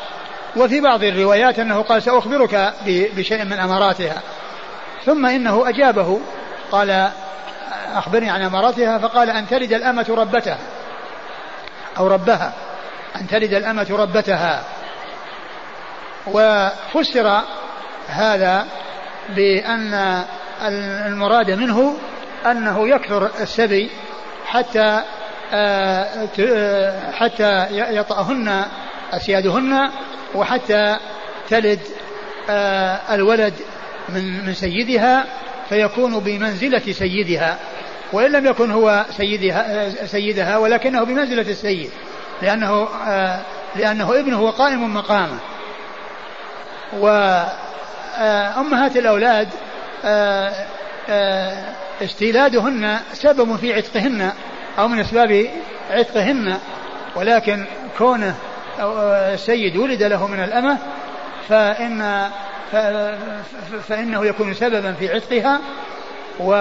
وفي 0.58 0.82
بعض 0.82 1.04
الروايات 1.04 1.60
أنه 1.60 1.82
قال 1.82 2.04
سأخبرك 2.04 2.74
بشيء 2.88 3.44
من 3.44 3.60
أماراتها. 3.60 4.22
ثم 5.06 5.26
إنه 5.26 5.70
أجابه 5.70 6.20
قال 6.72 7.10
أخبرني 7.98 8.30
عن 8.30 8.42
أماراتها 8.42 8.98
فقال 8.98 9.30
أن 9.30 9.48
تلد 9.48 9.74
الأمة 9.74 10.06
ربتها. 10.10 10.58
أو 11.98 12.08
ربها. 12.08 12.54
أن 13.16 13.28
تلد 13.28 13.54
الأمة 13.54 13.88
ربتها. 13.90 14.64
وفسر 16.28 17.42
هذا 18.08 18.66
بأن 19.36 20.24
المراد 21.08 21.52
منه 21.52 21.98
أنه 22.46 22.90
يكثر 22.90 23.30
السبي 23.40 23.90
حتى 24.46 25.04
آه، 25.54 26.28
حتى 27.12 27.68
يطأهن 27.72 28.66
أسيادهن 29.14 29.92
وحتى 30.36 30.98
تلد 31.50 31.80
آه، 32.50 33.00
الولد 33.16 33.54
من 34.10 34.46
من 34.46 34.54
سيدها 34.54 35.26
فيكون 35.70 36.20
بمنزلة 36.20 36.92
سيدها. 36.92 37.58
وإن 38.14 38.32
لم 38.32 38.46
يكن 38.46 38.72
هو 38.72 39.06
سيدها 39.10 39.90
سيدها 40.06 40.58
ولكنه 40.58 41.04
بمنزلة 41.04 41.42
السيد 41.42 41.90
لأنه 42.42 42.88
لأنه 43.76 44.20
ابنه 44.20 44.42
وقائم 44.42 44.94
مقامه. 44.94 45.40
وأمهات 46.94 48.98
الأولاد 48.98 49.48
استيلادهن 52.02 53.00
سبب 53.14 53.56
في 53.56 53.74
عتقهن 53.74 54.32
أو 54.80 54.88
من 54.88 55.00
أسباب 55.00 55.50
عتقهن 55.92 56.58
ولكن 57.16 57.66
كونه 57.98 58.36
السيد 59.34 59.78
ولد 59.78 60.04
له 60.04 60.28
من 60.28 60.44
الأمة 60.44 60.78
فإن 61.50 62.30
فإنه 63.88 64.26
يكون 64.26 64.54
سببا 64.54 64.94
في 64.94 65.14
عتقها 65.14 65.60
و 66.40 66.54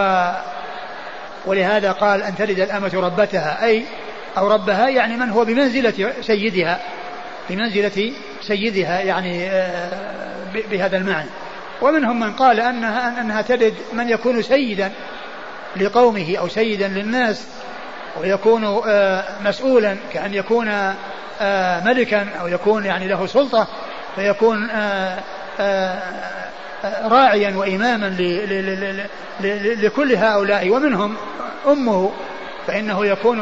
ولهذا 1.49 1.93
قال 1.93 2.23
أن 2.23 2.37
تلد 2.37 2.61
الأمة 2.61 2.91
ربتها 2.95 3.65
أي 3.65 3.85
أو 4.39 4.49
ربها 4.49 4.89
يعني 4.89 5.17
من 5.17 5.31
هو 5.31 5.45
بمنزلة 5.45 6.13
سيدها 6.21 6.81
بمنزلة 7.51 8.13
سيدها 8.41 9.01
يعني 9.01 9.51
آه، 9.51 9.91
بهذا 10.71 10.97
المعنى. 10.97 11.29
ومنهم 11.83 12.21
من 12.21 12.33
قال 12.33 12.61
أنها 12.61 13.21
أنها 13.21 13.43
تلد 13.43 13.75
من 13.93 14.09
يكون 14.09 14.43
سيدا 14.43 14.93
لقومه 15.77 16.37
أو 16.39 16.49
سيدا 16.49 16.89
للناس 16.89 17.47
ويكون 18.21 18.65
آه، 18.89 19.25
مسؤولا 19.45 19.97
كأن 20.13 20.35
يكون 20.35 20.69
آه، 21.41 21.85
ملكا 21.85 22.27
أو 22.41 22.49
يكون 22.49 22.85
يعني 22.85 23.09
له 23.09 23.27
سلطة 23.27 23.69
فيكون 24.17 24.69
راعيا 26.85 27.57
وإماما 27.57 28.17
لكل 29.83 30.17
هؤلاء 30.17 30.71
ومنهم 30.71 31.17
أمه 31.67 32.13
فإنه 32.67 33.07
يكون 33.07 33.41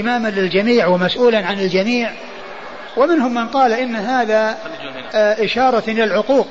إماما 0.00 0.28
للجميع 0.28 0.86
ومسؤولا 0.86 1.46
عن 1.46 1.60
الجميع. 1.60 2.10
ومنهم 2.96 3.34
من 3.34 3.48
قال 3.48 3.72
إن 3.72 3.96
هذا 3.96 4.58
إشارة 5.14 5.82
إلى 5.88 6.04
العقوق 6.04 6.48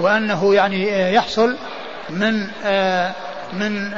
وأنه 0.00 0.54
يعني 0.54 1.12
يحصل 1.14 1.56
من 2.10 2.46
من 3.52 3.92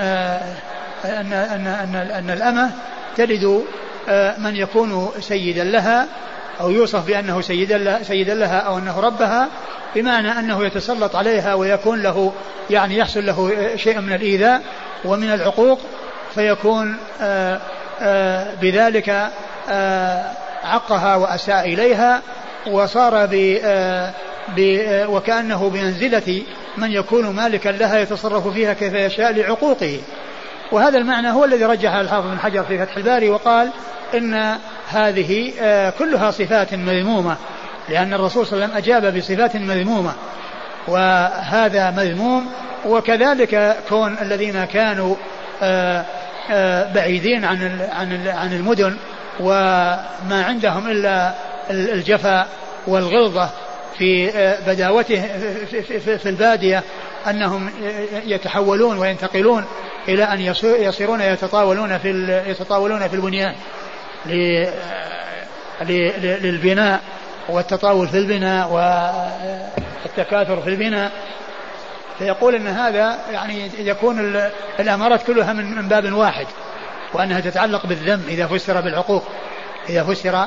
أن 1.04 1.32
أن 1.32 1.66
أن 1.66 1.94
أن 2.10 2.30
الأمة 2.30 2.70
تلد 3.16 3.64
آه، 4.08 4.38
من 4.38 4.56
يكون 4.56 5.10
سيدا 5.20 5.64
لها 5.64 6.06
أو 6.60 6.70
يوصف 6.70 7.06
بأنه 7.06 7.40
سيدا 7.40 8.02
سيدا 8.02 8.34
لها 8.34 8.58
أو 8.58 8.78
أنه 8.78 9.00
ربها 9.00 9.48
بمعنى 9.94 10.38
أنه 10.38 10.64
يتسلط 10.64 11.16
عليها 11.16 11.54
ويكون 11.54 12.02
له 12.02 12.32
يعني 12.70 12.98
يحصل 12.98 13.26
له 13.26 13.70
شيء 13.76 14.00
من 14.00 14.12
الإيذاء 14.12 14.62
ومن 15.04 15.32
العقوق 15.32 15.80
فيكون 16.34 16.96
آه، 17.20 17.60
آه، 18.00 18.54
بذلك 18.62 19.30
عقها 20.64 21.16
وأساء 21.16 21.64
إليها 21.64 22.22
وصار 22.66 23.26
ب 23.26 24.80
وكأنه 25.08 25.70
بمنزلة 25.70 26.42
من 26.76 26.92
يكون 26.92 27.26
مالكا 27.26 27.68
لها 27.68 27.98
يتصرف 27.98 28.48
فيها 28.48 28.72
كيف 28.72 28.94
يشاء 28.94 29.32
لعقوقه. 29.32 30.00
وهذا 30.72 30.98
المعنى 30.98 31.30
هو 31.30 31.44
الذي 31.44 31.64
رجحه 31.64 32.00
الحافظ 32.00 32.26
بن 32.26 32.38
حجر 32.38 32.64
في 32.64 32.78
فتح 32.78 32.96
الباري 32.96 33.30
وقال 33.30 33.70
إن 34.14 34.58
هذه 34.88 35.52
آه، 35.60 35.90
كلها 35.90 36.30
صفات 36.30 36.74
مذمومة 36.74 37.36
لأن 37.88 38.14
الرسول 38.14 38.46
صلى 38.46 38.52
الله 38.52 38.74
عليه 38.74 38.82
وسلم 38.82 38.96
أجاب 38.96 39.16
بصفات 39.16 39.56
مذمومة 39.56 40.12
وهذا 40.88 41.90
مذموم 41.90 42.46
وكذلك 42.86 43.76
كون 43.88 44.16
الذين 44.22 44.64
كانوا 44.64 45.16
آه، 45.62 46.04
آه، 46.50 46.92
بعيدين 46.92 47.44
عن 47.44 47.88
عن 47.92 48.28
عن 48.28 48.52
المدن 48.52 48.96
وما 49.40 50.44
عندهم 50.44 50.88
إلا 50.88 51.34
الجفا 51.70 52.46
والغلظة 52.86 53.50
في 53.98 54.30
بداوته 54.66 55.22
في 56.18 56.28
البادية 56.28 56.82
أنهم 57.30 57.70
يتحولون 58.24 58.98
وينتقلون 58.98 59.64
إلى 60.08 60.24
أن 60.24 60.40
يصيرون 60.62 61.20
يتطاولون 61.20 61.98
في 61.98 62.42
يتطاولون 62.46 63.08
في 63.08 63.16
البنيان 63.16 63.54
للبناء 66.42 67.00
والتطاول 67.48 68.08
في 68.08 68.18
البناء 68.18 68.72
والتكاثر 70.04 70.60
في 70.60 70.70
البناء. 70.70 71.12
فيقول 72.18 72.54
إن 72.54 72.66
هذا 72.66 73.18
يعني 73.30 73.70
يكون 73.78 74.36
الأمارات 74.80 75.22
كلها 75.22 75.52
من 75.52 75.76
من 75.76 75.88
باب 75.88 76.12
واحد 76.12 76.46
وأنها 77.12 77.40
تتعلق 77.40 77.86
بالذم 77.86 78.22
إذا 78.28 78.46
فسر 78.46 78.80
بالعقوق. 78.80 79.24
إذا 79.88 80.04
فسر 80.04 80.46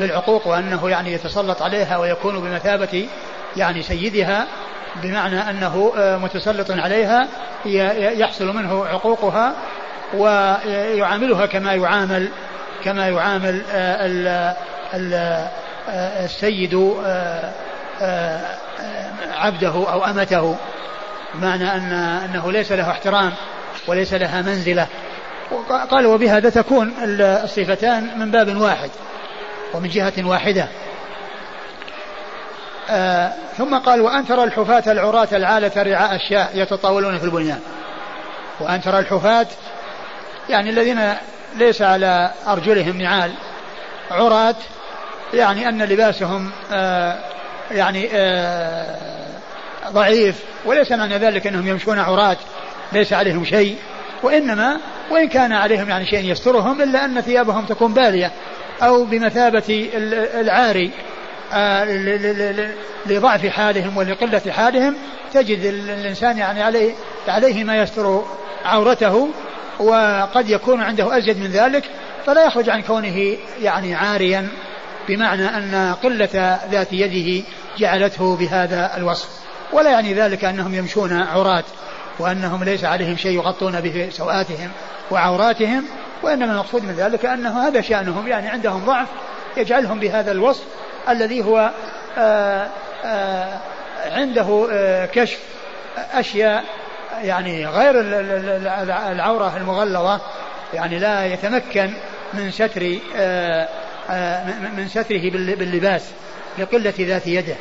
بالعقوق 0.00 0.46
وأنه 0.46 0.90
يعني 0.90 1.12
يتسلط 1.12 1.62
عليها 1.62 1.98
ويكون 1.98 2.40
بمثابة 2.40 3.08
يعني 3.56 3.82
سيدها 3.82 4.46
بمعنى 5.02 5.50
أنه 5.50 5.92
آه، 5.96 6.16
متسلط 6.16 6.70
عليها 6.70 7.28
يحصل 7.94 8.56
منه 8.56 8.86
عقوقها 8.86 9.54
ويعاملها 10.14 11.46
كما 11.46 11.74
يعامل 11.74 12.28
كما 12.84 13.08
يعامل 13.08 13.62
آه، 13.72 14.56
آه، 14.94 16.24
السيد 16.24 16.94
عبده 19.32 19.68
أو 19.68 20.04
أمته. 20.04 20.56
بمعنى 21.34 21.72
أن 21.72 21.92
أنه 21.92 22.52
ليس 22.52 22.72
له 22.72 22.90
احترام 22.90 23.32
وليس 23.86 24.14
لها 24.14 24.42
منزلة. 24.42 24.86
قال 25.90 26.06
وبهذا 26.06 26.50
تكون 26.50 26.92
الصفتان 27.20 28.18
من 28.18 28.30
باب 28.30 28.56
واحد 28.56 28.90
ومن 29.74 29.88
جهة 29.88 30.12
واحدة. 30.18 30.68
آه 32.90 33.32
ثم 33.58 33.78
قال 33.78 34.00
وأن 34.00 34.26
ترى 34.26 34.44
الحفاة 34.44 34.92
العراة 34.92 35.28
العالة 35.32 35.82
رعاء 35.82 36.14
الشاء 36.14 36.50
يتطاولون 36.54 37.18
في 37.18 37.24
البنيان. 37.24 37.60
وأن 38.60 38.80
ترى 38.80 38.98
الحفاة 38.98 39.46
يعني 40.48 40.70
الذين 40.70 41.14
ليس 41.56 41.82
على 41.82 42.30
أرجلهم 42.46 43.02
نعال 43.02 43.32
عراة 44.10 44.56
يعني 45.34 45.68
أن 45.68 45.82
لباسهم 45.82 46.50
آه 46.72 47.18
يعني 47.70 48.08
آه 48.12 48.96
ضعيف 49.90 50.42
وليس 50.64 50.92
معنى 50.92 51.18
ذلك 51.18 51.46
أنهم 51.46 51.66
يمشون 51.66 51.98
عراة 51.98 52.36
ليس 52.92 53.12
عليهم 53.12 53.44
شيء 53.44 53.76
وإنما 54.22 54.80
وإن 55.10 55.28
كان 55.28 55.52
عليهم 55.52 55.88
يعني 55.88 56.06
شيء 56.06 56.32
يسترهم 56.32 56.82
إلا 56.82 57.04
أن 57.04 57.20
ثيابهم 57.20 57.64
تكون 57.64 57.94
بالية 57.94 58.32
أو 58.82 59.04
بمثابة 59.04 59.90
العاري. 60.40 60.90
لضعف 63.06 63.46
حالهم 63.46 63.96
ولقلة 63.96 64.42
حالهم 64.50 64.94
تجد 65.32 65.64
الإنسان 65.64 66.38
يعني 66.38 66.62
عليه 66.62 66.94
عليه 67.28 67.64
ما 67.64 67.82
يستر 67.82 68.24
عورته 68.64 69.28
وقد 69.78 70.50
يكون 70.50 70.82
عنده 70.82 71.18
أزيد 71.18 71.38
من 71.38 71.50
ذلك 71.50 71.84
فلا 72.26 72.46
يخرج 72.46 72.70
عن 72.70 72.82
كونه 72.82 73.36
يعني 73.60 73.94
عاريا 73.94 74.48
بمعنى 75.08 75.48
أن 75.48 75.94
قلة 76.02 76.58
ذات 76.70 76.92
يده 76.92 77.46
جعلته 77.78 78.36
بهذا 78.36 78.96
الوصف. 78.96 79.28
ولا 79.72 79.90
يعني 79.90 80.14
ذلك 80.14 80.44
أنهم 80.44 80.74
يمشون 80.74 81.12
عراة 81.12 81.64
وأنهم 82.18 82.64
ليس 82.64 82.84
عليهم 82.84 83.16
شيء 83.16 83.36
يغطون 83.36 83.80
به 83.80 84.08
سوآتهم 84.10 84.70
وعوراتهم 85.10 85.84
وإنما 86.22 86.52
المقصود 86.52 86.84
من 86.84 86.92
ذلك 86.92 87.24
أنه 87.24 87.68
هذا 87.68 87.80
شأنهم 87.80 88.28
يعني 88.28 88.48
عندهم 88.48 88.84
ضعف 88.84 89.08
يجعلهم 89.56 90.00
بهذا 90.00 90.32
الوصف 90.32 90.64
الذي 91.08 91.44
هو 91.44 91.70
آه، 92.18 92.68
آه، 93.04 93.58
عنده 94.06 94.68
آه، 94.72 95.06
كشف 95.06 95.38
أشياء 96.12 96.64
يعني 97.22 97.66
غير 97.66 97.94
العورة 99.12 99.56
المغلظة 99.56 100.20
يعني 100.74 100.98
لا 100.98 101.26
يتمكن 101.26 101.90
من 102.34 102.50
ستر 102.50 102.82
من 104.76 104.88
ستره 104.88 105.30
باللباس 105.30 106.10
لقلة 106.58 106.94
ذات 106.98 107.26
يده. 107.26 107.56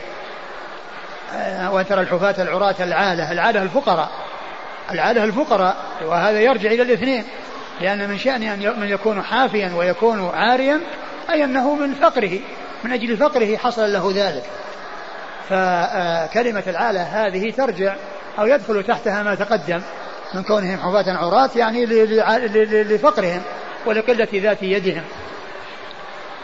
وترى 1.72 2.02
الحفاة 2.02 2.44
العراة 2.44 2.76
العالة 2.80 3.32
العالة 3.32 3.62
الفقراء 3.62 4.10
العالة 4.92 5.24
الفقراء 5.24 5.76
وهذا 6.06 6.40
يرجع 6.40 6.72
إلى 6.72 6.82
الاثنين 6.82 7.24
لأن 7.82 8.10
من 8.10 8.18
شأن 8.18 8.44
أن 8.44 8.90
يكون 8.90 9.22
حافيا 9.22 9.72
ويكون 9.76 10.30
عاريا 10.34 10.80
أي 11.30 11.44
أنه 11.44 11.76
من 11.76 11.94
فقره. 11.94 12.40
من 12.84 12.92
أجل 12.92 13.18
فقره 13.18 13.58
حصل 13.58 13.94
له 13.94 14.12
ذلك. 14.16 14.44
فكلمة 15.50 16.64
العالة 16.68 17.02
هذه 17.02 17.52
ترجع 17.52 17.96
أو 18.40 18.46
يدخل 18.46 18.84
تحتها 18.84 19.24
ما 19.24 19.36
تقدم 19.36 19.82
من 20.34 20.44
كونهم 20.44 20.78
حفاة 20.78 21.18
عراة 21.18 21.50
يعني 21.56 21.86
لفقرهم 22.66 23.42
ولقلة 23.86 24.28
ذات 24.34 24.64
يدهم. 24.64 25.04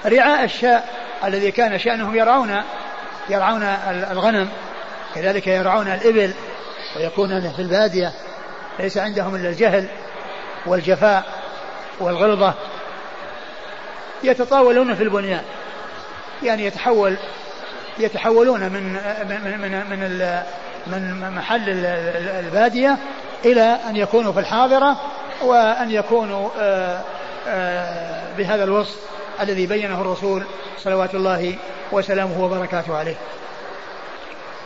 رعاء 0.05 0.43
الشاء 0.43 0.89
الذي 1.23 1.51
كان 1.51 1.79
شأنهم 1.79 2.15
يرعون 2.15 2.63
يرعون 3.29 3.63
الغنم 4.11 4.49
كذلك 5.15 5.47
يرعون 5.47 5.87
الإبل 5.87 6.33
ويكون 6.95 7.51
في 7.51 7.61
البادية 7.61 8.11
ليس 8.79 8.97
عندهم 8.97 9.35
إلا 9.35 9.49
الجهل 9.49 9.87
والجفاء 10.65 11.23
والغلظة 11.99 12.53
يتطاولون 14.23 14.95
في 14.95 15.03
البنيان. 15.03 15.43
يعني 16.43 16.65
يتحول 16.65 17.17
يتحولون 17.99 18.59
من 18.59 18.93
من 19.29 19.59
من 19.59 19.89
من, 19.89 20.41
من 20.87 21.31
محل 21.35 21.69
البادية 22.39 22.97
إلى 23.45 23.79
أن 23.89 23.95
يكونوا 23.95 24.33
في 24.33 24.39
الحاضرة 24.39 24.97
وأن 25.41 25.91
يكونوا 25.91 26.49
آه، 26.59 27.01
آه، 27.47 28.23
بهذا 28.37 28.63
الوصف 28.63 28.95
الذي 29.41 29.67
بينه 29.67 30.01
الرسول 30.01 30.43
صلوات 30.77 31.15
الله 31.15 31.55
وسلامه 31.91 32.43
وبركاته 32.43 32.97
عليه. 32.97 33.15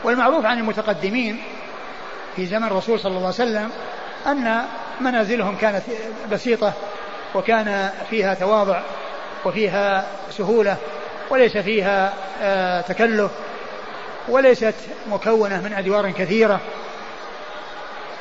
والمعروف 0.04 0.46
عن 0.46 0.58
المتقدمين 0.58 1.44
في 2.36 2.46
زمن 2.46 2.64
الرسول 2.64 3.00
صلى 3.00 3.10
الله 3.10 3.26
عليه 3.26 3.30
وسلم 3.30 3.70
أن 4.28 4.62
منازلهم 5.02 5.56
كانت 5.56 5.84
بسيطة 6.32 6.74
وكان 7.36 7.90
فيها 8.10 8.34
تواضع 8.34 8.82
وفيها 9.46 10.06
سهولة 10.32 10.78
وليس 11.30 11.58
فيها 11.58 12.14
آه، 12.42 12.82
تكلف 12.82 13.32
وليست 14.30 14.76
مكونة 15.12 15.62
من 15.62 15.74
أدوار 15.74 16.12
كثيرة. 16.12 16.60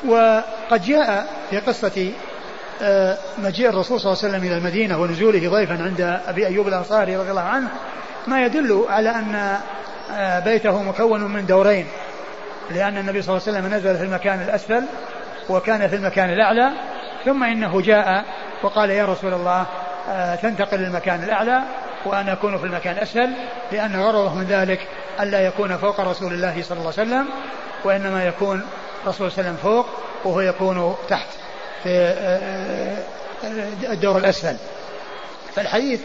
وقد 0.06 0.82
جاء 0.84 1.26
في 1.50 1.58
قصة 1.58 2.12
آه، 2.82 3.18
مجيء 3.38 3.68
الرسول 3.68 4.00
صلى 4.00 4.12
الله 4.12 4.22
عليه 4.22 4.34
وسلم 4.34 4.48
إلى 4.48 4.58
المدينة 4.58 5.00
ونزوله 5.00 5.50
ضيفا 5.50 5.82
عند 5.82 6.20
أبي 6.26 6.46
أيوب 6.46 6.68
الأنصاري 6.68 7.16
رضي 7.16 7.30
الله 7.30 7.42
عنه 7.42 7.68
ما 8.26 8.44
يدل 8.44 8.84
على 8.88 9.10
أن 9.10 9.58
آه، 10.12 10.38
بيته 10.38 10.82
مكون 10.82 11.20
من 11.20 11.46
دورين. 11.46 11.86
لأن 12.70 12.98
النبي 12.98 13.22
صلى 13.22 13.36
الله 13.36 13.48
عليه 13.48 13.58
وسلم 13.58 13.74
نزل 13.74 13.96
في 13.98 14.04
المكان 14.04 14.40
الأسفل 14.40 14.82
وكان 15.48 15.88
في 15.88 15.96
المكان 15.96 16.30
الأعلى 16.30 16.70
ثم 17.24 17.44
إنه 17.44 17.80
جاء 17.80 18.24
وقال 18.62 18.90
يا 18.90 19.04
رسول 19.04 19.34
الله 19.34 19.66
تنتقل 20.42 20.78
للمكان 20.78 21.24
الأعلى. 21.24 21.62
وأنا 22.06 22.32
أكون 22.32 22.58
في 22.58 22.64
المكان 22.64 22.96
الأسفل 22.96 23.30
لأن 23.72 24.00
غرضه 24.00 24.34
من 24.34 24.44
ذلك 24.44 24.80
ألا 25.20 25.46
يكون 25.46 25.76
فوق 25.76 26.00
رسول 26.00 26.32
الله 26.32 26.62
صلى 26.62 26.78
الله 26.78 26.92
عليه 26.98 27.08
وسلم 27.08 27.26
وإنما 27.84 28.24
يكون 28.24 28.62
رسول 29.06 29.32
صلى 29.32 29.40
الله 29.40 29.50
عليه 29.50 29.58
وسلم 29.58 29.72
فوق 29.72 29.86
وهو 30.24 30.40
يكون 30.40 30.96
تحت 31.08 31.28
في 31.82 31.90
آه، 31.90 32.98
آه، 33.44 33.92
الدور 33.92 34.18
الأسفل. 34.18 34.56
فالحديث 35.54 36.00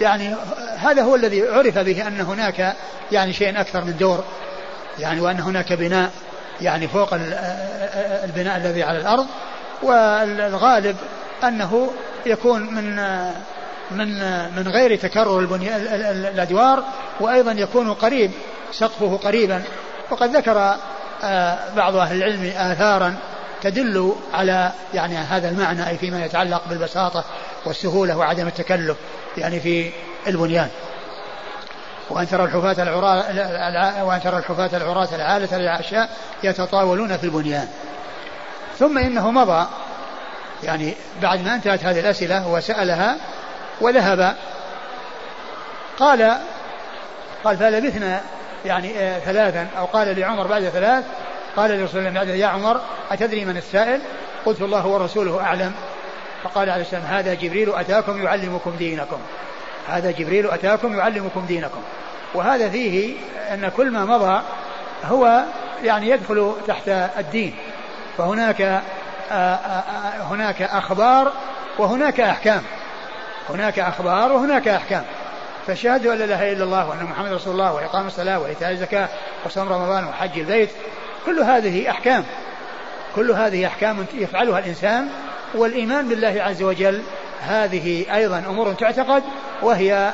يعني 0.00 0.34
هذا 0.76 1.02
هو 1.02 1.14
الذي 1.14 1.48
عرف 1.48 1.78
به 1.78 2.08
أن 2.08 2.20
هناك 2.20 2.74
يعني 3.12 3.32
شيء 3.32 3.60
أكثر 3.60 3.84
من 3.84 3.96
دور 3.96 4.24
يعني 4.98 5.20
وأن 5.20 5.40
هناك 5.40 5.72
بناء 5.72 6.10
يعني 6.60 6.88
فوق 6.88 7.08
البناء 8.24 8.56
الذي 8.56 8.82
على 8.82 8.98
الأرض 8.98 9.26
والغالب 9.82 10.96
أنه 11.44 11.90
يكون 12.26 12.74
من 12.74 13.00
من 13.90 14.08
من 14.56 14.68
غير 14.68 14.96
تكرر 14.96 15.38
البني 15.38 15.76
الأدوار 16.10 16.84
وأيضا 17.20 17.52
يكون 17.52 17.94
قريب 17.94 18.30
سقفه 18.72 19.16
قريبا. 19.16 19.62
وقد 20.10 20.36
ذكر 20.36 20.76
آه، 21.24 21.58
بعض 21.76 21.96
أهل 21.96 22.16
العلم 22.16 22.52
آثارا 22.56 23.16
تدل 23.62 24.14
على 24.34 24.72
يعني 24.94 25.16
هذا 25.16 25.48
المعنى 25.48 25.88
أي 25.88 25.98
فيما 25.98 26.24
يتعلق 26.24 26.62
بالبساطة 26.68 27.24
والسهولة 27.64 28.16
وعدم 28.16 28.46
التكلف 28.46 28.96
يعني 29.36 29.60
في 29.60 29.90
البنيان. 30.26 30.68
وأن 32.10 32.28
ترى 32.28 32.44
الحفاة 32.44 32.82
العراة 32.82 34.04
وأن 34.04 34.20
ترى 34.20 34.38
الحفاة 34.38 34.70
العراة 34.76 35.08
العالة 35.14 35.56
العشاء 35.56 36.10
يتطاولون 36.42 37.16
في 37.16 37.24
البنيان. 37.24 37.68
ثم 38.78 38.98
إنه 38.98 39.30
مضى 39.30 39.66
يعني 40.62 40.94
بعد 41.22 41.44
ما 41.44 41.54
انتهت 41.54 41.84
هذه 41.84 42.00
الأسئلة 42.00 42.48
وسألها 42.48 43.16
وذهب. 43.80 44.36
قال 45.98 46.36
قال 47.44 47.56
فلبثنا 47.56 48.20
يعني 48.64 48.98
آه 48.98 49.18
ثلاثا. 49.18 49.66
أو 49.78 49.84
قال 49.84 50.20
لعمر 50.20 50.46
بعد 50.46 50.62
ثلاث 50.62 51.04
قال 51.56 51.70
لرسول 51.70 52.06
الله 52.06 52.20
بعد 52.20 52.28
يا 52.28 52.46
عمر 52.46 52.80
أتدري 53.10 53.44
من 53.44 53.56
السائل؟ 53.56 54.00
قلت 54.46 54.62
الله 54.62 54.86
ورسوله 54.86 55.40
أعلم. 55.40 55.72
فقال 56.42 56.70
عليه 56.70 56.82
السلام 56.82 57.02
هذا 57.02 57.34
جبريل 57.34 57.74
أتاكم 57.74 58.22
يعلمكم 58.24 58.70
دينكم. 58.78 59.18
هذا 59.88 60.10
جبريل 60.10 60.50
أتاكم 60.50 60.98
يعلمكم 60.98 61.46
دينكم. 61.46 61.82
وهذا 62.34 62.68
فيه 62.68 63.16
أن 63.54 63.68
كل 63.76 63.90
ما 63.90 64.04
مضى 64.04 64.42
هو 65.04 65.42
يعني 65.84 66.10
يدخل 66.10 66.52
تحت 66.66 66.88
الدين. 67.18 67.54
فهناك 68.18 68.82
آه، 69.32 69.34
آه، 69.34 70.22
هناك 70.22 70.62
أخبار 70.62 71.32
وهناك 71.78 72.20
أحكام. 72.20 72.62
هناك 73.50 73.78
أخبار 73.78 74.32
وهناك 74.32 74.68
أحكام. 74.68 75.04
فشهادة 75.66 76.12
أن 76.12 76.18
لا 76.18 76.24
إله 76.24 76.52
إلا 76.52 76.64
الله 76.64 76.88
وأن 76.88 77.04
محمد 77.04 77.32
رسول 77.32 77.52
الله 77.52 77.74
وإقام 77.74 78.06
الصلاة 78.06 78.40
وإيتاء 78.40 78.70
الزكاة 78.70 79.08
وصوم 79.46 79.72
رمضان 79.72 80.04
وحج 80.04 80.38
البيت. 80.38 80.70
كل 81.26 81.40
هذه 81.40 81.90
أحكام. 81.90 82.24
كل 83.16 83.30
هذه 83.30 83.66
أحكام 83.66 84.06
يفعلها 84.14 84.58
الإنسان 84.58 85.08
والإيمان 85.54 86.08
بالله 86.08 86.42
عز 86.42 86.62
وجل. 86.62 87.02
هذه 87.40 88.14
أيضا 88.14 88.38
أمور 88.38 88.72
تعتقد 88.72 89.22
وهي 89.62 90.12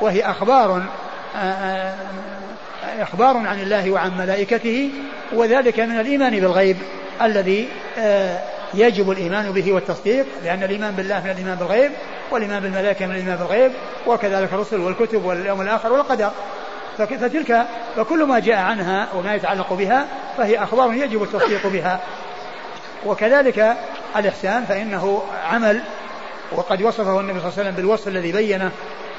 وهي 0.00 0.30
أخبار 0.30 0.82
إخبار 3.00 3.36
عن 3.36 3.60
الله 3.60 3.90
وعن 3.90 4.18
ملائكته 4.18 4.90
وذلك 5.32 5.80
من 5.80 6.00
الإيمان 6.00 6.40
بالغيب 6.40 6.76
الذي 7.22 7.68
آه، 7.98 8.38
يجب 8.74 9.10
الإيمان 9.10 9.52
به 9.52 9.72
والتصديق 9.72 10.26
لأن 10.44 10.62
الإيمان 10.62 10.94
بالله 10.94 11.20
من 11.24 11.30
الإيمان 11.30 11.54
بالغيب 11.54 11.92
والإيمان 12.30 12.62
بالملائكة 12.62 13.06
من 13.06 13.12
الإيمان 13.12 13.36
بالغيب 13.36 13.72
وكذلك 14.06 14.52
الرسل 14.52 14.80
والكتب 14.80 15.24
واليوم 15.24 15.60
الآخر 15.60 15.92
والقدر. 15.92 16.30
فتلك 16.98 17.66
فكل 17.96 18.24
ما 18.24 18.38
جاء 18.38 18.56
عنها 18.56 19.08
وما 19.14 19.34
يتعلق 19.34 19.72
بها 19.72 20.06
فهي 20.36 20.62
أخبار 20.62 20.92
يجب 20.92 21.22
التصديق 21.22 21.66
بها. 21.66 22.00
وكذلك 23.06 23.76
الإحسان 24.16 24.64
فإنه 24.64 25.22
عمل 25.44 25.80
وقد 26.52 26.82
وصفه 26.82 27.20
النبي 27.20 27.40
صلى 27.40 27.48
الله 27.48 27.58
عليه 27.58 27.68
وسلم 27.68 27.74
بالوصف 27.74 28.08
الذي 28.08 28.32
بينه 28.32 28.70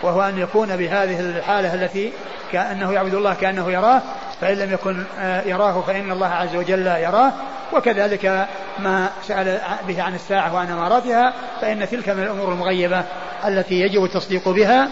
وهو 0.04 0.22
أن 0.22 0.38
يكون 0.38 0.78
بهذه 0.78 1.20
الحالة 1.20 1.74
التي 1.74 2.12
كأنه 2.52 2.94
يعبد 2.94 3.14
الله 3.14 3.34
كأنه 3.34 3.72
يراه 3.72 4.02
فإن 4.42 4.58
لم 4.58 4.74
يكن 4.74 5.04
آه، 5.20 5.42
يراه 5.42 5.82
فإن 5.82 6.12
الله 6.12 6.28
عز 6.28 6.56
وجل 6.56 6.88
يراه. 6.88 7.32
وكذلك 7.74 8.48
ما 8.80 9.10
سأل 9.28 9.60
به 9.88 10.04
عن 10.04 10.16
الساعة 10.16 10.54
وعن 10.54 10.72
أماراتها 10.72 11.34
فإن 11.62 11.90
تلك 11.90 12.10
من 12.10 12.24
الأمور 12.24 12.52
المغيبة 12.52 13.04
التي 13.48 13.76
يجب 13.76 14.04
التصديق 14.04 14.50
بها 14.50 14.90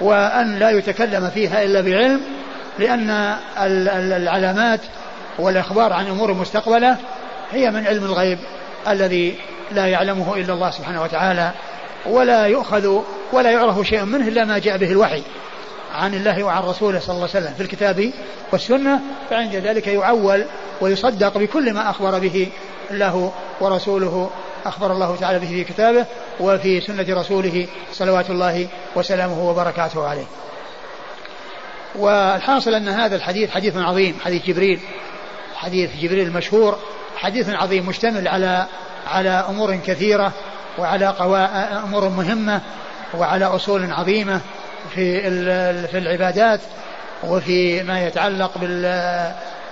وأن 0.00 0.58
لا 0.58 0.70
يتكلم 0.70 1.30
فيها 1.30 1.62
إلا 1.62 1.80
بعلم 1.80 2.20
لأن 2.78 3.36
العلامات 4.16 4.80
والإخبار 5.38 5.92
عن 5.92 6.06
أمور 6.06 6.34
مستقبلة 6.34 6.96
هي 7.52 7.70
من 7.70 7.86
علم 7.86 8.04
الغيب 8.04 8.38
الذي 8.88 9.34
لا 9.72 9.86
يعلمه 9.86 10.36
إلا 10.36 10.52
الله 10.52 10.70
سبحانه 10.70 11.02
وتعالى 11.02 11.50
ولا 12.06 12.46
يؤخذ 12.46 13.02
ولا 13.32 13.50
يعرف 13.50 13.86
شيء 13.86 14.04
منه 14.04 14.28
إلا 14.28 14.44
ما 14.44 14.58
جاء 14.58 14.76
به 14.76 14.92
الوحي 14.92 15.22
عن 15.94 16.14
الله 16.14 16.44
وعن 16.44 16.62
رسوله 16.62 16.98
صلى 16.98 17.14
الله 17.14 17.28
عليه 17.34 17.44
وسلم 17.44 17.54
في 17.54 17.62
الكتاب 17.62 18.10
والسنة. 18.52 19.00
فعند 19.30 19.54
ذلك 19.56 19.86
يعول 19.86 20.44
ويصدق 20.80 21.38
بكل 21.38 21.72
ما 21.72 21.90
أخبر 21.90 22.18
به 22.18 22.48
الله 22.90 23.32
ورسوله 23.60 24.30
أخبر 24.66 24.92
الله 24.92 25.16
تعالى 25.16 25.38
به 25.38 25.46
في 25.46 25.64
كتابه 25.64 26.06
وفي 26.40 26.80
سنة 26.80 27.06
رسوله 27.08 27.66
صلوات 27.92 28.30
الله 28.30 28.68
وسلامه 28.96 29.48
وبركاته 29.50 30.08
عليه. 30.08 30.26
والحاصل 31.94 32.74
أن 32.74 32.88
هذا 32.88 33.16
الحديث 33.16 33.50
حديث 33.50 33.76
عظيم 33.76 34.18
حديث 34.24 34.46
جبريل 34.46 34.80
حديث 35.54 35.90
جبريل 36.00 36.26
المشهور 36.26 36.78
حديث 37.16 37.48
عظيم 37.48 37.86
مشتمل 37.86 38.28
على 38.28 38.66
على 39.06 39.28
أمور 39.28 39.76
كثيرة 39.76 40.32
وعلى 40.78 41.06
أمور 41.84 42.08
مهمة 42.08 42.60
وعلى 43.14 43.44
أصول 43.44 43.92
عظيمة 43.92 44.40
في 44.94 45.20
في 45.86 45.98
العبادات 45.98 46.60
وفي 47.24 47.82
ما 47.82 48.06
يتعلق 48.06 48.58
بال 48.58 48.84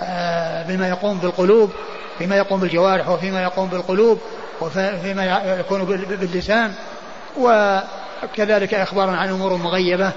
آه، 0.03 0.62
بما 0.62 0.89
يقوم 0.89 1.18
بالقلوب 1.18 1.72
فيما 2.18 2.37
يقوم 2.37 2.61
بالجوارح 2.61 3.09
وفيما 3.09 3.43
يقوم 3.43 3.68
بالقلوب 3.68 4.20
وفيما 4.61 5.45
يكون 5.59 5.85
باللسان. 5.85 6.74
وكذلك 7.39 8.74
إخبارا 8.74 9.11
عن 9.11 9.28
أمور 9.28 9.57
مغيبة. 9.57 10.12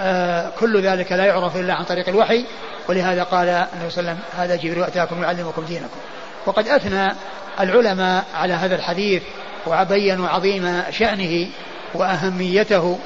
آه 0.00 0.50
كل 0.60 0.82
ذلك 0.82 1.12
لا 1.12 1.24
يعرف 1.24 1.56
إلا 1.56 1.74
عن 1.74 1.84
طريق 1.84 2.08
الوحي. 2.08 2.44
ولهذا 2.88 3.22
قال 3.22 3.48
النبي 3.48 3.90
صلى 3.90 4.00
الله 4.00 4.10
عليه 4.10 4.20
وسلم 4.20 4.40
هذا 4.42 4.56
جبريل 4.56 4.84
أتاكم 4.84 5.22
يعلمكم 5.22 5.64
دينكم. 5.64 5.98
وقد 6.46 6.68
أثنى 6.68 7.14
العلماء 7.60 8.24
على 8.34 8.54
هذا 8.54 8.74
الحديث 8.74 9.22
وبينوا 9.66 10.28
عظيم 10.28 10.82
شأنه 10.90 11.48
وأهميته 11.94 12.98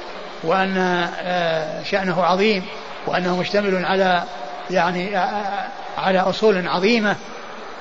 وأن 0.43 0.77
آه، 1.19 1.83
شأنه 1.83 2.23
عظيم 2.23 2.63
وأنه 3.07 3.39
مشتمل 3.39 3.85
على 3.85 4.23
يعني 4.71 5.17
آه، 5.17 5.67
على 5.97 6.19
أصول 6.19 6.67
عظيمة. 6.67 7.15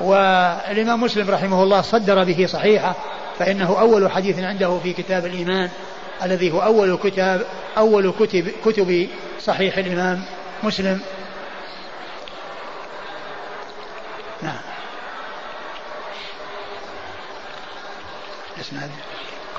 والإمام 0.00 1.02
مسلم 1.02 1.30
رحمه 1.30 1.62
الله 1.62 1.80
صدر 1.80 2.24
به 2.24 2.46
صحيحة 2.46 2.94
فإنه 3.38 3.80
أول 3.80 4.10
حديث 4.10 4.38
عنده 4.38 4.78
في 4.78 4.92
كتاب 4.92 5.26
الإيمان 5.26 5.70
الذي 6.22 6.52
هو 6.52 6.62
أول 6.62 6.98
كتاب 7.04 7.46
أول 7.78 8.12
كتب 8.20 8.48
كتب 8.64 9.08
صحيح 9.40 9.78
الإمام 9.78 10.22
مسلم. 10.62 11.00
نعم. 14.42 14.60
اسناد 18.60 18.90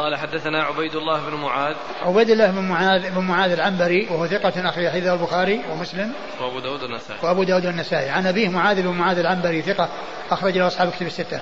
قال 0.02 0.16
حدثنا 0.16 0.64
عبيد 0.64 0.96
الله 0.96 1.30
بن 1.30 1.36
معاذ. 1.36 1.76
عبيد 2.02 2.30
الله 2.30 2.52
بن 2.52 2.62
معاذ 2.62 3.10
بن 3.12 3.22
معاذ 3.22 3.52
العنبري 3.52 4.08
وهو 4.12 4.28
ثقة 4.28 4.70
أخرج 4.70 4.88
حديثه 4.88 5.14
البخاري 5.14 5.62
ومسلم. 5.72 6.14
وأبو 6.42 6.60
داود 6.60 6.84
النسائي 6.84 7.20
وأبو 7.24 7.44
داود 7.44 7.66
النسائي 7.66 8.10
عن 8.10 8.28
أبيه 8.28 8.50
معاذ 8.50 8.82
بن 8.82 8.88
معاذ 8.88 9.20
العنبري 9.20 9.62
ثقة 9.62 9.90
أخرج 10.32 10.58
له 10.58 10.68
أصحاب 10.68 10.92
كتب 10.92 11.06
الستة. 11.06 11.42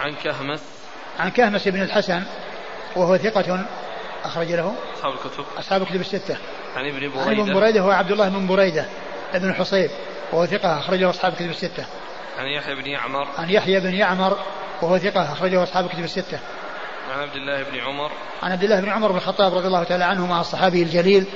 عن 0.00 0.14
كهمس. 0.24 0.62
عن 1.18 1.30
كهمس 1.30 1.68
بن 1.68 1.82
الحسن 1.82 2.22
وهو 2.96 3.16
ثقة 3.16 3.64
أخرج 4.24 4.52
له 4.52 4.74
أصحاب 4.94 5.12
الكتب. 5.12 5.44
أصحاب 5.58 5.82
الكتب 5.82 6.00
الستة. 6.00 6.36
عن 6.76 6.86
ابن 6.86 6.98
بريدة. 6.98 7.20
عن 7.20 7.40
ابن 7.40 7.54
بريدة 7.54 7.80
هو 7.80 7.90
عبد 7.90 8.10
الله 8.10 8.28
بن 8.28 8.46
بريدة 8.46 8.84
ابن 9.34 9.50
الحصيب 9.50 9.90
وهو 10.32 10.46
ثقة 10.46 10.78
أخرجه 10.78 11.10
أصحاب 11.10 11.32
الكتب 11.32 11.50
الستة. 11.50 11.84
عن 12.38 12.46
يحيى 12.46 12.74
بن 12.74 12.86
يعمر. 12.86 13.28
عن 13.38 13.50
يحيى 13.50 13.80
بن 13.80 13.94
يعمر 13.94 14.38
وهو 14.82 14.98
ثقة 14.98 15.32
أخرجه 15.32 15.62
أصحاب 15.62 15.84
الكتب 15.84 16.04
الستة. 16.04 16.38
عن 17.10 17.20
عبد 17.20 17.36
الله 17.36 17.62
بن 17.62 17.78
عمر. 17.78 18.10
عن 18.42 18.52
عبد 18.52 18.62
الله 18.62 18.80
بن 18.80 18.88
عمر 18.88 19.12
بن 19.12 19.16
الخطاب 19.16 19.54
رضي 19.54 19.66
الله 19.66 19.84
تعالى 19.84 20.04
عنه 20.04 20.26
مع 20.26 20.40
الصحابي 20.40 20.82
الجليل 20.82 21.26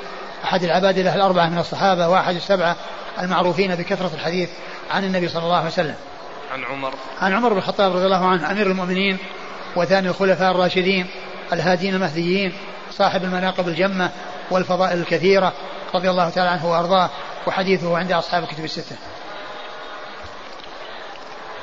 أحد 0.44 0.62
العباد 0.62 0.98
له 0.98 1.14
الأربعة 1.14 1.48
من 1.48 1.58
الصحابة 1.58 2.08
وأحد 2.08 2.34
السبعة 2.34 2.76
المعروفين 3.20 3.74
بكثرة 3.74 4.10
الحديث 4.14 4.50
عن 4.90 5.04
النبي 5.04 5.28
صلى 5.28 5.42
الله 5.42 5.56
عليه 5.56 5.66
وسلم. 5.66 5.94
عن 6.52 6.64
عمر. 6.64 6.94
عن 7.20 7.32
عمر 7.32 7.52
بن 7.52 7.58
الخطاب 7.58 7.96
رضي 7.96 8.04
الله 8.04 8.26
عنه 8.26 8.50
أمير 8.50 8.66
المؤمنين 8.66 9.18
وثاني 9.76 10.08
الخلفاء 10.08 10.50
الراشدين 10.50 11.06
الهادين 11.52 11.94
المهديين 11.94 12.52
صاحب 12.90 13.24
المناقب 13.24 13.68
الجمة 13.68 14.10
والفضائل 14.50 14.98
الكثيرة 14.98 15.52
رضي 15.94 16.10
الله 16.10 16.30
تعالى 16.30 16.50
عنه 16.50 16.70
وأرضاه 16.70 17.10
وحديثه 17.46 17.98
عند 17.98 18.12
أصحاب 18.12 18.42
الكتب 18.42 18.64
الستة. 18.64 18.96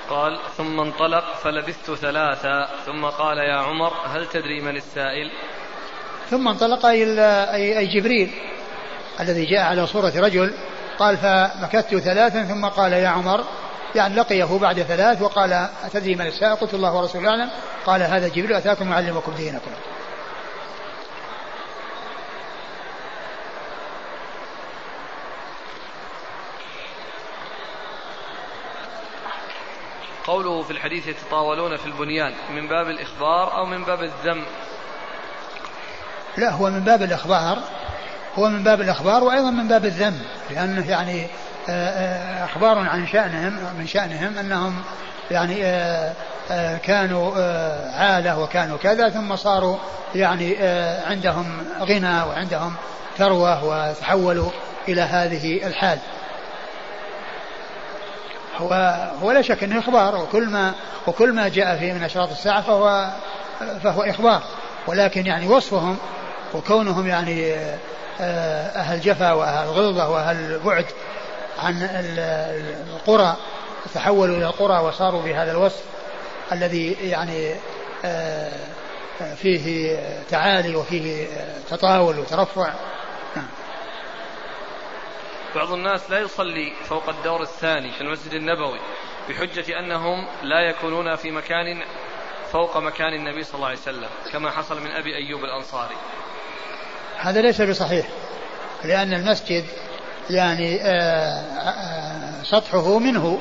قال 0.09 0.39
ثم 0.57 0.79
انطلق 0.79 1.35
فلبثت 1.43 1.91
ثلاثا 1.91 2.69
ثم 2.85 3.05
قال 3.05 3.37
يا 3.37 3.55
عمر 3.55 3.93
هل 4.05 4.27
تدري 4.27 4.61
من 4.61 4.77
السائل؟ 4.77 5.31
ثم 6.29 6.47
انطلق 6.47 6.85
أي 6.85 7.87
جبريل 7.87 8.31
الذي 9.19 9.45
جاء 9.45 9.61
على 9.61 9.87
صورة 9.87 10.13
رجل 10.15 10.53
قال 10.99 11.17
فمكثت 11.17 11.95
ثلاثا 11.95 12.43
ثم 12.43 12.65
قال 12.65 12.93
يا 12.93 13.07
عمر 13.07 13.43
يعني 13.95 14.15
لقيه 14.15 14.57
بعد 14.57 14.81
ثلاث 14.81 15.21
وقال 15.21 15.67
أتدري 15.83 16.15
من 16.15 16.27
السائل؟ 16.27 16.55
قلت 16.55 16.73
الله 16.73 16.95
ورسوله 16.95 17.29
أعلم. 17.29 17.49
قال 17.85 18.01
هذا 18.01 18.27
جبريل 18.27 18.53
أتاكم 18.53 18.91
يعلمكم 18.91 19.31
دينكم. 19.31 19.71
في 30.63 30.71
الحديث 30.71 31.07
يتطاولون 31.07 31.77
في 31.77 31.85
البنيان 31.85 32.33
من 32.55 32.67
باب 32.67 32.89
الإخبار 32.89 33.57
أو 33.57 33.65
من 33.65 33.83
باب 33.83 34.03
الذم؟ 34.03 34.43
لا 36.37 36.51
هو 36.51 36.69
من 36.69 36.79
باب 36.79 37.01
الإخبار 37.03 37.59
هو 38.35 38.49
من 38.49 38.63
باب 38.63 38.81
الإخبار 38.81 39.23
وأيضا 39.23 39.51
من 39.51 39.67
باب 39.67 39.85
الذم 39.85 40.19
لأنه 40.51 40.89
يعني 40.89 41.27
آه، 41.69 41.89
آه، 41.89 42.45
أخبار 42.45 42.77
عن 42.77 43.07
شأنهم 43.07 43.53
من 43.77 43.87
شأنهم 43.87 44.37
أنهم 44.37 44.81
يعني 45.31 45.65
آه، 45.65 46.77
كانوا 46.77 47.31
عالة 47.95 48.39
وكانوا 48.39 48.77
كذا 48.77 49.09
ثم 49.09 49.35
صاروا 49.35 49.77
يعني 50.15 50.57
عندهم 51.07 51.65
غنى 51.81 52.23
وعندهم 52.23 52.73
ثروة 53.17 53.63
وتحولوا 53.63 54.49
إلى 54.87 55.01
هذه 55.01 55.67
الحال. 55.67 55.99
هو 58.61 58.73
هو 59.21 59.31
لا 59.31 59.41
شك 59.41 59.63
إنه 59.63 59.79
إخبار 59.79 60.15
وكل 60.15 60.49
ما 60.49 60.73
وكل 61.07 61.33
ما 61.33 61.47
جاء 61.47 61.77
فيه 61.77 61.93
من 61.93 62.03
أشراط 62.03 62.29
الساعة 62.29 62.61
فهو 62.61 63.09
فهو 63.83 64.01
إخبار. 64.01 64.41
ولكن 64.87 65.25
يعني 65.25 65.47
وصفهم 65.47 65.97
وكونهم 66.53 67.07
يعني 67.07 67.53
آه، 68.21 68.67
أهل 68.67 69.01
جفا 69.01 69.31
وأهل 69.31 69.67
غلظة 69.67 70.09
وأهل 70.09 70.59
بعد 70.59 70.85
عن 71.59 71.87
القرى 72.93 73.35
تحولوا 73.93 74.37
إلى 74.37 74.45
القرى 74.45 74.79
وصاروا 74.79 75.21
بهذا 75.21 75.51
الوصف 75.51 75.83
الذي 76.51 76.91
يعني 77.01 77.55
آه، 78.05 78.51
فيه 79.41 79.97
تعالي 80.29 80.75
وفيه 80.75 81.27
تطاول 81.69 82.19
وترفع. 82.19 82.73
نعم. 83.35 83.47
بعض 85.55 85.71
الناس 85.71 86.11
لا 86.11 86.19
يصلي 86.19 86.73
فوق 86.89 87.09
الدور 87.09 87.41
الثاني 87.41 87.91
في 87.91 88.01
المسجد 88.01 88.33
النبوي 88.33 88.79
بحجة 89.29 89.79
أنهم 89.79 90.27
لا 90.43 90.59
يكونون 90.59 91.15
في 91.15 91.31
مكان 91.31 91.81
فوق 92.51 92.77
مكان 92.77 93.13
النبي 93.13 93.43
صلى 93.43 93.55
الله 93.55 93.67
عليه 93.67 93.77
وسلم 93.77 94.09
كما 94.31 94.51
حصل 94.51 94.81
من 94.81 94.91
أبي 94.91 95.15
أيوب 95.15 95.43
الأنصاري. 95.43 95.95
هذا 97.17 97.41
ليس 97.41 97.61
بصحيح 97.61 98.07
لأن 98.83 99.13
المسجد 99.13 99.65
يعني 100.29 100.81
آه، 100.81 101.41
آه، 101.59 102.43
سطحه 102.43 102.99
منه 102.99 103.39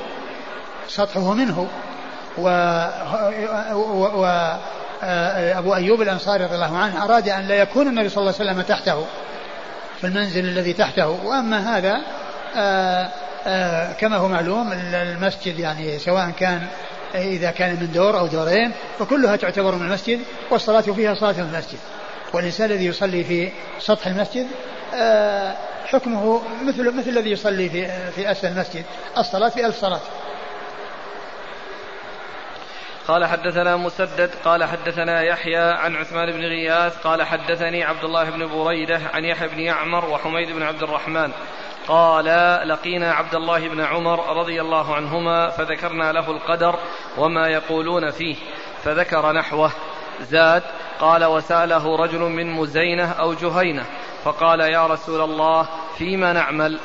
سطحه 0.88 1.34
منه 1.34 1.68
و, 2.38 2.48
و, 3.72 4.20
و 4.20 4.24
آه، 5.02 5.76
أيوب 5.76 6.02
الأنصاري 6.02 6.44
رضي 6.44 6.54
الله 6.54 6.76
عنه 6.78 7.04
أراد 7.04 7.28
أن 7.28 7.48
لا 7.48 7.54
يكون 7.54 7.88
النبي 7.88 8.08
صلى 8.08 8.20
الله 8.20 8.34
عليه 8.40 8.50
وسلم 8.50 8.62
تحته. 8.62 9.06
في 10.00 10.06
المنزل 10.06 10.44
الذي 10.44 10.72
تحته. 10.72 11.08
وأما 11.08 11.78
هذا 11.78 11.92
آآ 11.92 12.00
آه، 12.56 13.10
آآ 13.46 13.90
آه، 13.90 13.92
كما 13.92 14.16
هو 14.16 14.28
معلوم 14.28 14.72
المسجد 14.72 15.58
يعني 15.58 15.98
سواء 15.98 16.30
كان 16.30 16.66
إذا 17.14 17.50
كان 17.50 17.70
من 17.70 17.92
دور 17.92 18.18
أو 18.18 18.26
دورين 18.26 18.72
فكلها 18.98 19.36
تعتبر 19.36 19.74
من 19.74 19.86
المسجد 19.86 20.20
والصلاة 20.50 20.80
فيها 20.80 21.14
صلاة 21.14 21.32
في 21.32 21.40
المسجد. 21.40 21.78
والإنسان 22.32 22.70
الذي 22.70 22.86
يصلي 22.86 23.24
في 23.24 23.48
سطح 23.80 24.06
المسجد 24.06 24.46
آه، 24.94 25.54
حكمه 25.86 26.42
مثل 26.62 26.96
مثل 26.96 27.08
الذي 27.08 27.30
يصلي 27.30 27.68
في 27.68 28.10
في 28.10 28.30
أسفل 28.30 28.46
المسجد. 28.46 28.84
الصلاة 29.18 29.48
في 29.48 29.66
ألف 29.66 29.80
صلاة. 29.80 30.00
قال 33.08 33.26
حدثنا 33.26 33.76
مسدد 33.76 34.30
قال 34.44 34.64
حدثنا 34.64 35.22
يحيى 35.22 35.56
عن 35.56 35.96
عثمان 35.96 36.32
بن 36.32 36.40
غياث 36.40 37.06
قال 37.06 37.22
حدثني 37.22 37.84
عبد 37.84 38.04
الله 38.04 38.30
بن 38.30 38.46
بريدة 38.46 39.00
عن 39.14 39.24
يحيى 39.24 39.48
بن 39.48 39.60
يعمر 39.60 40.10
وحميد 40.10 40.50
بن 40.50 40.62
عبد 40.62 40.82
الرحمن. 40.82 41.32
قال 41.88 42.24
لقينا 42.68 43.12
عبد 43.12 43.34
الله 43.34 43.68
بن 43.68 43.80
عمر 43.80 44.36
رضي 44.36 44.60
الله 44.60 44.94
عنهما 44.94 45.50
فذكرنا 45.50 46.12
له 46.12 46.30
القدر 46.30 46.78
وما 47.18 47.48
يقولون 47.48 48.10
فيه 48.10 48.36
فذكر 48.84 49.32
نحوه. 49.32 49.70
زاد 50.20 50.62
قال 51.00 51.24
وسأله 51.24 51.96
رجل 51.96 52.20
من 52.20 52.50
مزينة 52.50 53.12
أو 53.12 53.34
جهينة 53.34 53.84
فقال 54.24 54.60
يا 54.60 54.86
رسول 54.86 55.20
الله 55.20 55.68
فيما 55.98 56.32
نعمل؟ 56.32 56.78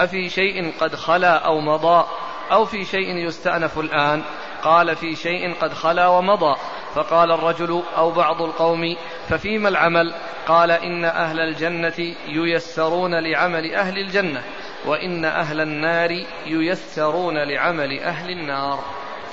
أفي 0.00 0.28
شيء 0.28 0.72
قد 0.80 0.94
خلا 0.94 1.38
أو 1.38 1.60
مضى؟ 1.60 2.04
أو 2.52 2.64
في 2.64 2.84
شيء 2.84 3.16
يستأنف 3.16 3.78
الآن؟ 3.78 4.22
قال 4.64 4.96
في 4.96 5.16
شيء 5.16 5.54
قد 5.60 5.72
خلا 5.72 6.08
ومضى 6.08 6.56
فقال 6.94 7.32
الرجل 7.32 7.82
أو 7.96 8.10
بعض 8.10 8.42
القوم 8.42 8.96
ففيما 9.28 9.68
العمل 9.68 10.14
قال 10.46 10.70
إن 10.70 11.04
أهل 11.04 11.40
الجنة 11.40 12.14
ييسرون 12.28 13.14
لعمل 13.14 13.74
أهل 13.74 13.98
الجنة 13.98 14.42
وإن 14.86 15.24
أهل 15.24 15.60
النار 15.60 16.24
ييسرون 16.46 17.38
لعمل 17.38 18.00
أهل 18.00 18.30
النار 18.30 18.84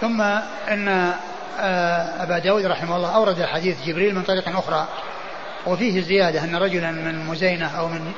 ثم 0.02 0.22
أن 0.72 1.14
آه، 1.60 2.24
أبا 2.24 2.40
داود 2.40 2.66
رحمه 2.66 2.95
الله 2.95 3.16
أورد 3.16 3.44
حديث 3.44 3.86
جبريل 3.86 4.16
من 4.16 4.24
طريق 4.24 4.58
أخرى 4.58 4.88
وفيه 5.68 6.02
زيادة 6.02 6.44
أن 6.44 6.56
رجلا 6.56 6.91
من 6.91 7.26
مزينة 7.26 7.80
أو 7.80 7.88
من 7.88 8.12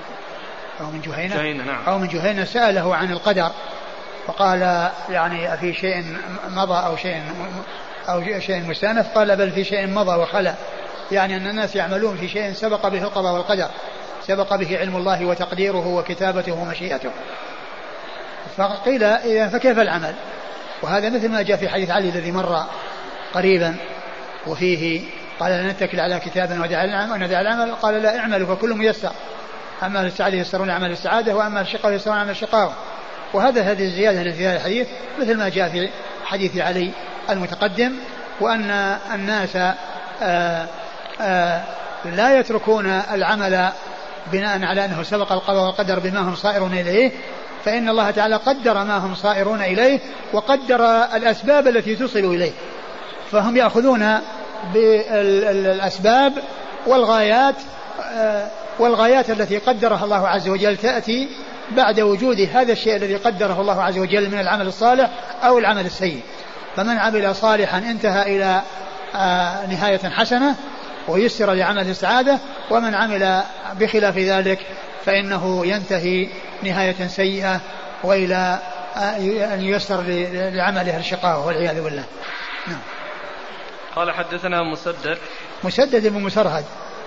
أو 0.81 0.85
من 0.85 1.02
جهينة, 1.02 1.35
جهينة 1.35 1.64
نعم. 1.64 1.84
أو 1.88 1.98
من 1.99 2.07
جهينة 2.07 2.45
سأله 2.45 2.95
عن 2.95 3.11
القدر 3.11 3.52
فقال 4.28 4.90
يعني 5.10 5.54
أفي 5.54 5.74
شيء 5.74 6.18
مضى 6.50 6.86
أو 6.86 6.98
شيء 6.98 7.22
أو 8.10 8.40
شيء 8.40 8.64
مستأنف؟ 8.70 9.08
قال 9.16 9.36
بل 9.36 9.52
في 9.52 9.64
شيء 9.64 9.88
مضى 9.88 10.22
وخلا 10.22 10.54
يعني 11.12 11.38
أن 11.38 11.48
الناس 11.48 11.76
يعملون 11.76 12.18
في 12.18 12.28
شيء 12.28 12.54
سبق 12.54 12.88
به 12.88 13.04
القضاء 13.04 13.34
والقدر 13.34 13.70
سبق 14.28 14.56
به 14.56 14.78
علم 14.78 14.95
الله 14.95 15.26
وتقديره 15.26 15.88
وكتابته 15.88 16.52
ومشيئته. 16.52 17.10
فقيل 18.58 19.04
إذا 19.04 19.48
فكيف 19.48 19.80
العمل؟ 19.80 20.14
وهذا 20.82 21.10
مثل 21.10 21.30
ما 21.30 21.41
جاء 21.41 21.58
في 21.58 21.70
حديث 21.70 21.90
علي 21.90 22.10
الذي 22.10 22.32
مر 22.32 22.66
قريبا 23.34 23.76
وفيه 24.48 25.02
قال 25.40 25.52
لا 25.52 25.72
نتكل 25.72 26.00
على 26.00 26.20
كتاب 26.20 26.52
وندع 26.52 26.84
العمل 27.41 27.76
قال 27.76 28.02
لا 28.02 28.20
اعملوا 28.20 28.56
فكل 28.56 28.74
ميسر. 28.74 29.12
أما 29.84 30.02
السعادة 30.02 30.38
يسرون 30.38 30.70
عمل 30.70 30.91
السعادة 30.91 31.36
وأما 31.36 31.62
الشقاء 31.62 31.91
يسرون 31.91 32.18
عمل 32.18 32.30
الشقاوة. 32.30 32.74
وهذا 33.34 33.61
هذه 33.61 33.84
الزيادة 33.84 34.22
التي 34.22 34.38
في 34.38 34.47
هذا 34.47 34.55
الحديث 34.55 34.88
مثل 35.19 35.38
ما 35.38 35.49
جاء 35.49 35.69
في 35.69 35.89
حديث 36.26 36.57
علي 36.57 36.91
المتقدم 37.30 37.93
وأن 38.41 38.72
الناس 39.14 39.55
آه، 40.22 40.68
آه، 41.22 41.64
لا 42.05 42.39
يتركون 42.39 42.85
العمل 43.11 43.69
بناء 44.31 44.65
على 44.65 44.85
أنه 44.85 45.03
سبق 45.03 45.31
القضاء 45.31 45.65
والقدر 45.65 45.99
بما 45.99 46.19
هم 46.19 46.35
صائرون 46.35 46.73
إليه 46.73 47.11
فإن 47.65 47.89
الله 47.89 48.11
تعالى 48.11 48.35
قدر 48.35 48.73
ما 48.73 48.97
هم 48.97 49.15
صائرون 49.15 49.61
إليه 49.61 49.99
وقدر 50.34 50.85
الأسباب 51.15 51.68
التي 51.68 51.95
تصل 51.95 52.19
إليه. 52.19 52.51
فهم 53.31 53.57
يأخذون 53.57 54.19
بالأسباب 54.73 56.34
والغايات 56.88 57.55
آه، 58.15 58.47
والغايات 58.80 59.30
التي 59.30 59.57
قدرها 59.57 60.05
الله 60.05 60.27
عز 60.27 60.47
وجل 60.49 60.77
تأتي 60.77 61.30
بعد 61.74 62.00
وجود 62.00 62.40
هذا 62.40 62.72
الشيء 62.72 62.95
الذي 62.95 63.16
قدره 63.16 63.62
الله 63.62 63.84
عز 63.84 63.98
وجل 63.98 64.30
من 64.30 64.40
العمل 64.40 64.68
الصالح 64.68 65.10
أو 65.44 65.58
العمل 65.58 65.86
السيء. 65.86 66.22
فمن 66.76 66.98
عمل 66.98 67.36
صالحا 67.36 67.78
انتهى 67.78 68.36
إلى 68.36 68.62
آه، 69.16 69.66
نهاية 69.66 70.10
حسنة 70.10 70.56
ويسر 71.08 71.54
لعمل 71.54 71.90
السعادة 71.90 72.40
ومن 72.70 72.95
عمل 72.95 73.44
بخلاف 73.80 74.18
ذلك 74.18 74.60
فإنه 75.06 75.66
ينتهي 75.66 76.30
نهاية 76.64 77.08
سيئة 77.08 77.62
وإلى 78.04 78.60
أن 79.54 79.62
ييسر 79.62 80.04
لعمله 80.32 80.98
الشقاوة 80.98 81.48
والعياذ 81.48 81.84
بالله. 81.84 82.04
نعم. 82.68 82.80
قال 83.95 84.12
حدثنا 84.12 84.64
مسدد. 84.64 85.18
مسدد 85.64 86.08
بن 86.08 86.22
مسرهد 86.22 86.66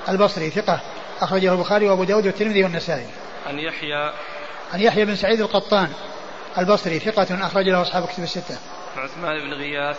البصري 0.08 0.50
ثقة 0.50 0.80
أخرجه 1.20 1.52
البخاري 1.52 1.88
وأبو 1.88 2.04
داود 2.04 2.26
والترمذي 2.26 2.64
والنسائي. 2.64 3.06
عن 3.46 3.58
يحيى 3.58 4.12
عن 4.72 4.80
يحيى 4.80 5.04
بن 5.04 5.16
سعيد 5.16 5.40
القطان 5.40 5.88
البصري 6.58 6.98
ثقة 6.98 7.46
أخرج 7.46 7.68
له 7.68 7.82
أصحاب 7.82 8.06
كتب 8.06 8.22
الستة. 8.22 8.58
عثمان 8.96 9.40
بن 9.40 9.52
غياث. 9.52 9.96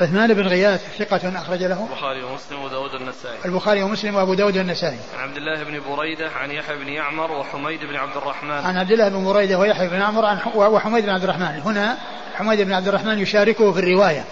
عثمان 0.00 0.34
بن 0.34 0.46
غياث 0.46 0.80
ثقة 0.98 1.38
أخرج 1.38 1.62
له. 1.62 1.88
البخاري 1.90 2.22
ومسلم 2.22 2.62
وداود 2.64 2.94
النسائي. 2.94 3.38
البخاري 3.44 3.82
ومسلم 3.82 4.14
وأبو 4.14 4.34
داود 4.34 4.56
النسائي. 4.56 4.98
عن 5.18 5.28
عبد 5.28 5.36
الله 5.36 5.64
بن 5.64 5.80
بريدة 5.90 6.30
عن 6.30 6.50
يحيى 6.50 6.76
بن 6.76 6.88
يعمر 6.88 7.32
وحميد 7.32 7.80
بن 7.80 7.96
عبد 7.96 8.16
الرحمن. 8.16 8.50
عن 8.50 8.76
عبد 8.76 8.92
الله 8.92 9.08
بن 9.08 9.24
بريدة 9.24 9.58
ويحيى 9.58 9.88
بن 9.88 10.00
يعمر 10.00 10.24
عن 10.24 10.38
وحميد 10.54 11.04
بن 11.04 11.10
عبد 11.10 11.22
الرحمن. 11.22 11.60
هنا 11.64 11.98
حميد 12.34 12.60
بن 12.60 12.72
عبد 12.72 12.88
الرحمن 12.88 13.18
يشاركه 13.18 13.72
في 13.72 13.78
الرواية. 13.78 14.24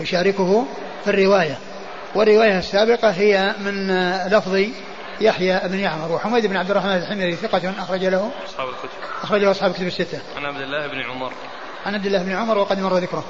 يشاركه 0.00 0.66
في 1.04 1.10
الرواية. 1.10 1.58
والرواية 2.14 2.58
السابقة 2.58 3.10
هي 3.10 3.54
من 3.64 3.86
لفظ 4.26 4.64
يحيى 5.20 5.60
بن 5.64 5.78
يعمر 5.78 6.12
وحميد 6.12 6.46
بن 6.46 6.56
عبد 6.56 6.70
الرحمن 6.70 6.96
الحميري 6.96 7.36
ثقة 7.36 7.74
أخرج 7.78 8.04
له. 8.04 8.30
أصحاب 8.44 8.68
الكتب. 8.68 8.98
أخرجه 9.22 9.50
أصحاب 9.50 9.70
الكتب 9.70 9.86
الستة. 9.86 10.20
عن 10.36 10.44
عبد 10.44 10.60
الله 10.60 10.86
بن 10.86 11.00
عمر. 11.00 11.32
عن 11.86 11.94
عبد 11.94 12.06
الله 12.06 12.22
بن 12.22 12.32
عمر 12.32 12.58
وقد 12.58 12.78
مر 12.78 12.96
ذكره. 12.96 13.24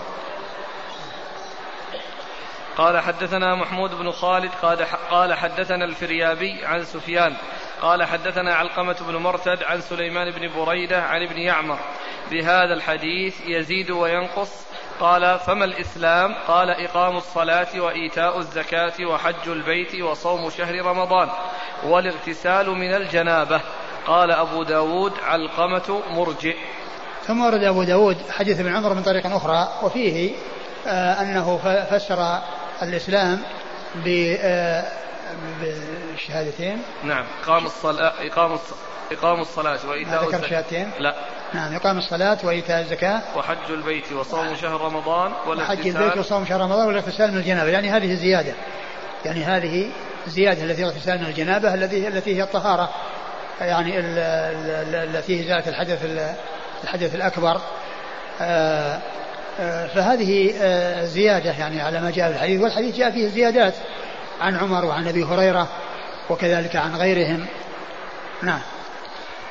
قال 2.77 3.01
حدثنا 3.01 3.55
محمود 3.55 3.95
بن 3.95 4.11
خالد 4.11 4.51
قال 4.63 4.85
قال 5.11 5.35
حدثنا 5.35 5.85
الفريابي 5.85 6.65
عن 6.65 6.85
سفيان 6.85 7.37
قال 7.83 8.05
حدثنا 8.05 8.55
علقمة 8.55 8.97
بن 9.09 9.17
مرتد 9.17 9.63
عن 9.63 9.81
سليمان 9.81 10.31
بن 10.31 10.55
بريدة 10.57 11.03
عن 11.03 11.23
ابن 11.23 11.39
يعمر. 11.39 11.79
بهذا 12.31 12.75
الحديث 12.75 13.41
يزيد 13.47 13.91
وينقص 13.91 14.67
قال 15.01 15.39
فما 15.39 15.65
الإسلام؟ 15.65 16.35
قال 16.49 16.71
إقام 16.71 17.17
الصلاة 17.17 17.81
وإيتاء 17.81 18.39
الزكاة 18.39 19.07
وحج 19.07 19.49
البيت 19.49 20.03
وصوم 20.03 20.51
شهر 20.51 20.75
رمضان 20.75 21.29
والاغتسال 21.85 22.71
من 22.71 22.95
الجنابة. 22.95 23.61
قال 24.07 24.31
أبو 24.31 24.63
داود 24.63 25.13
علقمة 25.25 26.03
مرجئ. 26.11 26.57
ثم 27.27 27.45
ورد 27.45 27.63
أبو 27.65 27.83
داود 27.83 28.17
حديث 28.31 28.61
ابن 28.61 28.77
عمر 28.77 28.95
من 28.95 29.03
طريق 29.03 29.27
أخرى 29.27 29.69
وفيه 29.83 30.35
آه 30.87 31.21
أنه 31.23 31.59
فسر 31.91 32.39
الإسلام 32.83 33.43
آه، 34.41 34.85
بالشهادتين 35.61 36.83
نعم 37.05 37.25
إقام 37.43 37.67
الصلاة 37.67 38.13
إقام 39.13 39.41
الصلاة 39.41 39.89
وإيتاء 39.89 40.25
الزكاة. 40.25 40.87
لا. 40.99 41.15
نعم 41.55 41.75
إقام 41.75 41.99
الصلاة 41.99 42.39
وإيتاء 42.45 42.81
الزكاة. 42.81 43.21
وحج 43.37 43.71
البيت 43.71 44.13
وصوم 44.13 44.57
شهر 44.57 44.81
رمضان 44.81 45.33
وحج 45.47 45.87
البيت 45.87 46.17
وصوم 46.17 46.45
شهر 46.45 46.61
رمضان 46.61 46.87
والاغتسال 46.87 47.33
من 47.33 47.39
الجنابة. 47.39 47.71
يعني 47.71 47.91
هذه 47.91 48.15
زيادة 48.15 48.53
يعني 49.25 49.45
هذه 49.45 49.91
زيادة 50.27 50.65
التي 50.65 50.85
اغتسال 50.85 51.19
من 51.19 51.27
الجنابة 51.27 51.75
التي 51.75 52.09
التي 52.09 52.37
هي 52.37 52.43
الطهارة. 52.43 52.91
يعني 53.61 53.99
التي 53.99 55.41
هي 55.41 55.49
زالت 55.49 55.69
الحدث 55.69 56.05
الحدث 56.85 57.15
الأكبر. 57.15 57.61
آه 58.41 58.99
آه، 59.61 59.87
فهذه 59.87 60.55
آه، 60.63 61.05
زيادة 61.05 61.51
يعني 61.51 61.83
على 61.83 62.01
ما 62.01 62.11
جاء 62.11 62.29
في 62.29 62.35
الحديث. 62.35 62.63
والحديث 62.63 62.97
جاء 62.97 63.11
فيه 63.11 63.29
زيادات 63.29 63.75
عن 64.41 64.57
عمر 64.57 64.85
وعن 64.85 65.09
أبي 65.09 65.25
هريرة 65.25 65.69
وكذلك 66.31 66.77
عن 66.77 66.97
غيرهم. 66.97 67.47
نعم. 68.43 68.61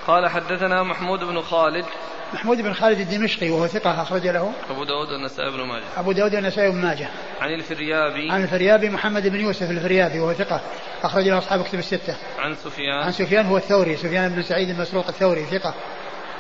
قال 0.08 0.30
حدثنا 0.30 0.84
محمود 0.84 1.20
بن 1.20 1.42
خالد. 1.42 1.86
محمود 2.34 2.62
بن 2.62 2.74
خالد 2.74 3.00
الدمشقي 3.00 3.50
وهو 3.50 3.68
ثقة 3.68 4.02
أخرج 4.02 4.28
له. 4.28 4.52
أبو 4.70 4.84
داود 4.84 5.12
والنسائي 5.12 5.52
بن 5.52 5.64
ماجه. 5.64 5.84
أبو 5.98 6.12
داود 6.12 6.36
والنسائي 6.36 6.72
بن 6.72 6.78
ماجه. 6.78 7.10
عن 7.42 7.54
الفريابي. 7.54 8.32
عن 8.32 8.44
الفريابي 8.44 8.90
محمد 8.90 9.28
بن 9.28 9.40
يوسف 9.40 9.72
الفريابي 9.72 10.20
وهو 10.20 10.34
ثقة 10.34 10.62
أخرج 11.04 11.28
له 11.28 11.38
أصحاب 11.38 11.64
كتب 11.64 11.80
الستة. 11.80 12.16
عن 12.40 12.56
سفيان. 12.56 13.04
عن 13.04 13.12
سفيان 13.12 13.46
هو 13.46 13.58
الثوري 13.58 13.98
سفيان 13.98 14.30
بن 14.30 14.42
سعيد 14.42 14.70
المسروق 14.70 15.08
الثوري 15.08 15.46
ثقة 15.46 15.74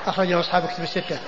أخرج 0.06 0.28
له 0.28 0.40
أصحاب 0.40 0.68
كتب 0.68 0.84
الستة. 0.84 1.20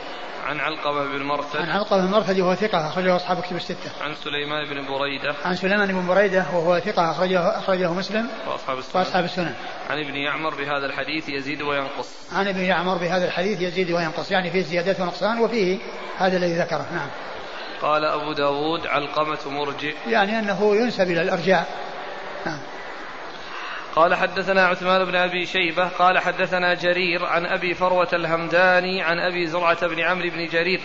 عن 0.44 0.60
علقمة 0.60 1.04
بن 1.04 1.24
مرثد 1.24 1.60
عن 1.60 1.70
علقمة 1.70 2.06
بن 2.06 2.12
مرثد 2.12 2.40
وهو 2.40 2.56
ثقة 2.56 2.88
أخرجه 2.88 3.16
أصحاب 3.16 3.42
كتب 3.42 3.56
الستة. 3.56 3.92
عن 4.02 4.16
سليمان 4.16 4.70
بن 4.70 4.88
بريدة. 4.88 5.36
عن 5.46 5.56
سليمان 5.56 5.92
بن 5.92 6.08
بريدة 6.08 6.46
وهو 6.54 6.80
ثقة 6.80 7.12
أخرجه 7.12 7.60
أخرجه 7.60 7.94
مسلم. 7.94 8.28
وأصحاب 8.48 8.78
السنن. 8.78 9.00
وأصحاب 9.02 9.24
السنن. 9.24 9.54
عن 9.90 10.00
ابن 10.00 10.16
يعمر 10.16 10.56
بهذا 10.56 10.86
الحديث 10.86 11.30
يزيد 11.30 11.62
وينقص. 11.62 12.34
عن 12.34 12.48
ابن 12.48 12.60
يعمر 12.60 12.98
بهذا 12.98 13.26
الحديث 13.26 13.62
يزيد 13.62 13.92
وينقص 13.92 14.32
يعني 14.32 14.52
فيه 14.52 14.62
زيادات 14.62 15.00
ونقصان 15.00 15.40
وفيه 15.40 15.80
هذا 16.18 16.38
الذي 16.38 16.54
ذكره 16.54 16.86
نعم. 16.92 17.10
قال 17.82 18.06
أبو 18.06 18.34
داود 18.34 18.88
علقمة 18.88 19.52
مرجئ 19.52 19.96
يعني 20.08 20.40
أنه 20.40 20.76
ينسب 20.76 21.12
إلى 21.12 21.22
الإرجاء 21.22 21.68
نعم 22.46 22.60
قال 23.96 24.16
حدثنا 24.16 24.68
عثمان 24.68 25.06
بن 25.06 25.16
أبي 25.16 25.46
شيبة 25.46 25.88
قال 25.88 26.20
حدثنا 26.20 26.74
جرير 26.74 27.26
عن 27.26 27.46
أبي 27.46 27.74
فروة 27.74 28.08
الهمداني 28.14 29.02
عن 29.02 29.20
أبي 29.20 29.48
زرعة 29.48 29.88
بن 29.88 30.00
عمرو 30.00 30.30
بن 30.30 30.46
جرير 30.46 30.82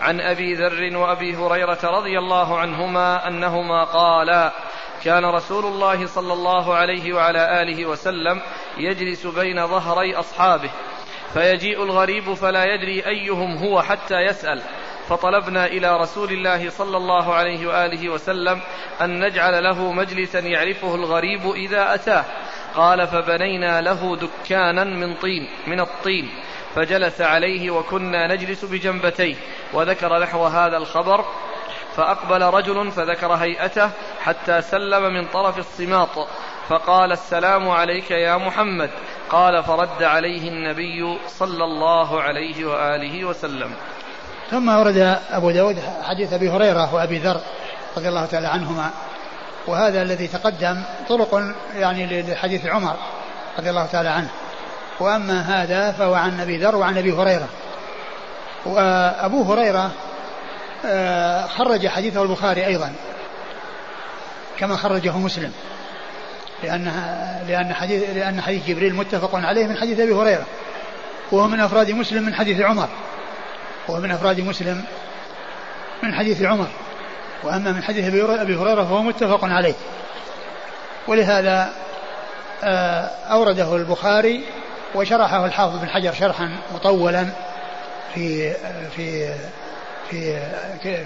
عن 0.00 0.20
أبي 0.20 0.54
ذر 0.54 0.96
وأبي 0.96 1.36
هريرة 1.36 1.78
رضي 1.84 2.18
الله 2.18 2.58
عنهما 2.58 3.28
أنهما 3.28 3.84
قالا 3.84 4.52
كان 5.04 5.24
رسول 5.24 5.64
الله 5.64 6.06
صلى 6.06 6.32
الله 6.32 6.74
عليه 6.74 7.12
وعلى 7.12 7.62
آله 7.62 7.86
وسلم 7.86 8.40
يجلس 8.78 9.26
بين 9.26 9.66
ظهري 9.66 10.14
أصحابه 10.14 10.70
فيجيء 11.32 11.82
الغريب 11.82 12.34
فلا 12.34 12.64
يدري 12.64 13.06
أيهم 13.06 13.56
هو 13.56 13.82
حتى 13.82 14.20
يسأل. 14.20 14.62
فطلبنا 15.08 15.66
إلى 15.66 15.96
رسول 15.96 16.32
الله 16.32 16.70
صلى 16.70 16.96
الله 16.96 17.34
عليه 17.34 17.66
وآله 17.66 18.08
وسلم 18.08 18.60
أن 19.00 19.24
نجعل 19.24 19.64
له 19.64 19.92
مجلسا 19.92 20.38
يعرفه 20.38 20.94
الغريب 20.94 21.50
إذا 21.50 21.94
أتاه. 21.94 22.24
قال 22.74 23.06
فبنينا 23.06 23.80
له 23.80 24.16
دكانا 24.16 24.84
من 24.84 25.14
طين 25.14 25.48
من 25.66 25.80
الطين. 25.80 26.28
فجلس 26.74 27.20
عليه 27.20 27.70
وكنا 27.70 28.34
نجلس 28.34 28.64
بجنبتيه. 28.64 29.36
وذكر 29.72 30.18
نحو 30.18 30.44
هذا 30.44 30.76
الخبر 30.76 31.24
فأقبل 31.96 32.42
رجل 32.42 32.90
فذكر 32.90 33.32
هيئته 33.32 33.90
حتى 34.20 34.62
سلم 34.62 35.02
من 35.02 35.26
طرف 35.26 35.58
الصماط. 35.58 36.28
فقال 36.68 37.12
السلام 37.12 37.70
عليك 37.70 38.10
يا 38.10 38.36
محمد. 38.36 38.90
قال 39.30 39.62
فرد 39.62 40.02
عليه 40.02 40.48
النبي 40.48 41.18
صلى 41.26 41.64
الله 41.64 42.22
عليه 42.22 42.66
وآله 42.66 43.24
وسلم. 43.24 43.72
ثم 44.50 44.68
ورد 44.68 45.18
أبو 45.30 45.50
داود 45.50 45.78
حديث 46.02 46.32
أبي 46.32 46.50
هريرة 46.50 46.94
وأبي 46.94 47.18
ذر 47.18 47.40
رضي 47.96 48.08
الله 48.08 48.26
تعالى 48.26 48.46
عنهما. 48.46 48.90
وهذا 49.66 50.02
الذي 50.02 50.26
تقدم 50.26 50.82
طرق 51.08 51.54
يعني 51.74 52.22
لحديث 52.22 52.66
عمر 52.66 52.96
رضي 53.58 53.70
الله 53.70 53.86
تعالى 53.86 54.08
عنه. 54.08 54.28
وأما 55.00 55.40
هذا 55.40 55.92
فهو 55.92 56.14
عن 56.14 56.40
أبي 56.40 56.56
ذر 56.56 56.76
وعن 56.76 56.98
أبي 56.98 57.12
هريرة. 57.12 57.48
وأبو 58.66 59.52
هريرة 59.52 59.90
آه، 60.86 61.46
خرج 61.46 61.86
حديثه 61.86 62.22
البخاري 62.22 62.66
أيضا 62.66 62.92
كما 64.58 64.76
خرجه 64.76 65.16
مسلم. 65.16 65.52
لأن 66.62 66.92
لأن 67.48 67.74
حديث 67.74 68.02
لأن 68.10 68.40
حديث 68.40 68.66
جبريل 68.66 68.94
متفق 68.94 69.34
عليه 69.34 69.66
من 69.66 69.76
حديث 69.76 70.00
أبي 70.00 70.12
هريرة. 70.12 70.46
وهو 71.32 71.48
من 71.48 71.60
أفراد 71.60 71.90
مسلم 71.90 72.22
من 72.22 72.34
حديث 72.34 72.60
عمر. 72.60 72.88
وهو 73.88 74.00
من 74.00 74.10
أفراد 74.10 74.40
مسلم 74.40 74.84
من 76.02 76.14
حديث 76.14 76.42
عمر 76.42 76.68
وأما 77.42 77.72
من 77.72 77.82
حديث 77.82 78.04
أبي 78.14 78.56
هريرة 78.56 78.84
فهو 78.84 79.02
متفق 79.02 79.44
عليه 79.44 79.74
ولهذا 81.08 81.72
آه، 82.64 83.10
أورده 83.30 83.76
البخاري 83.76 84.44
وشرحه 84.94 85.46
الحافظ 85.46 85.78
بن 85.78 85.88
حجر 85.88 86.12
شرحا 86.12 86.50
مطولا 86.74 87.26
في 88.14 88.54
في 88.96 89.34
في 90.10 90.40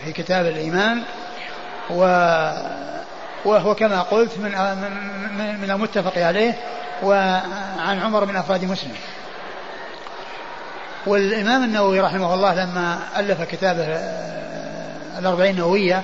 في 0.04 0.12
كتاب 0.12 0.46
الإيمان 0.46 1.02
و 1.90 2.04
وهو 3.44 3.74
كما 3.74 4.02
قلت 4.02 4.38
من 4.38 4.50
من 5.60 5.70
المتفق 5.70 6.18
عليه 6.18 6.54
وعن 7.02 8.00
عمر 8.02 8.24
من 8.24 8.36
أفراد 8.36 8.64
مسلم. 8.64 8.94
والإمام 11.06 11.64
النووي 11.64 12.00
رحمه 12.00 12.34
الله 12.34 12.54
لما 12.54 12.98
ألف 13.16 13.42
كتابه 13.42 13.84
آه، 13.84 15.18
الأربعين 15.18 15.50
النوويه 15.50 16.02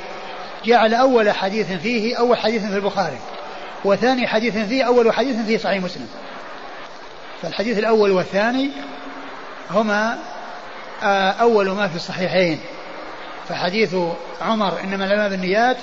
جعل 0.65 0.95
أول 0.95 1.31
حديث 1.31 1.73
فيه 1.73 2.19
أول 2.19 2.39
حديث 2.39 2.67
في 2.67 2.77
البخاري 2.77 3.19
وثاني 3.85 4.27
حديث 4.27 4.59
فيه 4.59 4.85
أول 4.85 5.13
حديث 5.13 5.37
في 5.47 5.59
صحيح 5.59 5.83
مسلم. 5.83 6.09
فالحديث 7.43 7.79
الأول 7.79 8.11
والثاني 8.11 8.71
هما 9.71 10.19
آه، 11.03 11.31
أول 11.31 11.71
ما 11.71 11.89
في 11.89 11.97
الصحيحين. 11.97 12.61
فحديث 13.49 13.97
عمر 14.43 14.81
إنما 14.85 15.05
الاعمال 15.05 15.31
بالنيات 15.31 15.77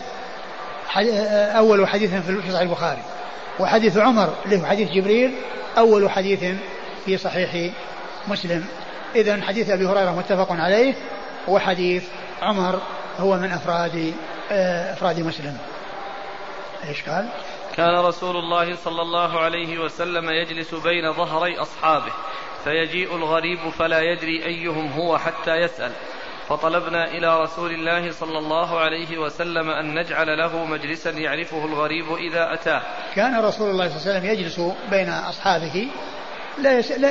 أول 1.57 1.87
حديث 1.87 2.13
في 2.13 2.51
صحيح 2.51 2.61
البخاري. 2.61 3.01
وحديث 3.59 3.97
عمر 3.97 4.33
هو 4.53 4.65
حديث 4.65 4.89
جبريل 4.89 5.35
أول 5.77 6.09
حديث 6.09 6.43
في 7.05 7.17
صحيح 7.17 7.71
مسلم. 8.27 8.65
إذا 9.15 9.41
حديث 9.41 9.69
أبي 9.69 9.85
هريرة 9.85 10.11
متفق 10.11 10.51
عليه 10.51 10.93
وحديث 11.47 12.03
عمر 12.41 12.81
هو 13.19 13.37
من 13.37 13.51
أفراد 13.51 14.13
آه، 14.51 14.93
أفراد 14.93 15.19
مسلم. 15.19 15.57
إيش 16.87 17.09
قال؟ 17.09 17.27
كان 17.75 17.95
رسول 17.95 18.37
الله 18.37 18.75
صلى 18.75 19.01
الله 19.01 19.39
عليه 19.39 19.79
وسلم 19.79 20.29
يجلس 20.29 20.75
بين 20.75 21.13
ظهري 21.13 21.59
أصحابه 21.59 22.11
فيجيء 22.63 23.15
الغريب 23.15 23.69
فلا 23.79 24.01
يدري 24.01 24.45
أيهم 24.45 24.91
هو 24.91 25.17
حتى 25.17 25.55
يسأل. 25.55 25.91
فطلبنا 26.49 27.11
إلى 27.11 27.41
رسول 27.41 27.71
الله 27.71 28.11
صلى 28.11 28.37
الله 28.37 28.79
عليه 28.79 29.17
وسلم 29.17 29.69
أن 29.69 29.99
نجعل 29.99 30.37
له 30.37 30.65
مجلسا 30.65 31.09
يعرفه 31.09 31.65
الغريب 31.65 32.05
إذا 32.13 32.53
أتاه. 32.53 32.81
كان 33.15 33.45
رسول 33.45 33.69
الله 33.69 33.89
صلى 33.89 33.97
الله 33.97 34.11
عليه 34.11 34.19
وسلم 34.19 34.25
يجلس 34.25 34.61
بين 34.89 35.09
أصحابه 35.09 35.87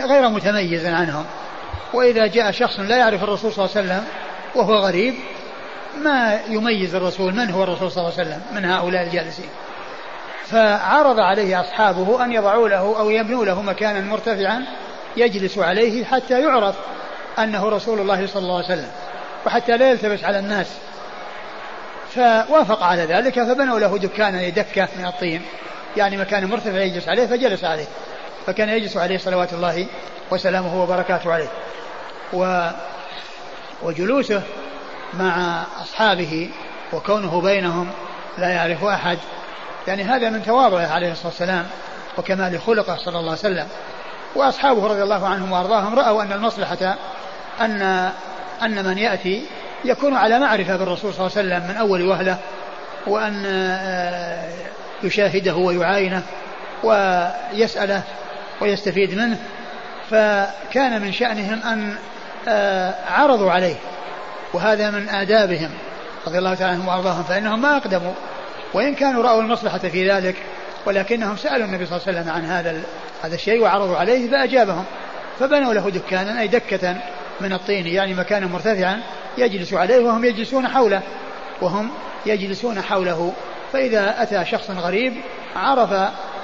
غير 0.08 0.28
متميز 0.28 0.86
عنهم. 0.86 1.26
وإذا 1.92 2.26
جاء 2.26 2.50
شخص 2.50 2.80
لا 2.80 2.96
يعرف 2.96 3.22
الرسول 3.22 3.52
صلى 3.52 3.64
الله 3.64 3.76
عليه 3.76 3.86
وسلم 3.86 4.04
وهو 4.54 4.74
غريب 4.74 5.14
ما 6.02 6.40
يميز 6.48 6.94
الرسول 6.94 7.34
من 7.34 7.50
هو 7.50 7.62
الرسول 7.62 7.90
صلى 7.90 8.02
الله 8.02 8.18
عليه 8.18 8.28
وسلم 8.28 8.42
من 8.54 8.64
هؤلاء 8.64 9.02
الجالسين. 9.02 9.48
فعرض 10.46 11.20
عليه 11.20 11.60
أصحابه 11.60 12.24
أن 12.24 12.32
يضعوا 12.32 12.68
له 12.68 12.98
أو 12.98 13.10
يبنوا 13.10 13.44
له 13.44 13.62
مكانا 13.62 14.00
مرتفعا 14.00 14.64
يجلس 15.16 15.58
عليه 15.58 16.04
حتى 16.04 16.40
يعرف 16.40 16.74
أنه 17.38 17.68
رسول 17.68 18.00
الله 18.00 18.26
صلى 18.26 18.42
الله 18.42 18.56
عليه 18.56 18.66
وسلم 18.66 18.90
وحتى 19.46 19.76
لا 19.76 19.90
يلتبس 19.90 20.24
على 20.24 20.38
الناس. 20.38 20.66
فوافق 22.14 22.82
على 22.82 23.02
ذلك 23.02 23.34
فبنوا 23.34 23.78
له 23.78 23.98
دكانا 23.98 24.42
يدكه 24.42 24.88
من 24.98 25.06
الطين 25.06 25.42
يعني 25.96 26.16
مكان 26.16 26.44
مرتفع 26.44 26.80
يجلس 26.80 27.08
عليه 27.08 27.26
فجلس 27.26 27.64
عليه. 27.64 27.86
فكان 28.46 28.68
يجلس 28.68 28.96
عليه 28.96 29.18
صلوات 29.18 29.52
الله 29.52 29.86
وسلامه 30.30 30.82
وبركاته 30.82 31.32
عليه. 31.32 31.48
و 32.32 32.70
وجلوسه 33.82 34.42
مع 35.14 35.62
أصحابه 35.82 36.50
وكونه 36.92 37.40
بينهم 37.40 37.90
لا 38.38 38.48
يعرف 38.48 38.84
أحد. 38.84 39.18
يعني 39.86 40.02
هذا 40.02 40.30
من 40.30 40.42
تواضعه 40.42 40.86
عليه 40.86 41.12
الصلاة 41.12 41.26
والسلام 41.28 41.66
وكمال 42.18 42.60
خلقه 42.60 42.96
صلى 42.96 43.18
الله 43.18 43.30
عليه 43.30 43.40
وسلم. 43.40 43.68
وأصحابه 44.34 44.86
رضي 44.86 45.02
الله 45.02 45.28
عنهم 45.28 45.52
وأرضاهم 45.52 45.94
رأوا 45.94 46.22
أن 46.22 46.32
المصلحة 46.32 46.96
أن 47.60 48.12
أن 48.62 48.84
من 48.84 48.98
يأتي 48.98 49.46
يكون 49.84 50.16
على 50.16 50.38
معرفة 50.38 50.76
بالرسول 50.76 51.14
صلى 51.14 51.26
الله 51.26 51.38
عليه 51.38 51.48
وسلم 51.48 51.70
من 51.70 51.76
أول 51.76 52.02
وهلة 52.08 52.38
وأن 53.06 53.42
آه، 53.46 54.48
يشاهده 55.02 55.54
ويعاينه 55.54 56.22
ويسأله 56.84 58.02
ويستفيد 58.64 59.14
منه 59.14 59.38
فكان 60.10 61.02
من 61.02 61.12
شأنهم 61.12 61.62
أن 61.62 61.94
آه، 62.48 62.94
عرضوا 63.08 63.50
عليه 63.50 63.74
وهذا 64.52 64.90
من 64.90 65.08
آدابهم 65.08 65.70
رضي 66.26 66.38
الله 66.38 66.54
تعالى 66.54 66.72
عنهم 66.72 66.88
وأرضاهم 66.88 67.22
فإنهم 67.22 67.62
ما 67.62 67.76
أقدموا 67.76 68.12
وإن 68.74 68.94
كانوا 68.94 69.22
رأوا 69.22 69.42
المصلحة 69.42 69.78
في 69.78 70.10
ذلك 70.10 70.36
ولكنهم 70.86 71.36
سألوا 71.36 71.66
النبي 71.66 71.86
صلى 71.86 71.96
الله 71.96 72.08
عليه 72.08 72.18
وسلم 72.18 72.32
عن 72.32 72.44
هذا 72.44 72.82
هذا 73.22 73.34
الشيء 73.34 73.62
وعرضوا 73.62 73.96
عليه 73.96 74.30
فأجابهم 74.30 74.84
فبنوا 75.38 75.74
له 75.74 75.90
دكانا 75.90 76.40
أي 76.40 76.48
دكة 76.48 76.96
من 77.40 77.52
الطين 77.52 77.86
يعني 77.86 78.14
مكانا 78.14 78.46
مرتفعا 78.46 79.00
يجلس 79.38 79.72
عليه 79.72 79.98
وهم 79.98 80.24
يجلسون 80.24 80.68
حوله 80.68 81.02
وهم 81.60 81.90
يجلسون 82.26 82.80
حوله 82.80 83.32
فإذا 83.72 84.22
أتى 84.22 84.44
شخص 84.50 84.70
غريب 84.70 85.14
عرف 85.56 85.92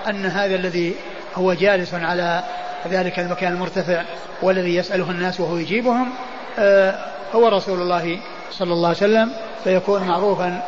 أن 0.09 0.27
هذا 0.27 0.55
الذي 0.55 0.95
هو 1.35 1.53
جالس 1.53 1.95
على 1.95 2.43
ذلك 2.89 3.19
المكان 3.19 3.53
المرتفع 3.53 4.03
والذي 4.43 4.77
يسأله 4.77 5.11
الناس 5.11 5.41
وهو 5.41 5.57
يجيبهم 5.57 6.13
آه، 6.59 6.95
هو 7.35 7.49
رسول 7.49 7.81
الله 7.81 8.19
صلى 8.51 8.73
الله 8.73 8.89
عليه 8.89 8.97
وسلم 8.97 9.33
فيكون 9.65 10.03
معروفا 10.03 10.63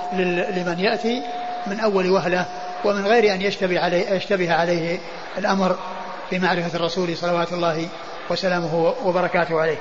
لمن 0.56 0.76
يأتي 0.78 1.22
من 1.66 1.80
أول 1.80 2.10
وهلة 2.10 2.46
ومن 2.84 3.06
غير 3.06 3.34
أن 3.34 3.42
يشتبه 3.42 3.80
عليه, 3.80 4.10
يشتبه 4.10 4.52
عليه 4.52 4.98
الأمر 5.38 5.78
في 6.30 6.38
معرفة 6.38 6.76
الرسول 6.76 7.16
صلوات 7.16 7.52
الله 7.52 7.88
وسلامه 8.30 8.94
وبركاته 9.04 9.60
عليه. 9.60 9.76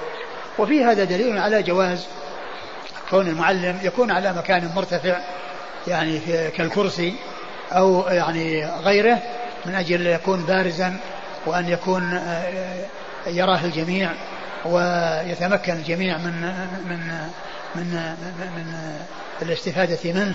وفي 0.60 0.84
هذا 0.84 1.04
دليل 1.04 1.38
على 1.38 1.64
جواز 1.64 2.06
كون 3.10 3.28
المعلم 3.28 3.80
يكون 3.84 4.12
على 4.12 4.34
مكان 4.34 4.70
مرتفع 4.76 5.18
يعني 5.88 6.20
كالكرسي 6.58 7.14
أو 7.72 8.04
يعني 8.10 8.66
غيره 8.66 9.20
من 9.66 9.76
أجل 9.76 10.08
يكون 10.08 10.44
بارزا 10.46 10.98
وأن 11.46 11.70
يكون 11.70 12.14
آه، 12.14 12.86
يراه 13.28 13.66
الجميع 13.66 14.12
ويتمكن 14.66 15.74
الجميع 15.74 16.18
من 16.18 16.42
من 16.90 17.30
من 17.76 18.16
من 18.56 18.76
الاستفادة 19.42 20.14
منه. 20.14 20.34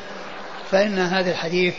فإن 0.70 0.98
هذا 0.98 1.30
الحديث 1.30 1.74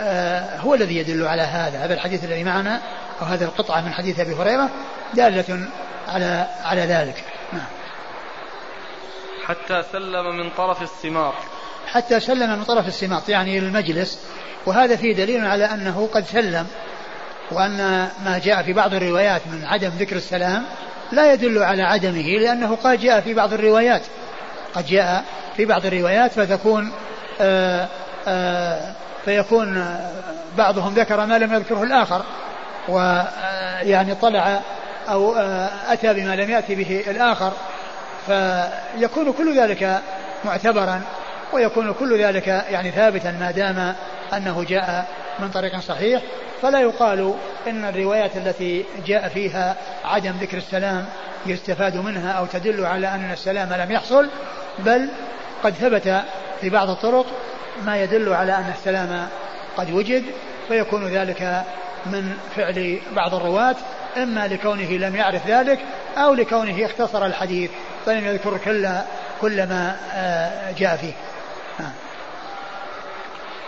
آه، 0.00 0.58
هو 0.58 0.74
الذي 0.74 0.96
يدل 0.96 1.26
على 1.26 1.42
هذا. 1.42 1.84
هذا 1.84 1.94
الحديث 1.94 2.24
الذي 2.24 2.44
معنا 2.44 2.80
أو 3.22 3.26
هذه 3.26 3.44
القطعة 3.44 3.80
من 3.80 3.92
حديث 3.92 4.20
أبي 4.20 4.34
هريرة 4.34 4.70
دالة 5.14 5.68
على 6.08 6.46
على 6.64 6.80
ذلك. 6.80 7.24
نعم. 7.52 7.66
حتى 9.46 9.82
سلم 9.92 10.36
من 10.36 10.50
طرف 10.50 10.82
السماط 10.82 11.34
حتى 11.96 12.20
سلم 12.20 12.58
من 12.58 12.64
طرف 12.64 12.88
السماط 12.88 13.28
يعني 13.28 13.58
المجلس. 13.58 14.18
وهذا 14.66 14.96
فيه 14.96 15.14
دليل 15.14 15.46
على 15.46 15.64
أنه 15.64 16.08
قد 16.14 16.24
سلم 16.26 16.66
وأن 17.50 18.08
ما 18.24 18.40
جاء 18.44 18.62
في 18.62 18.72
بعض 18.72 18.94
الروايات 18.94 19.42
من 19.46 19.64
عدم 19.64 19.88
ذكر 19.88 20.16
السلام 20.16 20.64
لا 21.12 21.32
يدل 21.32 21.62
على 21.62 21.82
عدمه 21.82 22.38
لأنه 22.38 22.78
قد 22.84 23.00
جاء 23.00 23.20
في 23.20 23.34
بعض 23.34 23.52
الروايات. 23.52 24.02
قد 24.74 24.86
جاء 24.86 25.24
في 25.56 25.64
بعض 25.64 25.86
الروايات 25.86 26.32
فتكون 26.32 26.92
آآ 27.40 27.82
آه، 27.82 27.88
آآ 28.28 28.80
آه، 28.88 28.92
فيكون 29.24 29.98
بعضهم 30.58 30.94
ذكر 30.94 31.26
ما 31.26 31.38
لم 31.38 31.54
يذكره 31.54 31.82
الآخر. 31.82 32.22
ويعني 32.88 34.14
طلع 34.14 34.60
أو 35.08 35.34
آه، 35.34 35.70
أتى 35.88 36.14
بما 36.14 36.36
لم 36.36 36.50
يأتي 36.50 36.74
به 36.74 37.04
الآخر. 37.06 37.52
فيكون 38.26 39.32
كل 39.32 39.60
ذلك 39.60 40.02
معتبرا. 40.44 41.02
ويكون 41.52 41.92
كل 41.92 42.22
ذلك 42.22 42.46
يعني 42.46 42.90
ثابتا 42.90 43.30
ما 43.30 43.50
دام 43.50 43.94
أنه 44.32 44.64
جاء 44.68 45.06
من 45.38 45.50
طريق 45.50 45.78
صحيح. 45.78 46.22
فلا 46.62 46.80
يقال 46.80 47.34
إن 47.66 47.84
الروايات 47.84 48.36
التي 48.36 48.84
جاء 49.06 49.28
فيها 49.28 49.76
عدم 50.04 50.32
ذكر 50.40 50.56
السلام 50.56 51.06
يستفاد 51.46 51.96
منها 51.96 52.32
أو 52.32 52.46
تدل 52.46 52.86
على 52.86 53.08
أن 53.08 53.30
السلام 53.32 53.72
لم 53.72 53.92
يحصل 53.92 54.28
بل 54.78 55.08
قد 55.64 55.74
ثبت 55.74 56.22
في 56.60 56.70
بعض 56.70 56.90
الطرق 56.90 57.26
ما 57.84 58.02
يدل 58.02 58.32
على 58.32 58.52
أن 58.52 58.72
السلام 58.78 59.28
قد 59.76 59.90
وجد 59.90 60.24
فيكون 60.68 61.08
ذلك 61.08 61.64
من 62.06 62.36
فعل 62.56 63.00
بعض 63.12 63.34
الرواة. 63.34 63.76
إما 64.16 64.48
لكونه 64.48 64.90
لم 64.90 65.16
يعرف 65.16 65.46
ذلك 65.46 65.78
أو 66.16 66.34
لكونه 66.34 66.86
اختصر 66.86 67.26
الحديث 67.26 67.70
فلم 68.06 68.26
يذكر 68.26 68.58
كل 68.58 68.88
كل 69.40 69.56
ما 69.56 69.96
آه، 70.14 70.72
جاء 70.78 70.96
فيه. 70.96 71.12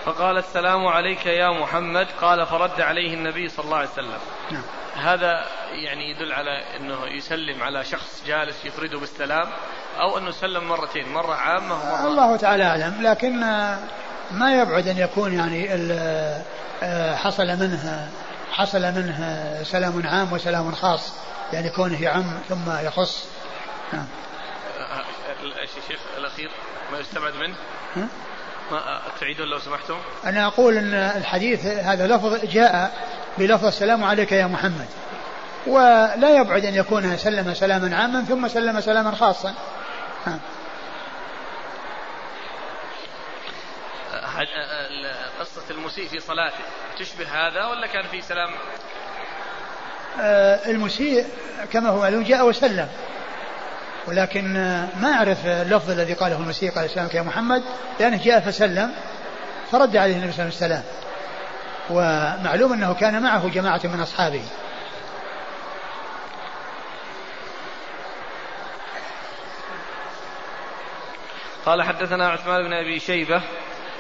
فقال 0.09 0.39
السلام 0.39 0.87
عليك 0.87 1.27
يا 1.27 1.51
محمد. 1.51 2.07
قال 2.21 2.47
فرد 2.47 2.81
عليه 2.81 3.15
النبي 3.15 3.49
صلى 3.49 3.65
الله 3.65 3.77
عليه 3.77 3.89
وسلم. 3.89 4.19
نعم. 4.51 4.63
هذا 4.95 5.47
يعني 5.73 6.11
يدل 6.11 6.33
على 6.33 6.77
أنه 6.77 7.07
يسلم 7.07 7.63
على 7.63 7.85
شخص 7.85 8.23
جالس 8.27 8.65
يفرده 8.65 8.99
بالسلام 8.99 9.49
أو 10.01 10.19
أنه 10.19 10.31
سلم 10.31 10.69
مرتين 10.69 11.09
مرة 11.13 11.35
عامة 11.35 11.75
ومرة 11.75 12.07
الله 12.07 12.37
تعالى 12.37 12.65
أعلم. 12.65 13.03
لكن 13.03 13.41
ما 14.31 14.63
يبعد 14.63 14.89
أن 14.89 14.99
يكون 14.99 15.35
يعني 15.35 15.69
آه، 16.83 17.17
حصل 17.17 17.47
منه 17.47 18.09
حصل 18.53 18.83
منه 18.83 19.63
سلام 19.63 20.07
عام 20.07 20.33
وسلام 20.33 20.73
خاص. 20.73 21.13
يعني 21.53 21.71
كونه 21.71 22.03
يعم 22.03 22.25
ثم 22.49 22.87
يخص. 22.87 23.29
نعم. 23.93 24.07
الشيخ 25.63 26.01
الأخير 26.19 26.51
ما 26.93 26.99
يستبعد 26.99 27.35
منه؟ 27.35 27.55
تعيدون 29.21 29.49
لو 29.49 29.59
سمحتم؟ 29.59 29.99
أنا 30.25 30.47
أقول 30.47 30.77
أن 30.77 30.95
الحديث 30.95 31.67
هذا 31.67 32.07
لفظ 32.07 32.45
جاء 32.45 32.93
بلفظ 33.39 33.67
السلام 33.67 34.05
عليك 34.05 34.33
يا 34.33 34.47
محمد. 34.47 34.87
ولا 35.67 36.41
يبعد 36.41 36.65
أن 36.65 36.75
يكون 36.75 37.17
سلم 37.17 37.55
سلاما 37.55 37.97
عاما 37.97 38.25
ثم 38.25 38.49
سلم 38.49 38.81
سلاما 38.81 39.15
خاصا. 39.15 39.55
ها. 40.27 40.39
قصة 45.41 45.63
المسيء 45.71 46.09
في 46.09 46.21
صلاته 46.21 46.65
تشبه 46.99 47.25
هذا 47.25 47.65
ولا 47.65 47.87
كان 47.87 48.07
في 48.07 48.21
سلام؟ 48.21 48.51
آه، 50.21 50.71
المسيء 50.71 51.27
كما 51.73 51.89
هو 51.89 52.01
معلوم 52.01 52.23
جاء 52.23 52.47
وسلم. 52.47 52.89
ولكن 54.09 54.53
ما 55.01 55.13
أعرف 55.13 55.47
اللفظ 55.47 55.91
الذي 55.91 56.13
قاله 56.13 56.37
المسيح 56.37 56.75
قال 56.75 56.85
السلام 56.85 57.09
يا 57.15 57.23
محمد 57.23 57.63
لأنه 58.01 58.25
جاء 58.25 58.41
فسلم 58.41 58.91
فرد 59.73 59.97
عليه 59.97 60.17
النبي 60.17 60.33
صلى 60.33 60.45
الله 60.45 60.57
عليه 60.63 60.75
وسلم 60.75 60.83
ومعلوم 61.91 62.73
أنه 62.73 62.95
كان 62.95 63.23
معه 63.23 63.49
جماعة 63.49 63.81
من 63.85 64.01
أصحابه 64.01 64.43
قال 71.67 71.83
حدثنا 71.83 72.29
عثمان 72.29 72.63
بن 72.63 72.73
أبي 72.73 73.01
شيبة 73.01 73.43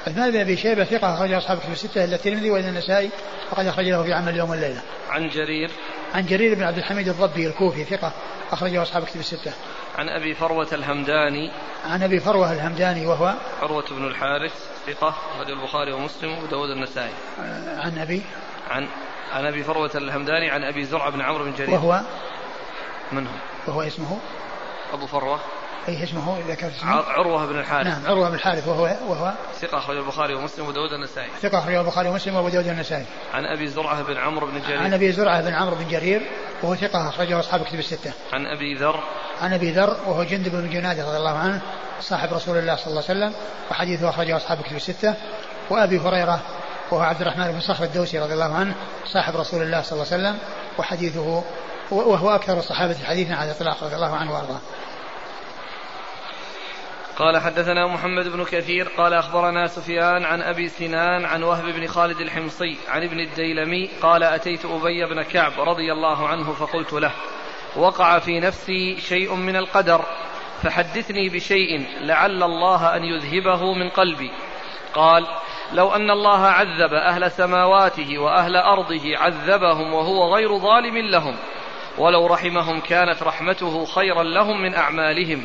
عثمان 0.06 0.30
بن 0.30 0.40
أبي 0.40 0.56
شيبة 0.56 0.84
ثقة 0.84 1.14
أخرج 1.14 1.32
اصحاب 1.32 1.58
كتب 1.58 1.72
الستة 1.72 2.04
إلا 2.04 2.16
الترمذي 2.16 2.50
وإلا 2.50 2.68
النسائي 2.68 3.10
وقد 3.52 3.66
أخرج 3.66 3.88
له 3.88 4.02
في 4.02 4.12
عمل 4.12 4.28
اليوم 4.28 4.50
والليله. 4.50 4.82
عن 5.10 5.28
جرير 5.28 5.70
عن 6.14 6.26
جرير 6.26 6.54
بن 6.54 6.62
عبد 6.62 6.78
الحميد 6.78 7.08
الضبي 7.08 7.46
الكوفي 7.46 7.84
ثقة 7.84 8.12
أخرجه 8.52 8.82
اصحاب 8.82 9.04
كتب 9.04 9.20
الستة. 9.20 9.52
عن 9.98 10.08
أبي 10.08 10.34
فروة 10.34 10.68
الهمداني 10.72 11.50
عن 11.84 12.02
أبي 12.02 12.20
فروة 12.20 12.52
الهمداني 12.52 13.06
وهو 13.06 13.34
عروه 13.62 13.84
بن 13.90 14.06
الحارث 14.06 14.52
ثقة 14.86 15.08
اخرج 15.08 15.50
البخاري 15.50 15.92
ومسلم 15.92 16.32
وأبو 16.32 16.46
داود 16.46 16.70
النسائي. 16.70 17.12
عن 17.78 17.98
أبي 17.98 18.22
عن 18.70 18.88
عن 19.32 19.46
أبي 19.46 19.62
فروة 19.62 19.90
الهمداني 19.94 20.50
عن 20.50 20.64
أبي 20.64 20.84
زرع 20.84 21.08
بن 21.08 21.20
عمرو 21.20 21.44
بن 21.44 21.52
جرير. 21.54 21.70
وهو 21.70 22.00
من 23.12 23.26
هو؟ 23.26 23.32
وهو 23.66 23.82
اسمه 23.82 24.18
أبو 24.92 25.06
فروة 25.06 25.40
اي 25.88 26.04
اسمه 26.04 26.38
ذكرت 26.48 26.72
اسمه. 26.76 26.90
عروة 26.90 27.46
بن 27.46 27.58
الحارث. 27.58 27.86
نعم 27.86 28.06
عروة 28.06 28.28
بن 28.28 28.34
الحارث 28.34 28.68
وهو 28.68 28.96
وهو 29.08 29.32
ثقة 29.60 29.78
أخرج 29.78 29.96
البخاري 29.96 30.34
ومسلم 30.34 30.66
وأبو 30.66 30.74
داود 30.74 30.92
النسائي 30.92 31.28
ثقة 31.42 31.58
أخرج 31.58 31.74
البخاري 31.74 32.08
ومسلم 32.08 32.34
وأبو 32.36 32.48
داود 32.48 32.66
النسائي 32.66 33.04
عن 33.34 33.44
أبي 33.44 33.68
زرعة 33.68 34.02
بن 34.02 34.16
عمرو 34.16 34.46
بن 34.46 34.60
جرير. 34.60 34.82
عن 34.82 34.94
أبي 34.94 35.12
زرعة 35.12 35.40
بن 35.40 35.54
عمرو 35.54 35.76
بن 35.76 35.88
جرير 35.88 36.22
وهو 36.62 36.74
ثقة 36.74 37.08
أخرجه 37.08 37.40
أصحاب 37.40 37.64
كتب 37.64 37.78
الستة. 37.78 38.12
عن 38.32 38.46
أبي 38.46 38.74
ذر. 38.74 39.00
عن 39.40 39.52
أبي 39.52 39.70
ذر 39.70 39.96
وهو 40.06 40.22
جندب 40.22 40.52
بن 40.52 40.70
جنادة 40.70 41.08
رضي 41.08 41.16
الله 41.16 41.38
عنه 41.38 41.60
صاحب 42.00 42.34
رسول 42.34 42.58
الله 42.58 42.76
صلى 42.76 42.86
الله 42.86 43.04
عليه 43.08 43.18
وسلم 43.18 43.32
وحديثه 43.70 44.08
أخرجه 44.10 44.36
أصحاب 44.36 44.62
كتب 44.62 44.76
الستة. 44.76 45.14
وأبي 45.70 45.98
هريرة 45.98 46.40
وهو 46.90 47.02
عبد 47.02 47.20
الرحمن 47.20 47.52
بن 47.52 47.60
صخر 47.60 47.84
الدوسي 47.84 48.18
رضي 48.18 48.34
الله 48.34 48.54
عنه 48.54 48.74
صاحب 49.06 49.36
رسول 49.36 49.62
الله 49.62 49.82
صلى 49.82 49.92
الله 49.92 50.12
عليه 50.12 50.22
وسلم 50.22 50.38
وحديثه 50.78 51.42
وهو 51.90 52.34
أكثر 52.34 52.58
الصحابة 52.58 52.96
حديثا 53.04 53.32
على 53.32 53.50
الإطلاق 53.50 53.84
رضي 53.84 53.94
الله 53.94 54.16
عنه 54.16 54.32
وأرضاه. 54.32 54.60
قال 57.18 57.38
حدثنا 57.38 57.86
محمد 57.86 58.28
بن 58.28 58.44
كثير 58.44 58.88
قال 58.88 59.14
أخبرنا 59.14 59.66
سفيان 59.66 60.24
عن 60.24 60.42
أبي 60.42 60.68
سنان 60.68 61.24
عن 61.24 61.42
وهب 61.42 61.64
بن 61.64 61.86
خالد 61.86 62.20
الحمصي 62.20 62.76
عن 62.88 63.02
ابن 63.02 63.20
الديلمي 63.20 63.90
قال 64.02 64.22
أتيت 64.22 64.64
أبي 64.64 65.04
بن 65.04 65.22
كعب 65.22 65.52
رضي 65.60 65.92
الله 65.92 66.28
عنه 66.28 66.52
فقلت 66.52 66.92
له 66.92 67.12
وقع 67.76 68.18
في 68.18 68.40
نفسي 68.40 68.96
شيء 69.00 69.34
من 69.34 69.56
القدر 69.56 70.04
فحدثني 70.62 71.28
بشيء 71.28 71.86
لعل 72.00 72.42
الله 72.42 72.96
أن 72.96 73.04
يذهبه 73.04 73.74
من 73.74 73.88
قلبي. 73.88 74.30
قال 74.94 75.26
لو 75.72 75.94
أن 75.94 76.10
الله 76.10 76.46
عذب 76.46 76.94
أهل 76.94 77.30
سماواته 77.30 78.18
وأهل 78.18 78.56
أرضه 78.56 79.16
عذبهم 79.16 79.94
وهو 79.94 80.34
غير 80.34 80.58
ظالم 80.58 80.98
لهم 80.98 81.36
ولو 81.98 82.26
رحمهم 82.26 82.80
كانت 82.80 83.22
رحمته 83.22 83.84
خيرا 83.84 84.22
لهم 84.22 84.62
من 84.62 84.74
أعمالهم. 84.74 85.42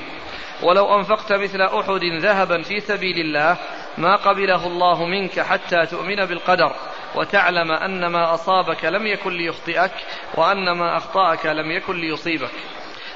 ولو 0.63 0.97
أنفقت 0.97 1.33
مثل 1.33 1.61
أحد 1.61 2.03
ذهبا 2.03 2.61
في 2.61 2.79
سبيل 2.79 3.19
الله 3.19 3.57
ما 3.97 4.15
قبله 4.15 4.67
الله 4.67 5.05
منك 5.05 5.39
حتى 5.39 5.85
تؤمن 5.85 6.25
بالقدر 6.25 6.75
وتعلم 7.15 7.71
أن 7.71 8.05
ما 8.05 8.33
أصابك 8.33 8.85
لم 8.85 9.07
يكن 9.07 9.31
ليخطئك 9.33 9.91
وأن 10.35 10.71
ما 10.71 10.97
أخطأك 10.97 11.45
لم 11.45 11.71
يكن 11.71 11.95
ليصيبك. 11.95 12.51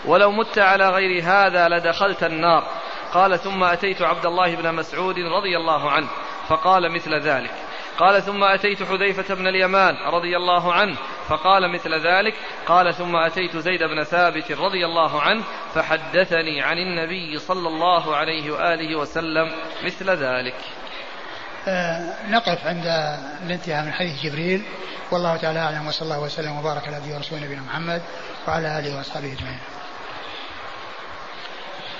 ولو 0.05 0.31
مت 0.31 0.59
على 0.59 0.89
غير 0.89 1.23
هذا 1.23 1.69
لدخلت 1.69 2.23
النار. 2.23 2.63
قال 3.13 3.39
ثم 3.39 3.63
أتيت 3.63 4.01
عبد 4.01 4.25
الله 4.25 4.55
بن 4.55 4.73
مسعود 4.73 5.15
رضي 5.19 5.57
الله 5.57 5.91
عنه 5.91 6.07
فقال 6.47 6.91
مثل 6.91 7.13
ذلك. 7.13 7.66
قال 7.97 8.23
ثم 8.23 8.43
أتيت 8.43 8.83
حذيفة 8.83 9.35
بن 9.35 9.47
اليمان 9.47 9.95
رضي 9.95 10.37
الله 10.37 10.73
عنه 10.73 10.97
فقال 11.27 11.73
مثل 11.73 11.93
ذلك 12.07 12.33
قال 12.67 12.93
ثم 12.93 13.15
أتيت 13.15 13.57
زيد 13.57 13.83
بن 13.83 14.03
ثابت 14.03 14.51
رضي 14.51 14.85
الله 14.85 15.21
عنه 15.21 15.43
فحدثني 15.73 16.61
عن 16.61 16.77
النبي 16.77 17.39
صلى 17.39 17.67
الله 17.67 18.15
عليه 18.15 18.51
وآله 18.51 18.95
وسلم 18.95 19.51
مثل 19.83 20.09
ذلك 20.09 20.55
آه 21.67 22.29
نقف 22.29 22.67
عند 22.67 22.85
الانتهاء 23.45 23.85
من 23.85 23.93
حديث 23.93 24.21
جبريل 24.23 24.63
والله 25.11 25.37
تعالى 25.37 25.59
أعلم 25.59 25.87
وصلى 25.87 26.01
الله 26.01 26.19
وسلم 26.19 26.57
وبارك 26.57 26.87
على 26.87 26.95
عبده 26.95 27.15
ورسوله 27.15 27.45
نبينا 27.45 27.61
محمد 27.61 28.01
وعلى 28.47 28.79
آله 28.79 28.97
وأصحابه 28.97 29.33
أجمعين. 29.33 29.59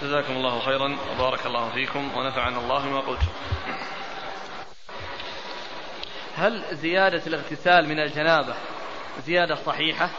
جزاكم 0.02 0.34
الله 0.34 0.60
خيرا 0.60 0.98
وبارك 1.12 1.46
الله 1.46 1.70
فيكم 1.70 2.18
ونفعنا 2.18 2.58
الله 2.58 2.86
بما 2.86 3.00
قلتم. 3.00 3.28
هل 6.38 6.64
زيادة 6.82 7.22
الاغتسال 7.28 7.88
من 7.88 8.00
الجنابة 8.00 8.54
زيادة 9.26 9.56
صحيحة؟ 9.66 10.10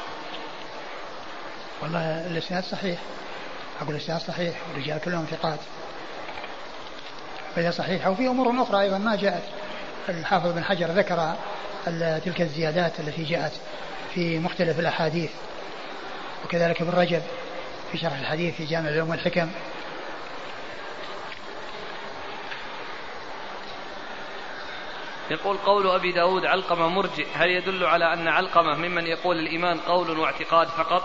والله 1.83 2.27
الإسناد 2.27 2.65
صحيح. 2.65 2.99
أقول 3.81 3.95
الإسناد 3.95 4.21
صحيح. 4.21 4.55
والرجال 4.69 5.01
كلهم 5.01 5.27
ثقات. 5.31 5.59
فهي 7.57 7.73
صحيحة. 7.73 8.11
وفي 8.11 8.29
أمور 8.29 8.63
أخرى 8.63 8.81
أيضا 8.81 8.99
ما 8.99 9.17
جاءت. 9.17 9.43
الحافظ 10.09 10.53
بن 10.53 10.65
حجر 10.65 10.87
ذكر 10.87 11.35
تلك 12.25 12.41
الزيادات 12.41 13.01
التي 13.01 13.25
جاءت 13.25 13.53
في 14.15 14.39
مختلف 14.39 14.79
الأحاديث. 14.79 15.31
وكذلك 16.45 16.83
ابن 16.83 16.91
رجب 16.91 17.23
في 17.93 17.99
شرح 17.99 18.19
الحديث 18.19 18.55
في 18.55 18.65
جامع 18.65 18.89
العلوم 18.89 19.11
والحكم. 19.11 19.51
يقول 25.31 25.57
قول 25.57 25.91
أبي 25.91 26.13
داود 26.13 26.45
علقمة 26.47 26.89
مرجئ. 26.89 27.27
هل 27.35 27.51
يدل 27.51 27.85
على 27.85 28.13
أن 28.13 28.29
علقمة 28.29 28.75
ممن 28.75 29.07
يقول 29.07 29.39
الإيمان 29.39 29.79
قول 29.79 30.19
واعتقاد 30.19 30.67
فقط؟ 30.69 31.03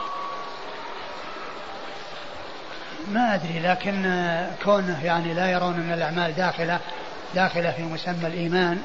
ما 3.11 3.35
أدري 3.35 3.59
لكن 3.59 4.25
كونه 4.63 5.05
يعني 5.05 5.33
لا 5.33 5.51
يرون 5.51 5.73
أن 5.73 5.93
الأعمال 5.93 6.35
داخلة 6.35 6.79
داخلة 7.35 7.71
في 7.71 7.81
مسمى 7.81 8.27
الإيمان 8.27 8.81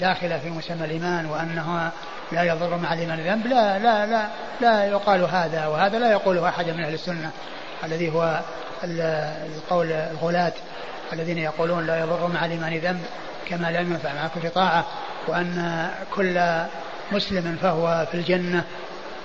داخلة 0.00 0.38
في 0.38 0.50
مسمى 0.50 0.84
الإيمان 0.84 1.26
وأنه 1.26 1.90
لا 2.32 2.42
يضر 2.42 2.76
مع 2.76 2.94
الإيمان 2.94 3.20
ذنب 3.20 3.46
لا 3.46 3.78
لا 3.78 4.06
لا 4.06 4.28
لا 4.60 4.84
يقال 4.84 5.22
هذا 5.22 5.66
وهذا 5.66 5.98
لا 5.98 6.10
يقوله 6.12 6.48
أحد 6.48 6.68
من 6.68 6.84
أهل 6.84 6.94
السنة 6.94 7.30
الذي 7.84 8.12
هو 8.12 8.40
القول 8.84 9.92
الغلاة 9.92 10.52
الذين 11.12 11.38
يقولون 11.38 11.86
لا 11.86 12.00
يضر 12.00 12.26
مع 12.26 12.44
الإيمان 12.44 12.78
ذنب. 12.78 13.04
كما 13.50 13.70
لا 13.70 13.80
ينفع 13.80 14.14
مع 14.14 14.28
كل 14.28 14.50
طاعة 14.50 14.84
وأن 15.28 15.88
كل 16.14 16.40
مسلم 17.12 17.58
فهو 17.62 18.06
في 18.10 18.16
الجنة 18.16 18.64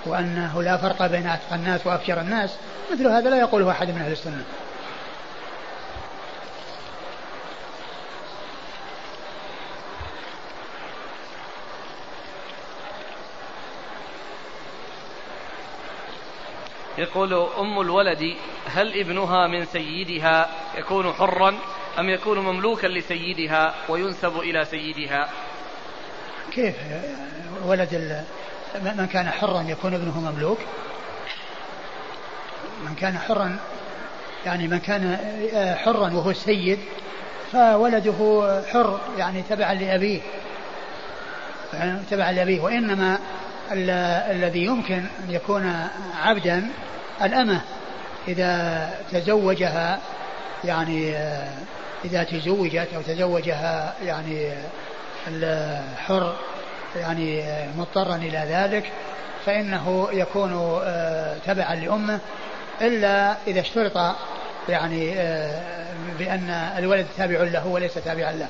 وأنه 0.06 0.62
لا 0.62 0.76
فرق 0.76 1.06
بين 1.06 1.26
أتقى 1.26 1.54
الناس 1.54 1.86
وأفجر 1.86 2.20
الناس 2.20 2.56
مثل 2.92 3.06
هذا 3.06 3.30
لا 3.30 3.36
يقوله 3.36 3.70
أحد 3.70 3.90
من 3.90 4.00
أهل 4.00 4.12
السنة. 4.12 4.44
يقول 16.98 17.48
أم 17.58 17.80
الولد 17.80 18.36
هل 18.66 19.00
ابنها 19.00 19.46
من 19.46 19.64
سيدها 19.64 20.48
يكون 20.78 21.12
حرا؟ 21.12 21.58
أم 21.98 22.08
يكون 22.08 22.38
مملوكا 22.38 22.86
لسيدها 22.86 23.74
وينسب 23.88 24.38
إلى 24.38 24.64
سيدها؟ 24.64 25.28
كيف 26.52 26.74
ولد 27.64 28.24
من 28.74 29.06
كان 29.12 29.30
حرا 29.30 29.62
يكون 29.62 29.94
ابنه 29.94 30.30
مملوك؟ 30.30 30.58
من 32.88 32.94
كان 32.94 33.18
حرا 33.18 33.56
يعني 34.46 34.68
من 34.68 34.78
كان 34.78 35.18
حرا 35.84 36.12
وهو 36.12 36.30
السيد 36.30 36.78
فولده 37.52 38.62
حر 38.72 39.00
يعني 39.18 39.42
تبعا 39.42 39.74
لأبيه. 39.74 40.20
تبعا 42.10 42.32
لأبيه. 42.32 42.60
وإنما 42.60 43.18
الذي 44.30 44.64
يمكن 44.64 44.94
أن 44.94 45.30
يكون 45.30 45.88
عبدا 46.22 46.68
الأمة 47.22 47.60
إذا 48.28 48.90
تزوجها 49.12 50.00
يعني 50.64 51.14
إذا 52.06 52.22
تزوجت 52.22 52.88
أو 52.94 53.02
تزوجها 53.02 53.94
يعني 54.04 54.52
الحر 55.28 56.36
يعني 56.96 57.44
مضطرا 57.76 58.16
إلى 58.16 58.46
ذلك 58.48 58.92
فإنه 59.46 60.08
يكون 60.12 60.80
آه، 60.84 61.36
تبعا 61.46 61.74
لأمه 61.74 62.18
إلا 62.80 63.36
إذا 63.46 63.60
اشترط 63.60 64.16
يعني 64.68 65.14
آه، 65.18 65.86
بأن 66.18 66.50
الولد 66.78 67.06
تابع 67.16 67.42
له 67.42 67.66
وليس 67.66 67.94
تابعا 67.94 68.32
له. 68.32 68.48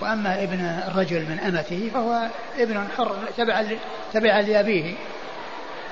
وأما 0.00 0.42
ابن 0.42 0.60
الرجل 0.88 1.20
من 1.20 1.38
أمته 1.38 1.90
فهو 1.94 2.26
ابن 2.58 2.88
حر 2.96 3.16
تبعا 3.36 3.68
تبعا 4.12 4.42
لأبيه. 4.42 4.94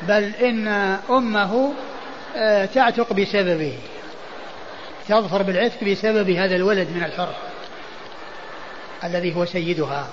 بل 0.03 0.35
إن 0.35 0.69
أمه 1.11 1.73
تعتق 2.75 3.13
بسببه. 3.13 3.79
تظفر 5.09 5.43
بالعتق 5.43 5.85
بسبب 5.85 6.31
هذا 6.31 6.57
الولد 6.57 6.89
من 6.91 7.05
الحر 7.05 7.35
الذي 9.05 9.37
هو 9.37 9.45
سيدها. 9.45 10.09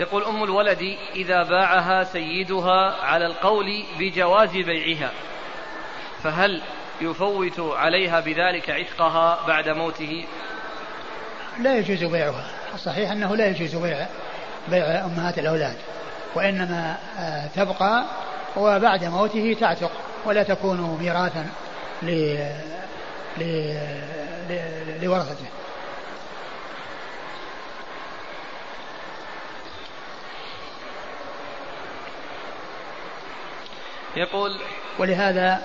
يقول 0.00 0.24
أم 0.24 0.44
الولد 0.44 0.96
إذا 1.14 1.42
باعها 1.42 2.04
سيدها 2.04 3.04
على 3.04 3.26
القول 3.26 3.84
بجواز 3.98 4.50
بيعها 4.50 5.10
فهل 6.22 6.62
يفوت 7.00 7.60
عليها 7.60 8.20
بذلك 8.20 8.70
عتقها 8.70 9.46
بعد 9.46 9.68
موته؟ 9.68 10.24
لا 11.60 11.78
يجوز 11.78 12.04
بيعها. 12.04 12.50
الصحيح 12.74 13.10
أنه 13.10 13.36
لا 13.36 13.46
يجوز 13.46 13.74
بيع 13.76 14.06
بيع 14.68 15.04
أمهات 15.04 15.38
الأولاد. 15.38 15.76
وإنما 16.34 16.96
آه، 17.18 17.46
تبقى 17.46 18.04
وبعد 18.56 19.04
موته 19.04 19.56
تعتق 19.60 19.90
ولا 20.24 20.42
تكون 20.42 20.98
ميراثا 21.00 21.46
لورثته. 25.02 25.46
يقول 34.16 34.60
ولهذا 34.98 35.62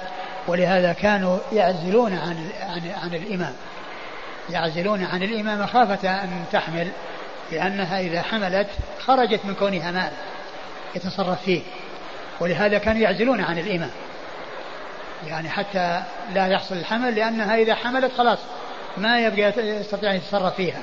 ولهذا 0.47 0.93
كانوا 0.93 1.39
يعزلون 1.51 2.13
عن 2.13 2.49
عن 2.61 2.91
عن 3.03 3.15
الإمام. 3.15 3.53
يعزلون 4.49 5.03
عن 5.03 5.23
الإمام 5.23 5.67
خافة 5.67 6.23
أن 6.23 6.45
تحمل 6.51 6.91
لأنها 7.51 7.99
إذا 7.99 8.21
حملت 8.21 8.67
خرجت 8.99 9.45
من 9.45 9.53
كونها 9.53 9.91
مال. 9.91 10.11
يتصرف 10.95 11.41
فيه. 11.41 11.61
ولهذا 12.39 12.77
كانوا 12.77 13.01
يعزلون 13.01 13.41
عن 13.41 13.59
الإمام 13.59 13.91
يعني 15.27 15.49
حتى 15.49 16.01
لا 16.33 16.47
يحصل 16.47 16.75
الحمل 16.75 17.15
لأنها 17.15 17.55
إذا 17.55 17.75
حملت 17.75 18.11
خلاص 18.17 18.39
ما 18.97 19.19
يبقى 19.19 19.41
يستطيع 19.57 20.11
أن 20.11 20.15
يتصرف 20.15 20.55
فيها 20.55 20.81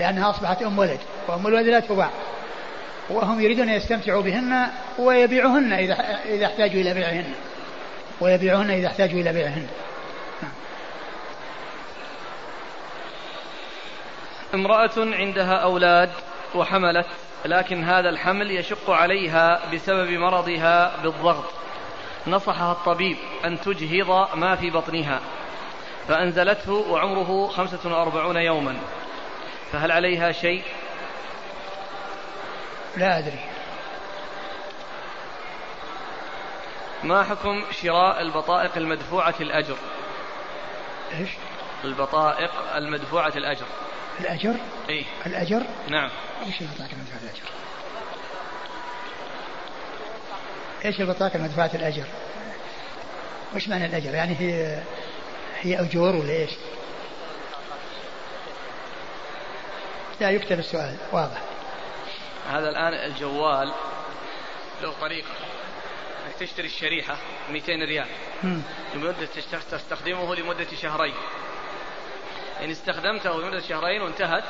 لأنها 0.00 0.30
أصبحت 0.30 0.62
أم 0.62 0.78
ولد 0.78 1.00
وأم 1.28 1.46
الولد 1.46 1.66
لا 1.66 1.80
تباع. 1.80 2.10
وهم 3.10 3.40
يريدون 3.40 3.68
يستمتعوا 3.68 4.22
بهن 4.22 4.66
ويبيعهن 4.98 5.72
إذا 5.72 5.94
إذا 6.24 6.46
احتاجوا 6.46 6.80
إلى 6.80 6.94
بيعهن. 6.94 7.24
ويبيعهن 8.20 8.70
إذا 8.70 8.86
احتاجوا 8.86 9.20
إلى 9.20 9.32
بيعهن. 9.32 9.66
امرأة 14.54 14.90
عندها 14.96 15.54
أولاد 15.54 16.10
وحملت 16.54 17.06
لكن 17.46 17.84
هذا 17.84 18.08
الحمل 18.08 18.50
يشق 18.50 18.90
عليها 18.90 19.70
بسبب 19.74 20.10
مرضها 20.10 21.02
بالضغط. 21.02 21.44
نصحها 22.26 22.72
الطبيب 22.72 23.16
أن 23.44 23.60
تجهض 23.60 24.36
ما 24.36 24.56
في 24.56 24.70
بطنها. 24.70 25.20
فأنزلته 26.08 26.72
وعمره 26.72 27.46
خمسة 27.48 27.90
وأربعون 27.92 28.36
يوما. 28.36 28.76
فهل 29.72 29.92
عليها 29.92 30.32
شيء؟ 30.32 30.62
لا 32.96 33.18
أدري. 33.18 33.40
ما 37.04 37.22
حكم 37.22 37.64
شراء 37.82 38.22
البطائق 38.22 38.76
المدفوعة 38.76 39.34
الأجر؟ 39.40 39.76
إيش؟ 41.18 41.30
البطائق 41.84 42.50
المدفوعة 42.76 43.32
الأجر. 43.36 43.66
الأجر؟ 44.20 44.54
إيه. 44.88 45.04
الأجر؟ 45.26 45.62
نعم. 45.88 46.10
إيش 46.46 46.60
البطائق 46.60 46.90
المدفوعة 46.92 47.20
الأجر؟ 47.22 47.42
إيش 50.84 51.00
البطاقة 51.00 51.36
المدفوعة 51.36 51.70
الأجر؟ 51.74 52.04
وش 53.54 53.68
معنى 53.68 53.86
الأجر؟ 53.86 54.14
يعني 54.14 54.36
هي 54.40 54.82
هي 55.60 55.80
أجور 55.80 56.16
ولا 56.16 56.32
إيش؟ 56.32 56.50
لا 60.20 60.30
يكتب 60.30 60.58
السؤال. 60.58 60.96
واضح. 61.12 61.42
هذا 62.50 62.68
الآن 62.68 62.92
الجوال 63.10 63.72
له 64.82 64.92
طريقة. 65.00 65.28
إنك 66.26 66.34
تشتري 66.40 66.66
الشريحة 66.66 67.16
200 67.50 67.72
ريال. 67.72 68.06
لمدة 68.94 69.28
تستخدمه 69.70 70.34
لمدة 70.34 70.66
شهرين. 70.82 71.14
إن 72.64 72.70
استخدمته 72.70 73.40
لمدة 73.40 73.60
شهرين 73.60 74.02
وانتهت 74.02 74.44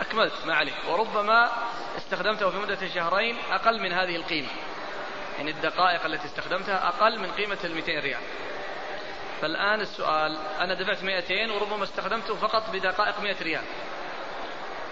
أكملت 0.00 0.32
ما 0.46 0.54
عليك 0.54 0.74
وربما 0.88 1.50
استخدمته 1.96 2.50
في 2.50 2.56
مدة 2.56 2.88
شهرين 2.94 3.36
أقل 3.50 3.82
من 3.82 3.92
هذه 3.92 4.16
القيمة. 4.16 4.48
يعني 5.38 5.50
الدقائق 5.50 6.04
التي 6.04 6.26
استخدمتها 6.26 6.88
أقل 6.88 7.18
من 7.18 7.30
قيمة 7.30 7.58
ال 7.64 7.74
200 7.74 8.00
ريال. 8.00 8.20
فالآن 9.40 9.80
السؤال 9.80 10.38
أنا 10.60 10.74
دفعت 10.74 11.02
200 11.02 11.52
وربما 11.52 11.84
استخدمته 11.84 12.34
فقط 12.34 12.70
بدقائق 12.72 13.20
100 13.20 13.36
ريال. 13.42 13.62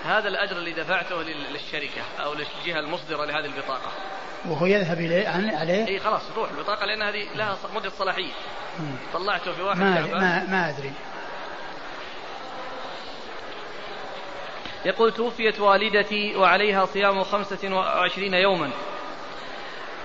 هذا 0.05 0.29
الأجر 0.29 0.57
اللي 0.57 0.73
دفعته 0.73 1.23
للشركة 1.23 2.03
أو 2.21 2.35
للجهة 2.35 2.81
المصدرة 2.81 3.25
لهذه 3.25 3.45
البطاقة. 3.47 3.93
وهو 4.45 4.67
يذهب 4.67 4.99
إليه 4.99 5.29
عليه؟ 5.29 5.89
إي 5.89 5.99
خلاص 6.01 6.23
روح. 6.37 6.51
البطاقة 6.51 6.87
لأن 6.87 7.03
هذه 7.03 7.27
لها 7.35 7.59
مدة 7.75 7.91
صلاحية. 7.91 8.33
طلعته 9.13 9.53
في 9.53 9.63
واحد 9.63 9.81
ما, 9.81 10.01
ما, 10.01 10.47
ما 10.51 10.69
أدري. 10.69 10.93
يقول 14.85 15.13
توفيت 15.13 15.61
والدتي 15.61 16.37
وعليها 16.37 16.85
صيام 16.85 17.25
خمسة 17.25 17.75
وعشرين 17.75 18.35
يوما. 18.35 18.71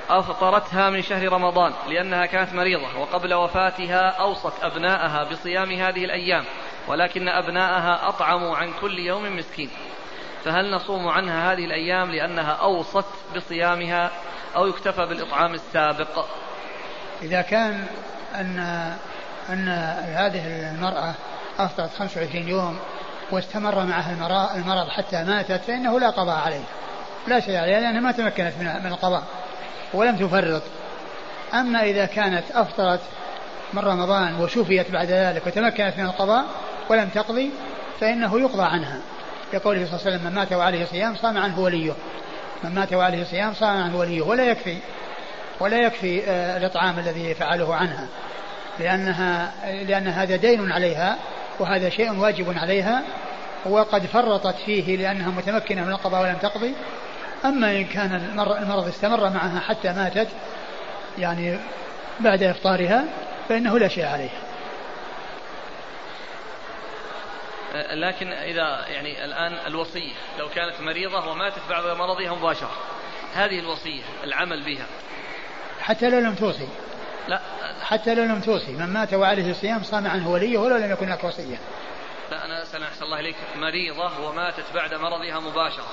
أفطرتها 0.09 0.89
من 0.89 1.01
شهر 1.01 1.31
رمضان 1.33 1.73
لأنها 1.89 2.25
كانت 2.25 2.53
مريضة 2.53 2.99
وقبل 2.99 3.33
وفاتها 3.33 4.09
أوصت 4.09 4.63
أبناءها 4.63 5.23
بصيام 5.23 5.71
هذه 5.71 6.05
الأيام 6.05 6.45
ولكن 6.87 7.27
أبناءها 7.27 8.09
أطعموا 8.09 8.57
عن 8.57 8.73
كل 8.81 8.99
يوم 8.99 9.37
مسكين. 9.37 9.69
فهل 10.45 10.71
نصوم 10.71 11.07
عنها 11.07 11.53
هذه 11.53 11.65
الأيام 11.65 12.11
لأنها 12.11 12.51
أوصت 12.51 13.05
بصيامها 13.35 14.11
أو 14.55 14.67
يكتفى 14.67 15.05
بالإطعام 15.05 15.53
السابق؟ 15.53 16.25
إذا 17.21 17.41
كان 17.41 17.87
أن 18.35 18.59
أن 19.49 19.67
هذه 20.17 20.71
المرأة 20.71 21.15
أفطرت 21.59 21.93
25 21.93 22.47
يوم 22.47 22.79
واستمر 23.31 23.85
معها 23.85 24.11
المرض 24.55 24.89
حتى 24.89 25.23
ماتت 25.23 25.61
فإنه 25.67 25.99
لا 25.99 26.09
قضاء 26.09 26.37
عليه. 26.37 26.63
لا 27.27 27.39
شيء 27.39 27.57
عليها 27.57 27.79
لأنها 27.79 28.01
ما 28.01 28.11
تمكنت 28.11 28.53
من 28.59 28.91
القضاء 28.91 29.23
ولم 29.93 30.15
تفرط. 30.15 30.61
أما 31.53 31.83
إذا 31.83 32.05
كانت 32.05 32.43
أفطرت 32.53 32.99
من 33.73 33.79
رمضان 33.79 34.39
وشفيت 34.41 34.91
بعد 34.91 35.07
ذلك 35.07 35.47
وتمكنت 35.47 35.93
من 35.97 36.05
القضاء 36.05 36.45
ولم 36.89 37.09
تقضي 37.09 37.51
فإنه 37.99 38.39
يقضى 38.39 38.63
عنها. 38.63 38.99
يقول 39.53 39.75
صلى 39.75 39.85
الله 39.85 40.05
عليه 40.05 40.15
وسلم 40.15 40.25
من 40.25 40.35
مات 40.35 40.53
وعليه 40.53 40.85
صيام 40.85 41.15
صام 41.15 41.37
عنه 41.37 41.59
وليه. 41.59 41.93
من 42.63 42.75
مات 42.75 42.93
وعليه 42.93 43.23
صيام 43.23 43.53
صام 43.53 43.83
عنه 43.83 43.97
وليه. 43.97 44.21
ولا 44.21 44.43
يكفي 44.43 44.77
ولا 45.59 45.77
يكفي 45.77 46.23
آه، 46.29 46.57
الإطعام 46.57 46.99
الذي 46.99 47.33
فعله 47.33 47.75
عنها. 47.75 48.07
لأنها 48.79 49.51
لأن 49.63 50.07
هذا 50.07 50.35
دين 50.35 50.71
عليها 50.71 51.17
وهذا 51.59 51.89
شيء 51.89 52.19
واجب 52.19 52.57
عليها 52.57 53.03
وقد 53.65 54.05
فرطت 54.05 54.55
فيه 54.65 54.97
لأنها 54.97 55.29
متمكنة 55.29 55.83
من 55.83 55.91
القضاء 55.91 56.21
ولم 56.21 56.37
تقضي. 56.37 56.73
أما 57.45 57.71
إن 57.71 57.85
كان 57.85 58.15
المرض 58.39 58.87
استمر 58.87 59.29
معها 59.29 59.59
حتى 59.59 59.93
ماتت 59.93 60.27
يعني 61.17 61.59
بعد 62.19 62.43
إفطارها 62.43 63.03
فإنه 63.49 63.79
لا 63.79 63.87
شيء 63.87 64.05
عليه 64.05 64.29
لكن 67.73 68.31
إذا 68.31 68.85
يعني 68.87 69.25
الآن 69.25 69.53
الوصية 69.67 70.13
لو 70.39 70.49
كانت 70.49 70.81
مريضة 70.81 71.31
وماتت 71.31 71.61
بعد 71.69 71.85
مرضها 71.85 72.35
مباشرة 72.35 72.71
هذه 73.33 73.59
الوصية 73.59 74.01
العمل 74.23 74.63
بها. 74.63 74.85
حتى 75.81 76.09
لو 76.09 76.19
لم 76.19 76.35
توصي. 76.35 76.67
لا. 77.27 77.39
حتى 77.83 78.15
لو 78.15 78.23
لم 78.23 78.41
توصي. 78.41 78.71
من 78.71 78.85
مات 78.85 79.13
وعليه 79.13 79.51
الصيام 79.51 79.83
صام 79.83 80.07
عنه 80.07 80.29
وليه 80.29 80.57
ولو 80.57 80.77
لم 80.77 80.91
يكن 80.91 81.09
لك 81.09 81.23
وصية. 81.23 81.57
لا 82.31 82.45
أنا 82.45 82.61
أسأل 82.61 82.83
أحسن 82.83 83.05
الله 83.05 83.19
إليك. 83.19 83.35
مريضة 83.55 84.27
وماتت 84.27 84.65
بعد 84.75 84.93
مرضها 84.93 85.39
مباشرة. 85.39 85.87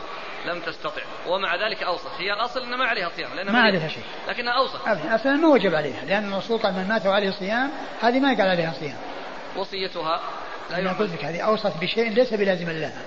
لم 0.46 0.60
تستطع. 0.60 1.02
ومع 1.26 1.55
ذلك 1.55 1.82
أوصت. 1.82 2.10
هي 2.18 2.32
الأصل 2.32 2.60
أن 2.60 2.78
ما 2.78 2.84
عليها 2.84 3.09
صيام 3.16 3.34
لأنها 3.34 3.52
ما 3.52 3.60
عليها 3.60 3.88
شيء. 3.88 4.02
لكنها 4.28 4.52
أوصت. 4.52 4.88
أصلا 5.14 5.36
ما 5.36 5.48
وجب 5.48 5.74
عليها. 5.74 6.05
لأن 6.05 6.32
الرسول 6.32 6.59
قال 6.59 6.72
من 6.72 6.88
مات 6.88 7.06
وعليه 7.06 7.30
صيام 7.30 7.70
هذه 8.01 8.20
ما 8.20 8.28
قال 8.28 8.48
عليها 8.48 8.72
صيام. 8.80 8.96
وصيتها 9.56 10.20
لا 10.70 10.78
أنا 10.78 10.92
قلت 10.92 11.12
لك 11.12 11.24
هذه 11.24 11.40
أوصت 11.40 11.72
بشيء 11.80 12.10
ليس 12.10 12.34
بلازم 12.34 12.70
لها. 12.70 13.02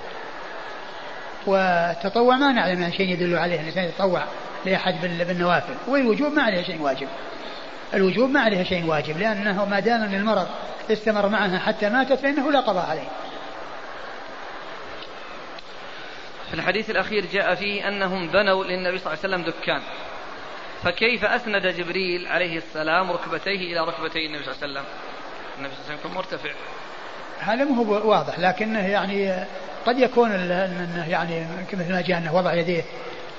والتطوع 1.48 2.38
ما 2.38 2.52
نعلم 2.52 2.84
عن 2.84 2.92
شيء 2.92 3.10
يدل 3.10 3.38
عليه. 3.38 3.62
الإنسان 3.62 3.84
يتطوع 3.84 4.24
لأحد 4.66 5.02
بالنوافل. 5.02 5.74
والوجوب 5.88 6.34
ما 6.34 6.44
عليه 6.44 6.64
شيء 6.64 6.82
واجب. 6.82 7.08
الوجوب 7.94 8.30
ما 8.30 8.40
عليه 8.40 8.64
شيء 8.64 8.86
واجب 8.86 9.18
لأنه 9.18 9.66
ما 9.66 9.80
دام 9.80 10.04
أن 10.04 10.14
المرض 10.14 10.48
استمر 10.92 11.30
معها 11.30 11.60
حتى 11.60 11.90
ماتت 11.90 12.14
فإنه 12.14 12.52
لا 12.52 12.60
قضاء 12.60 12.86
عليه. 12.86 13.08
في 16.48 16.54
الحديث 16.54 16.90
الأخير 16.90 17.26
جاء 17.34 17.56
فيه 17.56 17.88
أنهم 17.88 18.28
بنوا 18.28 18.64
للنبي 18.64 18.98
صلى 18.98 19.14
الله 19.14 19.24
عليه 19.24 19.36
وسلم 19.36 19.44
دكان. 19.44 19.82
فكيف 20.84 21.26
أسند 21.26 21.68
جبريل 21.68 22.28
عليه 22.28 22.58
السلام 22.58 23.12
ركبتيه 23.12 23.74
إلى 23.74 23.80
ركبتي 23.80 24.26
النبي 24.26 24.44
صلى 24.44 24.54
الله 24.54 24.64
عليه 24.64 24.72
وسلم؟ 24.72 24.84
النبي 25.58 25.74
صلى 25.74 25.84
الله 25.84 25.92
عليه 25.92 26.00
وسلم 26.00 26.14
مرتفع. 26.16 26.50
هذا 27.40 27.64
مو 27.64 27.84
هو 27.84 28.10
واضح 28.10 28.40
لكنه 28.40 28.88
يعني 28.88 29.46
قد 29.86 30.00
يكون 30.00 30.32
أنه 30.32 31.10
يعني 31.10 31.48
مثل 31.74 31.94
ما 31.94 32.02
جاء 32.02 32.18
أنه 32.18 32.36
وضع 32.36 32.54
يديه 32.54 32.84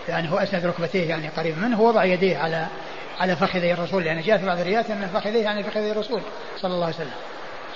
يعني 0.09 0.31
هو 0.31 0.39
أسند 0.39 0.67
ركبتيه 0.67 1.09
يعني 1.09 1.29
قريب 1.29 1.59
منه 1.59 1.81
وضع 1.81 2.05
يديه 2.05 2.39
على 2.39 2.67
على 3.19 3.37
فخذي 3.37 3.73
الرسول 3.73 4.07
يعني 4.07 4.23
جاء 4.23 4.39
في 4.39 4.47
بعض 4.47 4.59
الروايات 4.59 4.91
أن 4.91 5.07
فخذيه 5.07 5.43
يعني 5.43 5.63
فخذي 5.63 5.93
الرسول 5.93 6.23
صلى 6.57 6.75
الله 6.75 6.87
عليه 6.87 6.97
وسلم. 6.97 7.15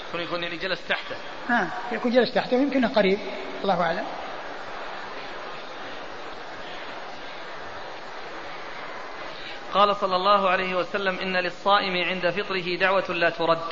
يكون 0.08 0.20
يكون 0.20 0.42
يعني 0.42 0.56
جلس 0.56 0.88
تحته. 0.88 1.16
نعم 1.48 1.68
يكون 1.92 2.12
جلس 2.12 2.34
تحته 2.34 2.56
ويمكن 2.56 2.86
قريب 2.86 3.18
الله 3.64 3.82
أعلم. 3.82 4.04
قال 9.74 9.96
صلى 9.96 10.16
الله 10.16 10.50
عليه 10.50 10.74
وسلم 10.74 11.18
إن 11.18 11.36
للصائم 11.36 11.96
عند 11.96 12.30
فطره 12.30 12.76
دعوة 12.76 13.04
لا 13.08 13.30
ترد 13.30 13.62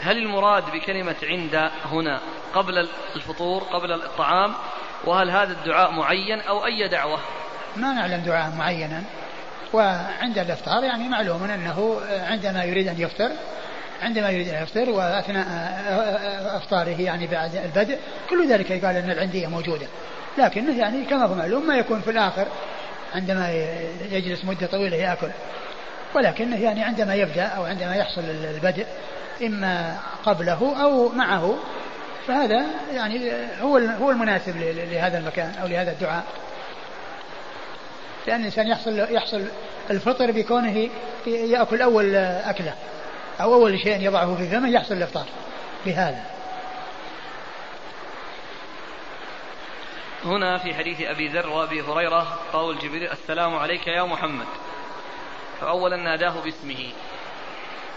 هل 0.00 0.18
المراد 0.18 0.64
بكلمة 0.72 1.16
عند 1.22 1.70
هنا 1.84 2.20
قبل 2.54 2.88
الفطور 3.16 3.62
قبل 3.62 3.92
الطعام 3.92 4.54
وهل 5.04 5.30
هذا 5.30 5.52
الدعاء 5.52 5.90
معين 5.90 6.40
أو 6.40 6.66
أي 6.66 6.88
دعوة 6.88 7.18
ما 7.76 7.92
نعلم 7.92 8.22
دعاء 8.22 8.54
معينا 8.56 9.04
وعند 9.72 10.38
الإفطار 10.38 10.84
يعني 10.84 11.08
معلوم 11.08 11.44
أنه 11.44 12.00
عندما 12.10 12.64
يريد 12.64 12.88
أن 12.88 13.00
يفطر 13.00 13.30
عندما 14.02 14.30
يريد 14.30 14.48
أن 14.48 14.62
يفطر 14.62 14.90
وأثناء 14.90 15.46
إفطاره 16.56 17.00
يعني 17.00 17.26
بعد 17.26 17.56
البدء 17.56 17.98
كل 18.30 18.48
ذلك 18.48 18.70
يقال 18.70 18.96
أن 18.96 19.10
العندية 19.10 19.46
موجودة. 19.46 19.86
لكنه 20.38 20.78
يعني 20.78 21.04
كما 21.04 21.24
هو 21.24 21.34
معلوم 21.34 21.66
ما 21.66 21.76
يكون 21.76 22.00
في 22.00 22.10
الآخر 22.10 22.46
عندما 23.14 23.50
يجلس 24.10 24.44
مدة 24.44 24.66
طويلة 24.66 24.96
يأكل. 24.96 25.28
ولكنه 26.14 26.62
يعني 26.62 26.84
عندما 26.84 27.14
يبدأ 27.14 27.44
أو 27.44 27.64
عندما 27.64 27.96
يحصل 27.96 28.20
البدء 28.54 28.86
إما 29.42 29.96
قبله 30.24 30.82
أو 30.82 31.08
معه 31.08 31.58
فهذا 32.26 32.64
يعني 32.94 33.32
هو 33.60 33.76
هو 33.78 34.10
المناسب 34.10 34.56
لهذا 34.92 35.18
المكان 35.18 35.52
أو 35.62 35.66
لهذا 35.66 35.92
الدعاء. 35.92 36.24
لأن 38.26 38.40
الإنسان 38.40 38.68
يحصل 38.68 38.98
يحصل 38.98 39.44
الفطر 39.90 40.30
بكونه 40.30 40.88
يأكل 41.26 41.82
أول 41.82 42.14
أكلة 42.14 42.74
أو 43.40 43.54
أول 43.54 43.78
شيء 43.78 44.00
يضعه 44.00 44.34
في 44.36 44.48
فمه 44.48 44.68
يحصل 44.68 44.94
الإفطار 44.94 45.26
بهذا. 45.86 46.24
هنا 50.24 50.58
في 50.58 50.74
حديث 50.74 51.00
أبي 51.00 51.28
ذر 51.28 51.48
وأبي 51.48 51.82
هريرة 51.82 52.38
قول 52.52 52.78
جبريل 52.78 53.10
السلام 53.12 53.54
عليك 53.54 53.86
يا 53.86 54.02
محمد. 54.02 54.46
فأولا 55.60 55.96
ناداه 55.96 56.40
باسمه. 56.44 56.90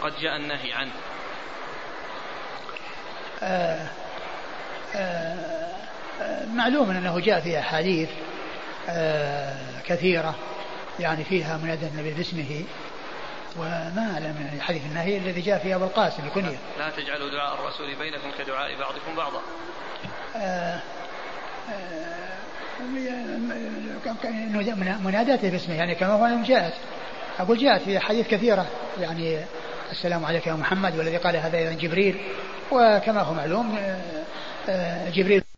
قد 0.03 0.13
جاء 0.21 0.35
النهي 0.35 0.73
عنه. 0.73 0.91
آه 3.43 3.87
آه 4.95 5.71
آه 6.21 6.45
معلوم 6.45 6.89
أنه 6.89 7.19
جاء 7.19 7.39
في 7.39 7.59
أحاديث 7.59 8.09
كثيرة 9.85 10.35
يعني 10.99 11.23
فيها 11.23 11.57
منادى 11.57 11.87
النبي 11.87 12.13
باسمه 12.13 12.63
وما 13.57 14.11
أعلم 14.13 14.35
يعني 14.45 14.61
حديث 14.61 14.81
النهي 14.85 15.17
الذي 15.17 15.41
جاء 15.41 15.59
في 15.59 15.75
أبو 15.75 15.83
القاسم 15.83 16.23
الكنية. 16.25 16.57
لا 16.79 16.89
تجعلوا 16.89 17.29
دعاء 17.29 17.53
الرسول 17.53 17.95
بينكم 17.95 18.31
كدعاء 18.37 18.79
بعضكم 18.79 19.15
بعضا. 19.17 19.41
آه 20.35 20.81
آه 21.71 22.35
مناداته 25.03 25.49
باسمه 25.49 25.75
يعني 25.75 25.95
كما 25.95 26.13
هو 26.13 26.43
جاءت. 26.43 26.73
أقول 27.39 27.57
جاءت 27.57 27.81
في 27.81 27.99
حديث 27.99 28.27
كثيرة 28.27 28.65
يعني 28.99 29.39
السلام 29.91 30.25
عليك 30.25 30.47
يا 30.47 30.53
محمد 30.53 30.97
والذي 30.97 31.17
قال 31.17 31.35
هذا 31.35 31.57
أيضا 31.57 31.71
جبريل 31.71 32.17
وكما 32.71 33.21
هو 33.21 33.33
معلوم 33.33 33.77
آه، 33.77 34.23
آه، 34.69 35.09
جبريل 35.09 35.45